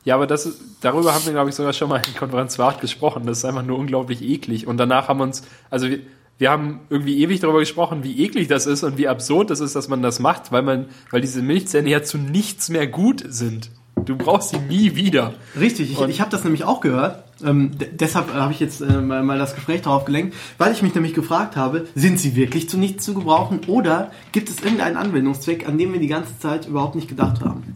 [0.03, 3.25] Ja, aber das darüber haben wir, glaube ich, sogar schon mal in Konferenz Wart gesprochen.
[3.25, 4.65] Das ist einfach nur unglaublich eklig.
[4.65, 5.99] Und danach haben uns, also wir,
[6.37, 9.75] wir haben irgendwie ewig darüber gesprochen, wie eklig das ist und wie absurd das ist,
[9.75, 13.71] dass man das macht, weil man, weil diese Milchzähne ja zu nichts mehr gut sind.
[14.07, 15.33] Du brauchst sie nie wieder.
[15.59, 17.23] Richtig, ich, ich habe das nämlich auch gehört.
[17.45, 20.95] Ähm, deshalb habe ich jetzt äh, mal, mal das Gespräch darauf gelenkt, weil ich mich
[20.95, 25.67] nämlich gefragt habe, sind sie wirklich zu nichts zu gebrauchen oder gibt es irgendeinen Anwendungszweck,
[25.67, 27.75] an dem wir die ganze Zeit überhaupt nicht gedacht haben?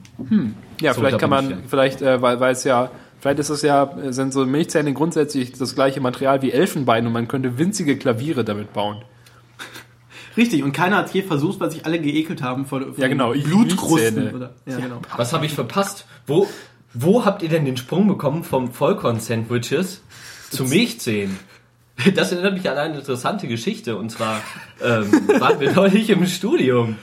[0.80, 3.84] Ja, So, vielleicht kann man, vielleicht, äh, weil, weil es ja, vielleicht ist es ja,
[3.84, 8.44] äh, sind so Milchzähne grundsätzlich das gleiche Material wie Elfenbein und man könnte winzige Klaviere
[8.44, 9.04] damit bauen.
[10.38, 13.32] Richtig, und keiner hat je versucht, weil sich alle geekelt haben vor, vor Ja, genau,
[13.34, 14.34] Blutkrusten.
[14.36, 15.02] Oder, ja, genau.
[15.18, 16.06] Was habe ich verpasst?
[16.28, 16.48] Wo,
[16.94, 20.02] wo habt ihr denn den Sprung bekommen vom Vollkorn-Sandwiches
[20.50, 21.38] zu Milchzähnen?
[22.16, 23.96] Das erinnert mich an eine interessante Geschichte.
[23.96, 24.42] Und zwar
[24.84, 26.96] ähm, waren wir neulich im Studium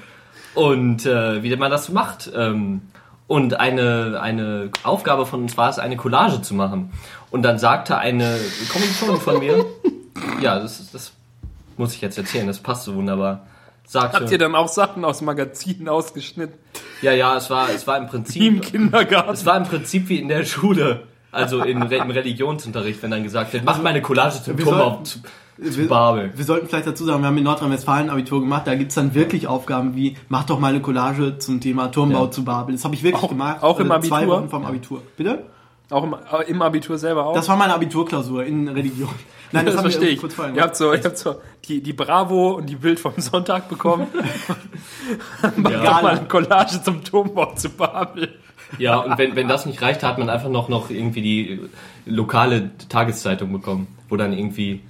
[0.55, 2.29] und äh, wie man das so macht.
[2.35, 2.81] Ähm,
[3.29, 6.91] und eine, eine Aufgabe von uns war es, eine Collage zu machen.
[7.31, 8.39] Und dann sagte eine
[8.73, 9.67] Kommilitonin von mir,
[10.41, 11.13] ja, das, ist- das
[11.79, 13.47] muss ich jetzt erzählen, das passt so wunderbar.
[13.87, 16.59] Sagte, Habt ihr dann auch Sachen aus Magazinen ausgeschnitten?
[17.01, 19.33] ja, ja, es war, es war im Wie im Prinzip, Kindergarten.
[19.33, 21.05] es war im Prinzip wie in der Schule.
[21.33, 24.81] Also in, Re- im Religionsunterricht, wenn dann gesagt wird, mach mal eine Collage zum Turm
[24.81, 26.33] auf zu, zu Wir, Babel.
[26.35, 29.47] wir sollten vielleicht dazu sagen, wir haben in Nordrhein-Westfalen Abitur gemacht, da gibt's dann wirklich
[29.47, 32.31] Aufgaben wie, mach doch mal eine Collage zum Thema Turmbau Ja.
[32.31, 32.75] zu Babel.
[32.75, 33.63] Das habe ich wirklich Auch- gemacht.
[33.63, 34.27] auch im Zwei Abitur?
[34.29, 35.03] Wochen vom Abitur.
[35.17, 35.45] Bitte?
[35.91, 37.35] Auch im, äh, im Abitur selber auch?
[37.35, 39.09] Das war meine Abiturklausur in Religion.
[39.53, 40.21] Nein, das wir verstehe ich.
[40.21, 40.61] kurz Ihr gemacht.
[40.61, 44.07] habt so, ihr habt so die, die Bravo und die Bild vom Sonntag bekommen.
[45.57, 45.85] Mach Ja.
[45.85, 48.35] doch mal eine Collage zum Turmbau zu Babel.
[48.79, 51.61] Ja, und wenn, wenn das nicht reicht, hat man einfach noch, noch irgendwie die
[52.05, 54.83] lokale Tageszeitung bekommen, wo dann irgendwie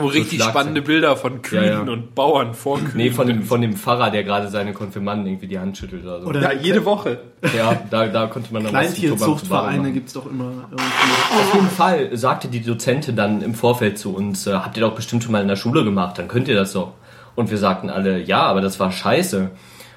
[0.00, 0.50] Wo richtig Schlagzeilen.
[0.52, 1.80] spannende Bilder von Kühen Ja, ja.
[1.80, 2.92] und Bauern vor Kühen.
[2.96, 6.20] Nee, von dem, von dem Pfarrer, der gerade seine Konfirmanden irgendwie die Hand schüttelt oder
[6.22, 6.26] so.
[6.28, 7.18] Oder ja, jede Woche.
[7.56, 9.94] ja, da, da konnte man dann Kleintierzuchtvereine machen.
[9.94, 10.76] gibt's doch immer irgendwie.
[10.76, 14.94] Auf jeden Fall sagte die Dozentin dann im Vorfeld zu uns, äh, habt ihr doch
[14.94, 16.92] bestimmt schon mal in der Schule gemacht, dann könnt ihr das doch.
[17.34, 19.50] Und wir sagten alle, ja, aber das war scheiße.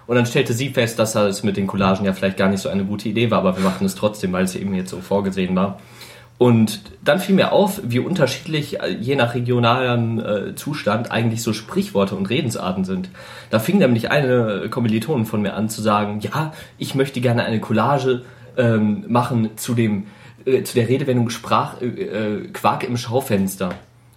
[0.07, 2.69] Und dann stellte sie fest, dass das mit den Collagen ja vielleicht gar nicht so
[2.69, 5.55] eine gute Idee war, aber wir machten es trotzdem, weil es eben jetzt so vorgesehen
[5.55, 5.79] war.
[6.41, 11.53] Und dann fiel mir auf, wie unterschiedlich äh, je nach regionalem äh, Zustand eigentlich so
[11.53, 13.11] Sprichworte und Redensarten sind.
[13.51, 17.59] Da fing nämlich eine Kommilitonin von mir an zu sagen, ja, ich möchte gerne eine
[17.59, 18.23] Collage
[18.57, 20.07] ähm, machen zu dem
[20.45, 23.75] äh, zu der Redewendung Sprach äh, äh, Quark im Schaufenster.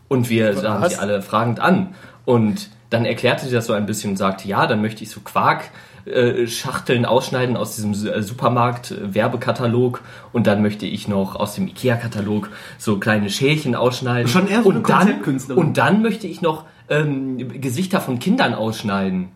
[0.09, 1.95] Und wir sahen sie alle fragend an.
[2.25, 5.21] Und dann erklärte sie das so ein bisschen und sagte, ja, dann möchte ich so
[5.21, 5.65] Quark
[6.07, 9.93] äh, Schachteln ausschneiden aus diesem äh, Supermarkt äh,
[10.33, 14.63] und dann möchte ich noch aus dem Ikea Katalog so kleine Schälchen ausschneiden Schon eher
[14.63, 15.23] so und dann
[15.55, 19.29] und dann möchte ich noch ähm, Gesichter von Kindern ausschneiden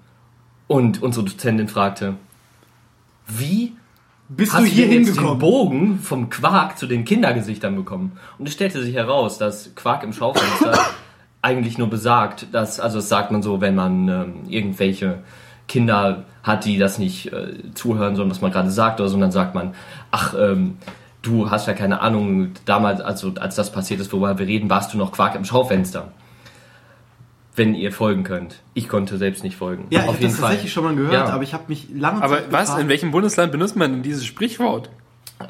[0.66, 2.16] und unsere Dozentin fragte
[3.26, 3.72] wie
[4.28, 5.38] Bist hast du hier jetzt den hingekommen?
[5.38, 8.18] Bogen vom Quark zu den Kindergesichtern bekommen?
[8.38, 10.78] Und es stellte sich heraus, dass Quark im Schaufenster
[11.42, 15.22] eigentlich nur besagt, dass, also das sagt man so, wenn man ähm, irgendwelche
[15.66, 19.20] Kinder hat, die das nicht äh, zuhören sollen, was man gerade sagt, oder so, und
[19.20, 19.74] dann sagt man,
[20.10, 20.78] ach, ähm,
[21.22, 24.92] du hast ja keine Ahnung, damals, also als das passiert ist, worüber wir reden, warst
[24.92, 26.10] du noch Quark im Schaufenster.
[27.56, 28.60] Wenn ihr folgen könnt.
[28.74, 29.86] Ich konnte selbst nicht folgen.
[29.90, 31.26] Ja, ich habe das tatsächlich schon mal gehört, Ja.
[31.26, 32.60] aber ich habe mich lange Aber Zeit was?
[32.66, 34.90] gefragt- In welchem Bundesland benutzt man denn dieses Sprichwort?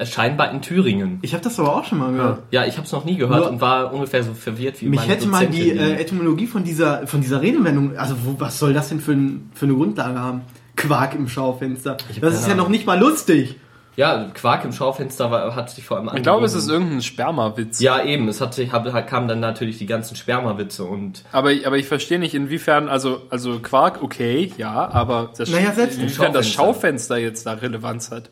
[0.05, 1.19] Scheinbar in Thüringen.
[1.23, 2.43] Ich habe das aber auch schon mal gehört.
[2.51, 5.07] Ja, ich habe es noch nie gehört Nur- und war ungefähr so verwirrt wie Mich
[5.07, 8.73] hätte mal die Dozentin, äh, Etymologie von dieser, von dieser Redewendung, also wo, was soll
[8.73, 10.41] das denn für, ein, für eine Grundlage haben?
[10.79, 11.97] Quark im Schaufenster.
[12.21, 13.55] Das ist ja noch nicht mal lustig.
[13.95, 17.81] Ja, Quark im Schaufenster war, hat sich vor allem Ich glaube, es ist irgendein Spermawitz.
[17.81, 18.29] Ja, eben.
[18.29, 21.85] Es hat sich, hab, hat- kamen dann natürlich die ganzen Spermawitze und Aber, aber ich
[21.87, 27.15] verstehe nicht, inwiefern, also, also Quark, okay, ja, aber das, Naja, selbst inwiefern das Schaufenster.
[27.15, 28.29] Schaufenster jetzt da Relevanz hat.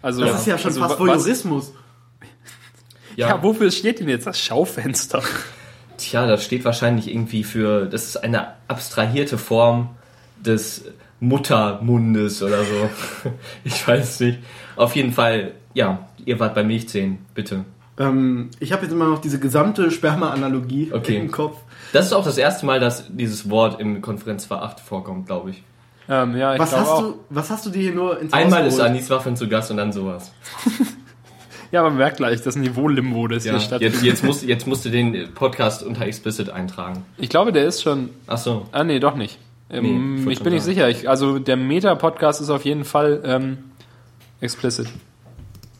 [0.00, 1.74] Also, Das ist ja schon also, fast Voyeurismus.
[3.16, 5.22] Ja, wofür steht denn jetzt das Schaufenster?
[5.98, 9.90] Tja, das steht wahrscheinlich irgendwie für, das ist eine abstrahierte Form
[10.38, 10.84] des
[11.20, 12.90] Muttermundes oder so.
[13.64, 14.38] Ich weiß nicht.
[14.76, 17.64] Auf jeden Fall, ja, ihr wart bei Milchzähnen, bitte.
[17.98, 21.16] Ähm, ich habe jetzt immer noch diese gesamte Sperma-Analogie Okay.
[21.18, 21.58] im Kopf.
[21.92, 25.62] Das ist auch das erste Mal, dass dieses Wort im Konferenz 2.8 vorkommt, glaube ich.
[26.08, 27.02] Ähm, ja, ich Was hast, auch.
[27.02, 28.80] du, was hast du dir hier nur ins Einmal Haus ist?
[28.80, 30.32] Anis Waffen zu Gast und dann sowas.
[31.72, 33.94] Ja, man merkt gleich das Niveau-Limbo, das Ja, hier stattfindet.
[33.94, 37.04] jetzt, jetzt, musst, jetzt musst du den Podcast unter Explicit eintragen.
[37.16, 38.10] Ich glaube, der ist schon.
[38.26, 38.66] Ach so.
[38.72, 39.38] Ah, nee, doch nicht.
[39.70, 40.88] Ähm, Nee, ich bin nicht sicher.
[40.88, 43.58] Ich, also, der Meta-Podcast ist auf jeden Fall ähm,
[44.40, 44.88] explicit.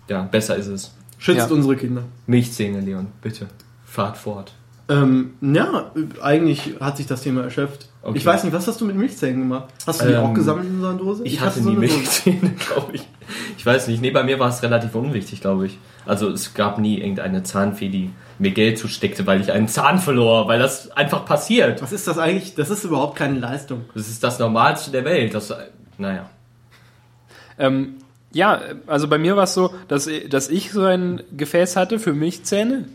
[0.08, 0.94] Ja, besser ist es.
[1.18, 1.54] Schützt Ja.
[1.54, 2.02] unsere Kinder.
[2.26, 3.46] Milchzähne, Leon, bitte.
[3.84, 4.52] Fahrt fort.
[4.90, 7.86] Ähm, ja, eigentlich hat sich das Thema erschöpft.
[8.02, 8.18] Okay.
[8.18, 9.72] Ich weiß nicht, was hast du mit Milchzähnen gemacht?
[9.86, 11.22] Hast du die Ähm, auch gesammelt in so einer Dose?
[11.24, 11.94] Ich, hatte nie so Dose.
[11.94, 13.06] Milchzähne, glaube ich.
[13.56, 14.02] Ich weiß nicht.
[14.02, 15.78] Nee, bei mir war es relativ unwichtig, glaube ich.
[16.06, 18.10] Also es gab nie irgendeine Zahnfee, die
[18.40, 21.80] mir Geld zusteckte, weil ich einen Zahn verlor, weil das einfach passiert.
[21.82, 22.56] Was ist das eigentlich?
[22.56, 23.84] Das ist überhaupt keine Leistung.
[23.94, 25.34] Das ist das Normalste der Welt.
[25.34, 25.54] Das,
[25.98, 26.28] naja.
[27.58, 27.94] Ähm,
[28.32, 32.12] ja, also bei mir war es so, dass, dass ich so ein Gefäß hatte für
[32.12, 32.86] Milchzähne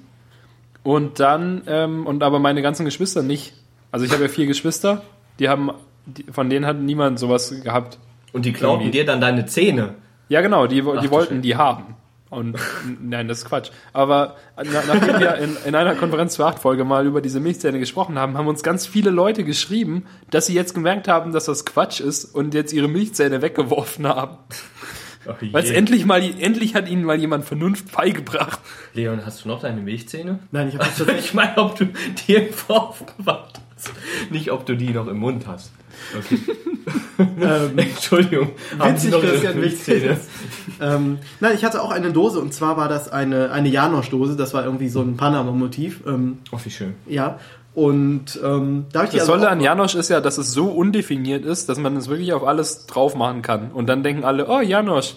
[0.85, 3.53] und dann, ähm, und aber meine ganzen Geschwister nicht.
[3.91, 5.01] Also ich habe ja vier Geschwister,
[5.39, 5.71] die haben,
[6.05, 7.97] die, von denen hat niemand sowas gehabt.
[8.33, 8.99] Und die klauten Irgendwie.
[8.99, 9.95] dir dann deine Zähne.
[10.29, 11.95] Ja, genau, die, Ach die wollten die haben.
[12.29, 12.55] Und
[13.01, 13.71] nein, das ist Quatsch.
[13.93, 18.19] Aber na, nachdem wir in, in einer Konferenz zur Acht-Folge mal über diese Milchzähne gesprochen
[18.19, 21.99] haben, haben uns ganz viele Leute geschrieben, dass sie jetzt gemerkt haben, dass das Quatsch
[21.99, 24.37] ist und jetzt ihre Milchzähne weggeworfen haben.
[25.27, 28.59] Oh Weil es endlich mal, endlich hat ihnen mal jemand Vernunft beigebracht.
[28.93, 30.39] Leon, hast du noch deine Milchzähne?
[30.51, 31.25] Nein, ich habe tatsächlich.
[31.25, 33.91] Ich meine, ob du die irgendwo aufbewahrt hast.
[34.31, 35.71] Nicht, ob du die noch im Mund hast.
[36.17, 36.39] Okay.
[37.19, 38.51] ähm, Entschuldigung.
[38.77, 40.03] Witzig, Christian, witzig.
[40.81, 44.35] ähm, nein, ich hatte auch eine Dose und zwar war das eine, eine Janosch-Dose.
[44.35, 46.01] Das war irgendwie so ein Panama-Motiv.
[46.05, 46.95] Ähm, Oh, wie schön.
[47.07, 47.39] ja.
[47.75, 50.53] Und ähm, da habe ich die Das also Tolle an Janosch ist ja, dass es
[50.53, 53.71] so undefiniert ist, dass man es wirklich auf alles drauf machen kann.
[53.71, 55.15] Und dann denken alle, oh, Janosch.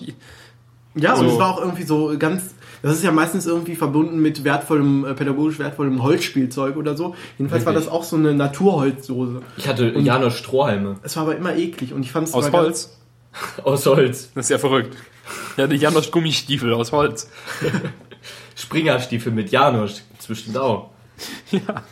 [0.96, 1.32] Ja, und So.
[1.32, 2.54] es war auch irgendwie so ganz.
[2.82, 7.14] Das ist ja meistens irgendwie verbunden mit wertvollem, äh, pädagogisch wertvollem Holzspielzeug oder so.
[7.38, 7.86] Jedenfalls war Wirklich?
[7.88, 9.42] das auch so eine Naturholzdose.
[9.56, 12.98] Ich hatte Janosch Strohhalme Es war aber immer eklig und ich fand es Aus Holz.
[13.64, 14.30] aus Holz.
[14.34, 14.96] Das ist ja verrückt.
[15.56, 17.28] Ja, die Janosch Gummistiefel aus Holz.
[18.56, 20.02] Springerstiefel mit Janosch.
[20.18, 20.90] Zwischen auch.
[21.50, 21.82] Ja.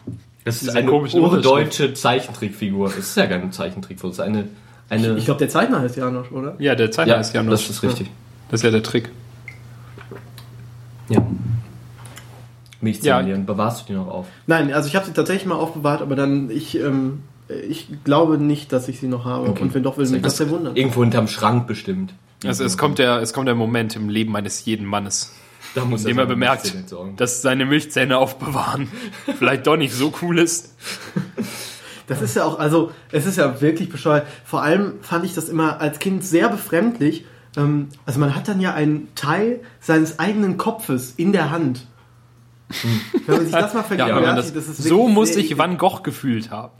[0.46, 2.86] Das ist Diese eine komische urdeutsche Zeichentrickfigur.
[2.86, 4.10] Es ist ja keine Zeichentrickfigur.
[4.10, 4.48] Es ist eine.
[4.88, 6.54] eine Ganz, ich glaube, der Zeichner heißt Janosch, oder?
[6.60, 7.66] Ja, der Zeichner ja, ist Janosch.
[7.66, 8.10] das ist richtig.
[8.48, 9.10] Das ist ja der Trick.
[11.08, 11.26] Ja.
[12.80, 13.20] Milchzähne, Ja.
[13.20, 14.26] Leon, bewahrst du die noch auf?
[14.46, 18.72] Nein, also ich habe sie tatsächlich mal aufbewahrt, aber dann ich ähm, ich glaube nicht,
[18.72, 19.48] dass ich sie noch habe.
[19.48, 19.62] Okay.
[19.62, 20.76] Und wenn doch, will mich das sehr wundern.
[20.76, 22.14] Irgendwo hinterm Schrank bestimmt.
[22.44, 25.34] Also es kommt, der, es kommt der Moment im Leben eines jeden Mannes,
[25.76, 26.74] da muss in dem er bemerkt,
[27.16, 28.88] dass seine Milchzähne aufbewahren
[29.38, 30.74] vielleicht doch nicht so cool ist.
[32.06, 34.26] Das ist ja auch, also es ist ja wirklich bescheuert.
[34.44, 37.26] Vor allem fand ich das immer als Kind sehr befremdlich.
[37.56, 41.86] Ähm, also man hat dann ja einen Teil seines eigenen Kopfes in der Hand.
[43.26, 45.58] Wenn man sich das mal Ja, vergegenwärtigt, man das, das ist so muss eklig.
[45.58, 46.72] Van Gogh gefühlt haben.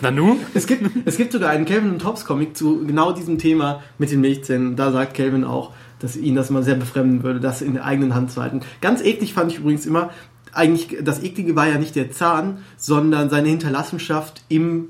[0.00, 0.36] Nanu?
[0.54, 4.10] Es gibt, es gibt sogar einen Calvin und Hobbes Comic zu genau diesem Thema mit
[4.10, 4.76] den Milchzähnen.
[4.76, 8.14] Da sagt Calvin auch, dass ihn das mal sehr befremden würde, das in der eigenen
[8.14, 8.60] Hand zu halten.
[8.80, 10.10] Ganz eklig fand ich übrigens immer,
[10.52, 14.88] eigentlich, das Eklige war ja nicht der Zahn, sondern seine Hinterlassenschaft im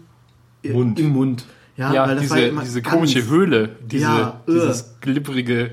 [0.62, 0.98] äh, Mund.
[0.98, 1.44] Im Mund.
[1.76, 4.52] Ja, Ja, weil das war diese, immer diese ganz- komische Höhle, diese, Ja, äh.
[4.52, 5.72] dieses glibberige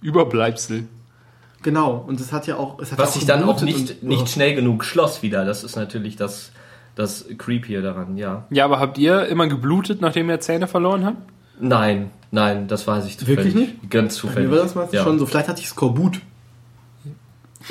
[0.00, 0.84] Überbleibsel.
[1.62, 2.78] Genau, und es hat ja auch.
[2.78, 5.44] Es hat Was ja sich dann auch nicht, und- nicht schnell genug schloss wieder.
[5.44, 6.52] Das ist natürlich das,
[6.94, 8.46] das Creepy daran, ja.
[8.50, 11.18] Ja, aber habt ihr immer geblutet, nachdem ihr Zähne verloren habt?
[11.60, 13.38] Nein, nein, das weiß ich zufällig.
[13.38, 13.90] Wirklich nicht?
[13.90, 14.50] Ganz Bei zufällig.
[14.50, 15.02] mir war das ja.
[15.02, 15.26] schon so.
[15.26, 16.20] Vielleicht hatte ich Skorbut.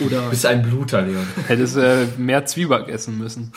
[0.05, 0.23] Oder.
[0.23, 1.25] Du bist ein Bluter, Leon.
[1.47, 3.51] Hättest äh, mehr Zwieback essen müssen.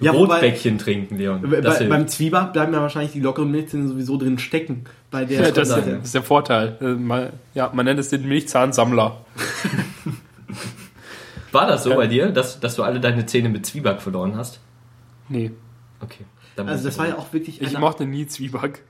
[0.00, 1.40] Ja, wobei- Rotbäckchen trinken, Leon.
[1.48, 4.84] Bei, beim Zwieback bleiben ja wahrscheinlich die lockeren Milchzähne sowieso drin stecken.
[5.10, 6.76] Bei der Ja, das, das ist der Vorteil.
[6.80, 9.24] Äh, mal- Ja, man nennt es den Milchzahnsammler.
[11.52, 11.96] War das so Ja.
[11.96, 14.58] bei dir, dass, dass du alle deine Zähne mit Zwieback verloren hast?
[15.28, 15.52] Nee,
[16.00, 16.24] Okay.
[16.56, 18.82] Dann also das war ja auch wirklich ich mochte nie Zwieback.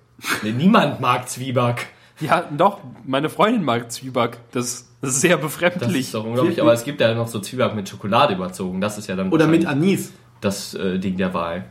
[0.43, 1.87] Nee, niemand mag Zwieback.
[2.21, 4.39] Ja, doch, meine Freundin mag Zwieback.
[4.53, 6.01] Das, das ist sehr Das befremdlich.
[6.03, 6.61] ist doch unglaublich.
[6.63, 8.81] Aber es gibt ja noch so Zwieback mit Schokolade überzogen.
[8.81, 10.13] Das ist ja dann Oder mit Anis.
[10.41, 11.65] das äh, Ding der Wahl.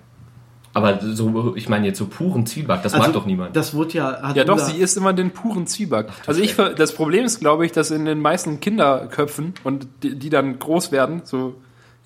[0.76, 3.56] Aber so, ich meine jetzt so puren Zwieback, das Also, mag doch niemand.
[3.56, 4.22] Das wurde ja.
[4.24, 6.08] Hat Ja, doch, sie isst immer den puren Zwieback.
[6.26, 10.16] Also ich, ver- das Problem ist, glaube ich, dass in den meisten Kinderköpfen und die,
[10.18, 11.54] die dann groß werden, so,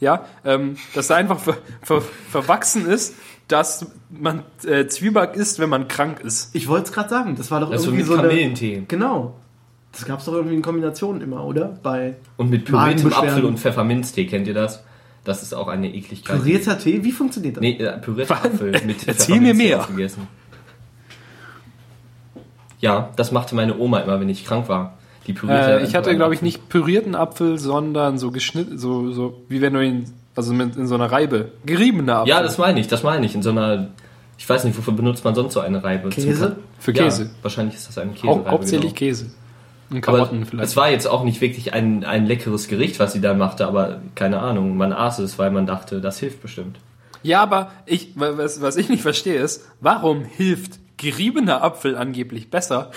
[0.02, 3.16] ja, ähm, dass da einfach ver, ver, verwachsen ist,
[3.48, 6.54] dass man äh, Zwieback isst, wenn man krank ist.
[6.54, 7.36] Ich wollte es gerade sagen.
[7.36, 8.86] Das war doch Das so irgendwie mit so eine.
[8.88, 9.36] Genau.
[9.92, 11.80] Das gab es doch irgendwie in Kombinationen immer, oder?
[11.82, 13.12] Bei Und mit püriertem.
[13.14, 14.84] Apfel und Pfefferminztee, kennt ihr das?
[15.24, 16.38] Das ist auch eine Ekligkeit.
[16.38, 17.04] pürierter Tee.
[17.04, 17.62] Wie funktioniert das?
[17.62, 19.80] Nee, äh, pürierter Apfel mit Erzähl mir mehr.
[19.80, 20.28] aufgegessen.
[22.80, 24.98] Ja, das machte meine Oma immer, wenn ich krank war.
[25.26, 29.42] Die pürierte Äh, ich hatte, glaube ich, nicht pürierten Apfel, sondern so geschnitten, so, so
[29.50, 30.06] wie wenn du ihn,
[30.38, 32.30] also mit, in so einer Reibe, geriebener Apfel.
[32.30, 33.36] Ja, das meine ich, das meine ich.
[33.36, 33.90] In so einer,
[34.38, 36.10] ich weiß nicht, wofür benutzt man sonst so eine Reibe?
[36.10, 36.58] Käse?
[36.80, 37.30] Für Ja, Käse.
[37.42, 38.52] wahrscheinlich ist das eine Hau Käsereibe.
[38.52, 39.10] hauptsächlich genau.
[39.12, 39.32] Käse.
[39.90, 40.68] Und Aber Karotten vielleicht.
[40.70, 44.02] es war jetzt auch nicht wirklich ein, ein leckeres Gericht, was sie da machte, aber
[44.16, 46.78] keine Ahnung, man aß es, weil man dachte, das hilft bestimmt.
[47.24, 52.92] Ja, aber ich, was, was ich nicht verstehe ist, warum hilft geriebener Apfel angeblich besser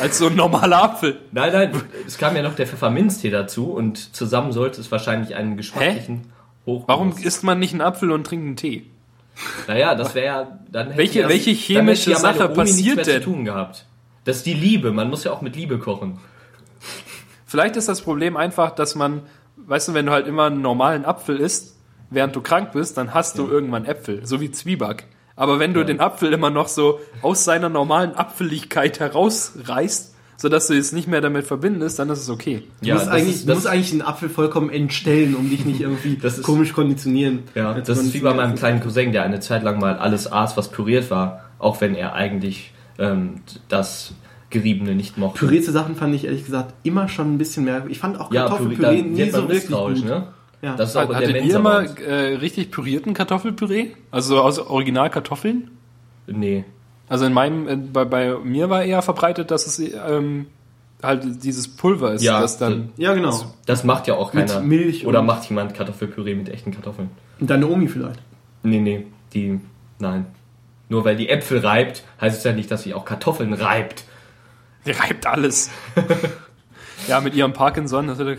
[0.00, 1.18] als so ein normaler Apfel?
[1.32, 1.72] Nein, nein,
[2.06, 6.22] es kam ja noch der Pfefferminztee dazu und zusammen sollte es wahrscheinlich einen geschmacklichen
[6.66, 6.84] Hoch.
[6.86, 8.86] Warum isst man nicht einen Apfel und trinkt einen Tee?
[9.66, 13.06] Naja, das wäre ja dann hätte Welche- ja, welche dann chemische hätte ja Sache passiert
[13.06, 13.22] denn?
[13.22, 13.86] zu tun gehabt.
[14.24, 16.18] Das ist die Liebe, man muss ja auch mit Liebe kochen.
[17.46, 19.22] Vielleicht ist das Problem einfach, dass man,
[19.56, 21.76] weißt du, wenn du halt immer einen normalen Apfel isst,
[22.10, 25.06] während du krank bist, dann hast du irgendwann Äpfel, so wie Zwieback.
[25.36, 30.09] Aber wenn du den Apfel immer noch so aus seiner normalen Apfeligkeit herausreißt,
[30.40, 32.62] sodass du es nicht mehr damit verbindest, dann ist es okay.
[32.82, 35.80] Du, musst, das eigentlich, ist- du musst eigentlich den Apfel vollkommen entstellen, um dich nicht
[35.82, 37.40] irgendwie Das ist- komisch konditionieren.
[37.54, 40.56] Ja, das ist wie bei meinem kleinen Cousin, der eine Zeit lang mal alles aß,
[40.56, 44.14] was püriert war, auch wenn er eigentlich ähm, das
[44.48, 45.38] Geriebene nicht mochte.
[45.40, 47.84] Pürierte Sachen fand ich ehrlich gesagt immer schon ein bisschen mehr.
[47.88, 50.04] Ich fand auch ja, Kartoffelpüree Püree, da nie so wirklich gut.
[50.04, 50.26] ne?
[50.62, 50.74] Ja.
[50.76, 51.94] Das ist auch Hattet der ihr uns.
[52.00, 53.88] äh, richtig pürierten Kartoffelpüree?
[54.10, 55.70] Also so aus Originalkartoffeln?
[56.26, 56.64] Nee.
[57.10, 60.46] Also in meinem, äh, bei, bei mir war eher verbreitet, dass es ähm,
[61.02, 62.90] halt dieses Pulver ist, Ja, das dann.
[62.96, 63.52] ja, genau.
[63.66, 64.60] Das macht ja auch Mit keiner.
[64.60, 67.10] Milch Oder und- macht jemand Kartoffelpüree mit echten Kartoffeln?
[67.40, 68.20] Und deine Omi vielleicht.
[68.62, 69.60] Nee, nee, die.
[69.98, 70.26] Nein.
[70.88, 74.04] Nur weil die Äpfel reibt, heißt es ja nicht, dass sie auch Kartoffeln reibt.
[74.86, 75.70] Die reibt alles.
[77.08, 78.38] ja, mit ihrem Parkinson, das wird.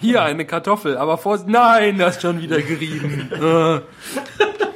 [0.00, 1.38] Hier eine Kartoffel, aber vor.
[1.46, 3.30] Nein, das ist schon wieder gerieben.
[3.32, 3.80] Äh,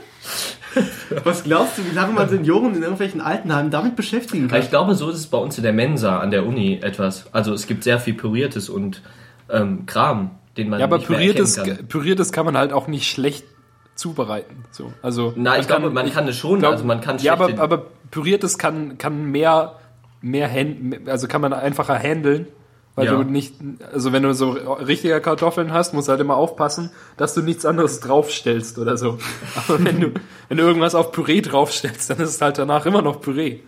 [1.25, 4.61] Was glaubst du, wie lange man Senioren in irgendwelchen Altenheimen damit beschäftigen kann?
[4.61, 7.27] ich glaube, so ist es bei uns in der Mensa an der Uni etwas.
[7.33, 9.03] Also es gibt sehr viel Püriertes und
[9.51, 11.89] ähm, Kram, den man ja, aber nicht mehr püriertes, erkennen kann.
[11.89, 13.45] püriertes kann man halt auch nicht schlecht
[13.95, 14.65] zubereiten.
[14.71, 17.59] So, also Na, ich glaube, man kann es schon, glaub- also man kann Ja, aber,
[17.59, 19.75] aber püriertes kann, kann mehr,
[20.21, 22.47] mehr hand, also kann man einfacher handeln.
[22.99, 23.13] Weil Ja.
[23.15, 23.55] du nicht,
[23.93, 27.65] also wenn du so richtige Kartoffeln hast, musst du halt immer aufpassen, dass du nichts
[27.65, 29.19] anderes draufstellst oder so.
[29.69, 30.11] Aber wenn du,
[30.49, 33.61] wenn du irgendwas auf Püree draufstellst, dann ist es halt danach immer noch Püree.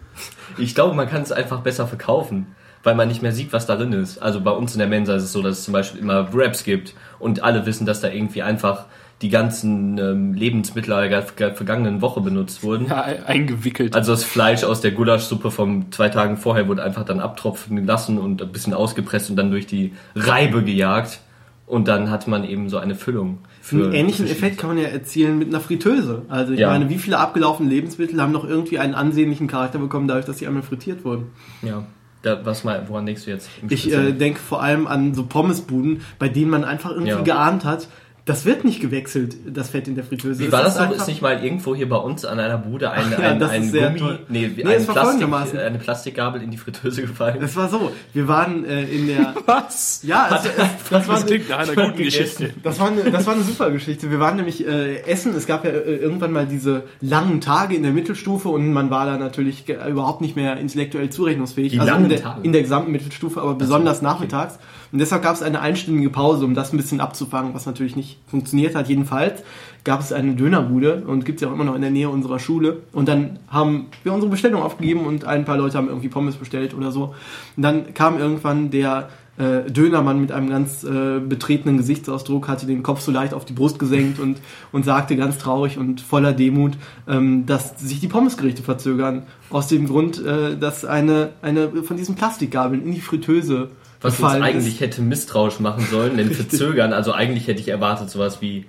[0.58, 3.92] Ich glaube, man kann es einfach besser verkaufen, weil man nicht mehr sieht, was darin
[3.92, 4.18] ist.
[4.20, 6.64] Also bei uns in der Mensa ist es so, dass es zum Beispiel immer Wraps
[6.64, 8.86] gibt und alle wissen, dass da irgendwie einfach
[9.22, 12.86] die ganzen ähm, Lebensmittel der ver- vergangenen Woche benutzt wurden.
[12.88, 13.94] Ja, e- eingewickelt.
[13.94, 18.18] Also das Fleisch aus der Gulaschsuppe von zwei Tagen vorher wurde einfach dann abtropfen lassen
[18.18, 21.20] und ein bisschen ausgepresst und dann durch die Reibe gejagt.
[21.66, 23.38] Und dann hat man eben so eine Füllung.
[23.62, 26.22] für Einen ähnlichen Effekt kann man ja erzielen mit einer Fritteuse.
[26.28, 26.70] Also ich Ja.
[26.70, 30.48] meine, wie viele abgelaufene Lebensmittel haben noch irgendwie einen ansehnlichen Charakter bekommen, dadurch, dass sie
[30.48, 31.26] einmal frittiert wurden?
[31.62, 31.84] Ja.
[32.22, 33.48] Da, was mal, woran denkst du jetzt?
[33.62, 37.20] im Ich äh, denke vor allem an so Pommesbuden, bei denen man einfach irgendwie Ja.
[37.22, 37.86] geahnt hat,
[38.24, 40.38] das wird nicht gewechselt, das Fett in der Fritteuse.
[40.38, 40.90] Wie war das ist noch?
[40.90, 43.50] Ist nicht mal irgendwo hier bei uns an einer Bude ein, Ach ja, ein, das
[43.50, 47.38] ein Gummi, nee, Nee, ein Plastik, eine Plastikgabel in die Fritteuse gefallen?
[47.40, 49.34] Das war so, wir waren äh, in der...
[49.46, 50.02] Was?
[50.02, 52.52] Ja, es, es, das war Das klingt nach einer guten Geschichte.
[52.62, 54.10] Das war, eine, das war eine super Geschichte.
[54.10, 55.34] Wir waren nämlich äh, essen.
[55.34, 59.06] Es gab ja äh, irgendwann mal diese langen Tage in der Mittelstufe und man war
[59.06, 61.72] da natürlich überhaupt nicht mehr intellektuell zurechnungsfähig.
[61.72, 62.40] Die also langen in der, Tage?
[62.42, 64.58] in der gesamten Mittelstufe, aber besonders nachmittags.
[64.92, 68.18] Und deshalb gab es eine einstündige Pause, um das ein bisschen abzufangen, was natürlich nicht
[68.26, 68.88] funktioniert hat.
[68.88, 69.42] Jedenfalls
[69.84, 72.38] gab es eine Dönerbude und gibt es ja auch immer noch in der Nähe unserer
[72.38, 72.78] Schule.
[72.92, 76.74] Und dann haben wir unsere Bestellung aufgegeben und ein paar Leute haben irgendwie Pommes bestellt
[76.74, 77.14] oder so.
[77.56, 79.08] Und dann kam irgendwann der
[79.40, 83.54] äh, Dönermann mit einem ganz äh, betretenen Gesichtsausdruck hatte den Kopf so leicht auf die
[83.54, 84.38] Brust gesenkt und,
[84.70, 86.72] und sagte ganz traurig und voller Demut,
[87.08, 89.22] ähm, dass sich die Pommesgerichte verzögern.
[89.48, 93.70] Aus dem Grund, äh, dass eine, eine von diesen Plastikgabeln in die Fritteuse
[94.00, 96.92] Was uns eigentlich hätte misstrauisch machen sollen, denn verzögern.
[96.92, 98.64] Also eigentlich hätte ich erwartet sowas wie,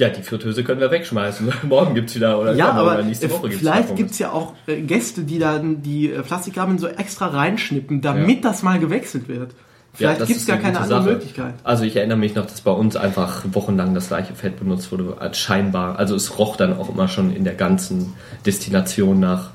[0.00, 1.52] ja, die Fritteuse können wir wegschmeißen.
[1.68, 4.80] Morgen gibt's wieder oder Ja, aber oder nächste Woche gibt's vielleicht gibt's ja auch äh,
[4.80, 9.54] Gäste, die dann die äh, Plastikgabeln so extra reinschnippen, damit das mal gewechselt wird.
[9.92, 11.10] Vielleicht das gibt's ist gar eine keine andere Sache.
[11.10, 11.54] Möglichkeit.
[11.62, 15.16] Also ich erinnere mich noch, dass bei uns einfach wochenlang das gleiche Fett benutzt wurde,
[15.18, 15.98] als scheinbar.
[15.98, 18.14] Also es roch dann auch immer schon in der ganzen
[18.44, 19.50] Destination nach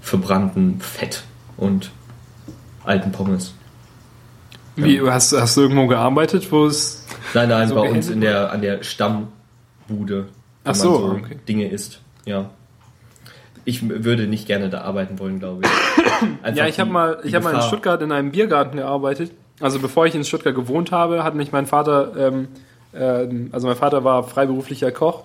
[0.00, 1.24] verbranntem Fett
[1.58, 1.90] und
[2.84, 3.52] alten Pommes.
[4.84, 7.04] Wie, hast, hast du irgendwo gearbeitet, wo es.
[7.34, 10.26] Nein, nein, So bei uns in der, an der Stammbude,
[10.64, 11.38] wo Ach so, man okay.
[11.48, 12.00] Dinge isst.
[12.24, 12.50] Ja.
[13.64, 15.70] Ich würde nicht gerne da arbeiten wollen, glaube ich.
[16.42, 17.62] Einfach Ja, ich habe mal, ich hab mal in.
[17.62, 19.32] Stuttgart in einem Biergarten gearbeitet.
[19.60, 22.48] Also bevor ich in Stuttgart gewohnt habe, hat mich mein Vater, ähm,
[22.94, 25.24] ähm, also mein Vater war freiberuflicher Koch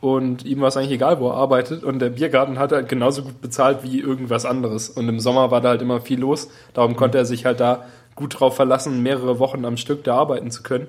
[0.00, 1.82] und ihm war es eigentlich egal, wo er arbeitet.
[1.82, 4.90] Und der Biergarten hat halt genauso gut bezahlt wie irgendwas anderes.
[4.90, 6.50] Und im Sommer war da halt immer viel los.
[6.74, 7.84] Darum konnte er sich halt da
[8.14, 10.88] gut drauf verlassen, mehrere Wochen am Stück da arbeiten zu können.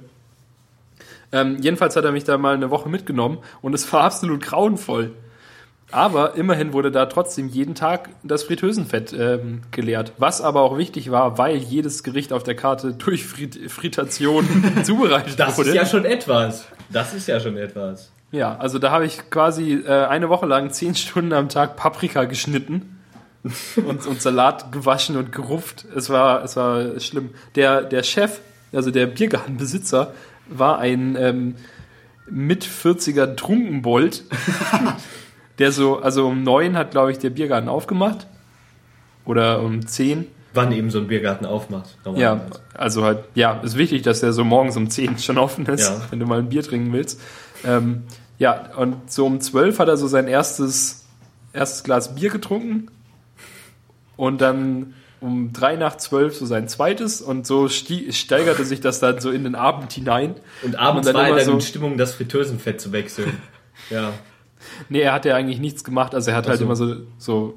[1.31, 5.11] Ähm, jedenfalls hat er mich da mal eine Woche mitgenommen und es war absolut grauenvoll.
[5.91, 10.14] Aber immerhin wurde da trotzdem jeden Tag das Fritteusenfett ähm, geleert.
[10.18, 14.47] Was aber auch wichtig war, weil jedes Gericht auf der Karte durch Frit Fritation
[14.84, 15.69] zubereitet Das wurde.
[15.69, 16.68] ist ja schon etwas.
[16.89, 18.11] Das ist ja schon etwas.
[18.31, 22.26] Ja, also da habe ich quasi äh, eine Woche lang zehn Stunden am Tag Paprika
[22.26, 22.95] geschnitten
[23.86, 25.86] und, und Salat gewaschen und gerupft.
[25.96, 27.30] Es war, es war schlimm.
[27.56, 28.40] Der, der Chef,
[28.74, 30.14] also der Biergartenbesitzer,
[30.48, 31.56] war ein ähm,
[32.30, 34.24] mit 40er Trunkenbold,
[35.60, 38.28] der so, also um neun hat, glaube ich, der Biergarten aufgemacht.
[39.26, 40.28] Oder um zehn.
[40.54, 41.98] Wann eben so ein Biergarten aufmacht.
[42.16, 45.90] Ja, also halt, ja, ist wichtig, dass der so morgens um 10 schon offen ist,
[45.90, 46.02] Ja.
[46.10, 47.20] wenn du mal ein Bier trinken willst.
[47.66, 48.04] Ähm,
[48.40, 51.06] ja, und so um 12 hat er so sein erstes,
[51.52, 52.88] erstes Glas Bier getrunken
[54.18, 59.20] und dann um drei nach zwölf so sein zweites und so steigerte sich das dann
[59.20, 60.36] so in den Abend hinein.
[60.62, 63.38] Und abends Und dann war er dann so- in Stimmung, das Fritteusenfett zu wechseln.
[63.90, 64.14] ja.
[64.90, 66.66] Nee, er hat ja eigentlich nichts gemacht, also er hat halt so.
[66.66, 67.54] immer so, so,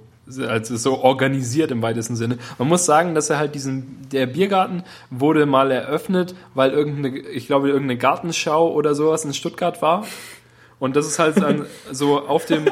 [0.47, 2.39] also so organisiert im weitesten Sinne.
[2.59, 7.47] Man muss sagen, dass er halt diesen, der Biergarten wurde mal eröffnet, weil irgendeine, ich
[7.47, 10.06] glaube, irgendeine Gartenschau oder sowas in Stuttgart war.
[10.78, 12.66] Und das ist halt dann so auf dem,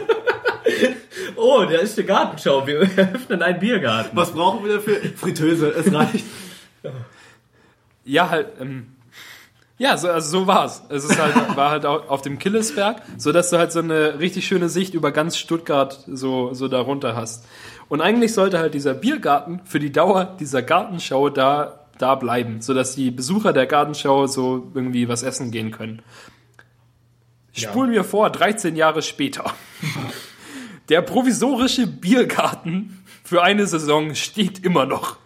[1.37, 2.67] Oh, da ist eine Gartenschau.
[2.67, 4.17] Wir eröffnen einen Biergarten.
[4.17, 4.97] Was brauchen wir dafür?
[5.17, 6.25] Fritteuse, es reicht.
[8.05, 8.89] ja, halt, ähm,
[9.79, 10.83] ja, so, also so war's.
[10.89, 14.19] Es ist halt, war halt au- auf dem Killesberg, so dass du halt so eine
[14.19, 17.45] richtig schöne Sicht über ganz Stuttgart so, so darunter hast.
[17.89, 22.75] Und eigentlich sollte halt dieser Biergarten für die Dauer dieser Gartenschau da, da bleiben, so
[22.75, 26.03] dass die Besucher der Gartenschau so irgendwie was essen gehen können.
[27.53, 29.45] Spulen wir vor, 13 Jahre später.
[30.89, 35.17] Der provisorische Biergarten für eine Saison steht immer noch.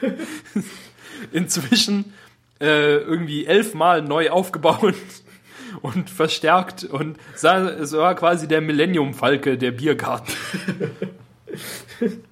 [1.32, 2.12] Inzwischen
[2.60, 4.94] äh, irgendwie elfmal neu aufgebaut
[5.82, 10.32] und verstärkt und es war quasi der Millennium-Falke der Biergarten.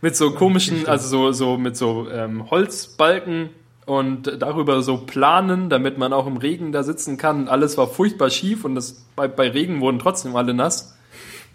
[0.00, 3.50] mit so komischen, also so, so mit so ähm, Holzbalken
[3.86, 7.48] und darüber so Planen, damit man auch im Regen da sitzen kann.
[7.48, 10.95] Alles war furchtbar schief und das, bei, bei Regen wurden trotzdem alle nass.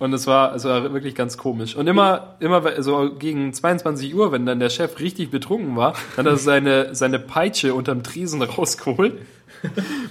[0.02, 1.76] Und es war, es war wirklich ganz komisch.
[1.76, 6.26] Und immer, immer so gegen 22 Uhr, wenn dann der Chef richtig betrunken war, dann
[6.26, 9.20] hat er seine, seine Peitsche unterm Tresen rausgeholt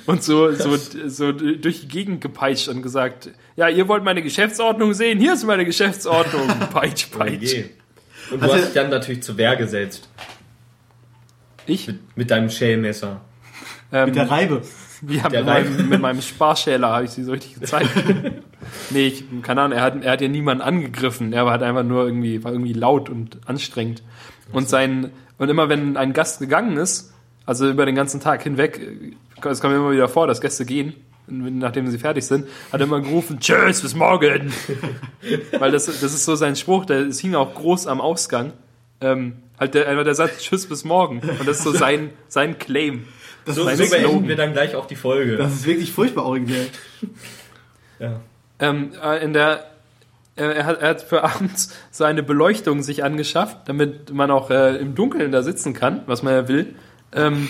[0.07, 4.95] und so, so, so durch die Gegend gepeitscht und gesagt, ja, ihr wollt meine Geschäftsordnung
[4.95, 5.19] sehen?
[5.19, 6.47] Hier ist meine Geschäftsordnung.
[6.73, 7.53] Peitsch, peitsch.
[7.55, 7.71] Oje.
[8.31, 10.09] Und du Also- hast dich dann natürlich zu Wehr gesetzt.
[11.67, 11.89] Ich?
[11.89, 13.23] Mit, mit deinem Schälmesser.
[13.93, 14.63] Ähm, Mit der Reibe.
[15.09, 17.91] Ja, mit meinem, mit meinem Sparschäler habe ich sie so richtig gezeigt.
[18.91, 21.33] nee, ich, keine Ahnung, er hat, er hat ja niemanden angegriffen.
[21.33, 24.03] Er war halt einfach nur irgendwie, war irgendwie laut und anstrengend.
[24.53, 27.13] Und sein, und immer wenn ein Gast gegangen ist,
[27.47, 28.81] also über den ganzen Tag hinweg,
[29.45, 30.95] es kommt immer wieder vor, dass Gäste gehen,
[31.27, 34.53] nachdem sie fertig sind, hat er immer gerufen, tschüss, bis morgen.
[35.59, 38.53] Weil das, das ist so sein Spruch, der, es hing auch groß am Ausgang.
[39.01, 41.21] Ähm, halt der, einfach der Satz, tschüss, bis morgen.
[41.21, 43.05] Und das ist so sein, sein Claim.
[43.45, 45.37] Das, So, beenden wir dann gleich auch die Folge.
[45.37, 46.69] das ist wirklich furchtbar originell.
[47.99, 48.21] ja.
[48.61, 49.65] Ähm, äh, in der,
[50.37, 54.51] äh, er, hat, er hat für abends so eine Beleuchtung sich angeschafft, damit man auch
[54.51, 56.75] äh, im Dunkeln da sitzen kann, was man ja will.
[57.13, 57.49] Ähm,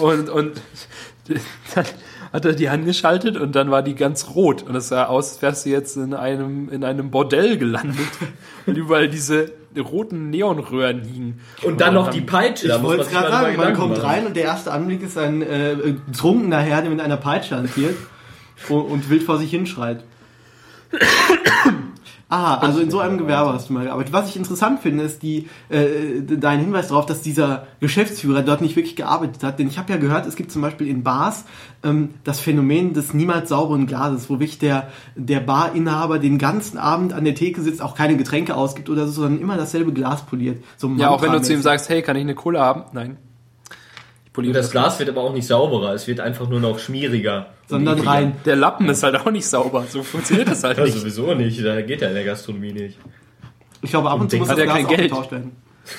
[0.00, 0.60] und, und
[1.74, 1.86] dann
[2.32, 5.42] hat er die angeschaltet und dann war die ganz rot und es sah aus, als
[5.42, 7.98] wärst du jetzt in einem, in einem Bordell gelandet
[8.66, 11.40] und überall diese roten Neonröhren hingen.
[11.62, 12.68] Und dann noch die Peitsche.
[12.68, 14.04] Ich wollte es gerade sagen, man kommt machen.
[14.04, 15.76] rein und der erste Anblick ist ein äh,
[16.16, 17.96] trunkener Herr, der mit einer Peitsche hantiert
[18.68, 20.04] und, wild vor sich hinschreit.
[22.34, 24.14] Ah, also in so einem Gewerbe hast du mal gearbeitet.
[24.14, 28.74] Was ich interessant finde, ist die, äh, dein Hinweis darauf, dass dieser Geschäftsführer dort nicht
[28.74, 29.58] wirklich gearbeitet hat.
[29.58, 31.44] Denn ich habe ja gehört, es gibt zum Beispiel in Bars
[31.84, 37.12] ähm, das Phänomen des niemals sauberen Glases, wo wirklich der, der Barinhaber den ganzen Abend
[37.12, 40.64] an der Theke sitzt, auch keine Getränke ausgibt oder so, sondern immer dasselbe Glas poliert.
[40.78, 42.84] So Ja, auch wenn du zu ihm sagst, hey, kann ich eine Cola haben?
[42.94, 43.18] Nein.
[44.34, 47.48] Und das Glas wird aber auch nicht sauberer, es wird einfach nur noch schmieriger.
[47.66, 48.36] sondern rein.
[48.46, 49.84] Der Lappen ist halt auch nicht sauber.
[49.88, 50.96] So funktioniert das halt Ja, nicht.
[50.98, 52.98] sowieso nicht, da geht ja in der Gastronomie nicht.
[53.82, 55.02] Ich glaube, ab und, Und zu muss das er Glas kein auch Geld.
[55.10, 55.52] getauscht werden.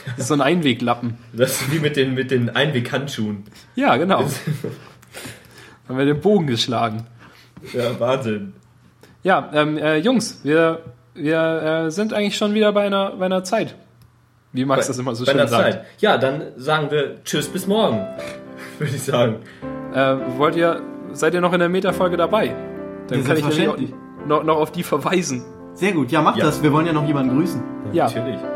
[0.06, 1.18] Das ist so ein Einweglappen.
[1.34, 3.44] Das ist wie mit den, mit den Einweghandschuhen.
[3.76, 4.22] Ja, genau.
[5.88, 7.06] Haben wir den Bogen geschlagen.
[7.74, 8.54] Ja, Wahnsinn.
[9.24, 10.80] Ja, ähm, äh, Jungs, wir,
[11.14, 13.76] wir äh, sind eigentlich schon wieder bei einer, bei einer Zeit.
[14.54, 15.64] Wie Max das immer so Bei schön der sagt.
[15.64, 15.86] Zeit.
[16.00, 18.06] Ja, dann sagen wir Tschüss bis morgen.
[18.80, 19.38] Würde ich sagen.
[19.94, 20.82] Äh, wollt ihr,
[21.12, 22.56] seid ihr noch in der Meta-Folge dabei?
[23.08, 23.94] Dann Ja, kann ich nämlich
[24.28, 25.44] noch, noch auf die verweisen.
[25.74, 26.46] Sehr gut, ja, mach Ja.
[26.46, 26.62] das.
[26.64, 27.62] Wir wollen ja noch jemanden grüßen.
[27.94, 28.06] Ja.
[28.06, 28.38] Natürlich.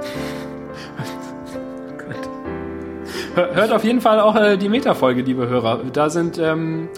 [3.35, 5.81] Hör- Hört auf jeden Fall auch äh, die Meta-Folge, liebe Hörer.
[5.93, 6.89] Da sind ähm,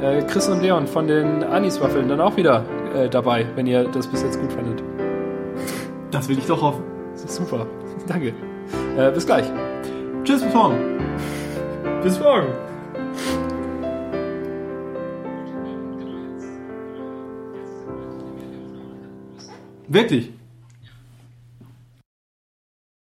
[0.00, 2.64] äh, Chris und Leon von den Aniswaffeln dann auch wieder
[2.94, 4.82] äh, dabei, wenn ihr das bis jetzt gut fandet.
[6.10, 6.82] Das will ich doch hoffen.
[7.12, 7.66] Das ist super.
[8.06, 8.32] Danke.
[8.96, 9.44] Äh, bis gleich.
[10.24, 10.98] Tschüss, bis morgen.
[12.02, 12.48] Bis morgen.
[19.88, 20.32] Wirklich.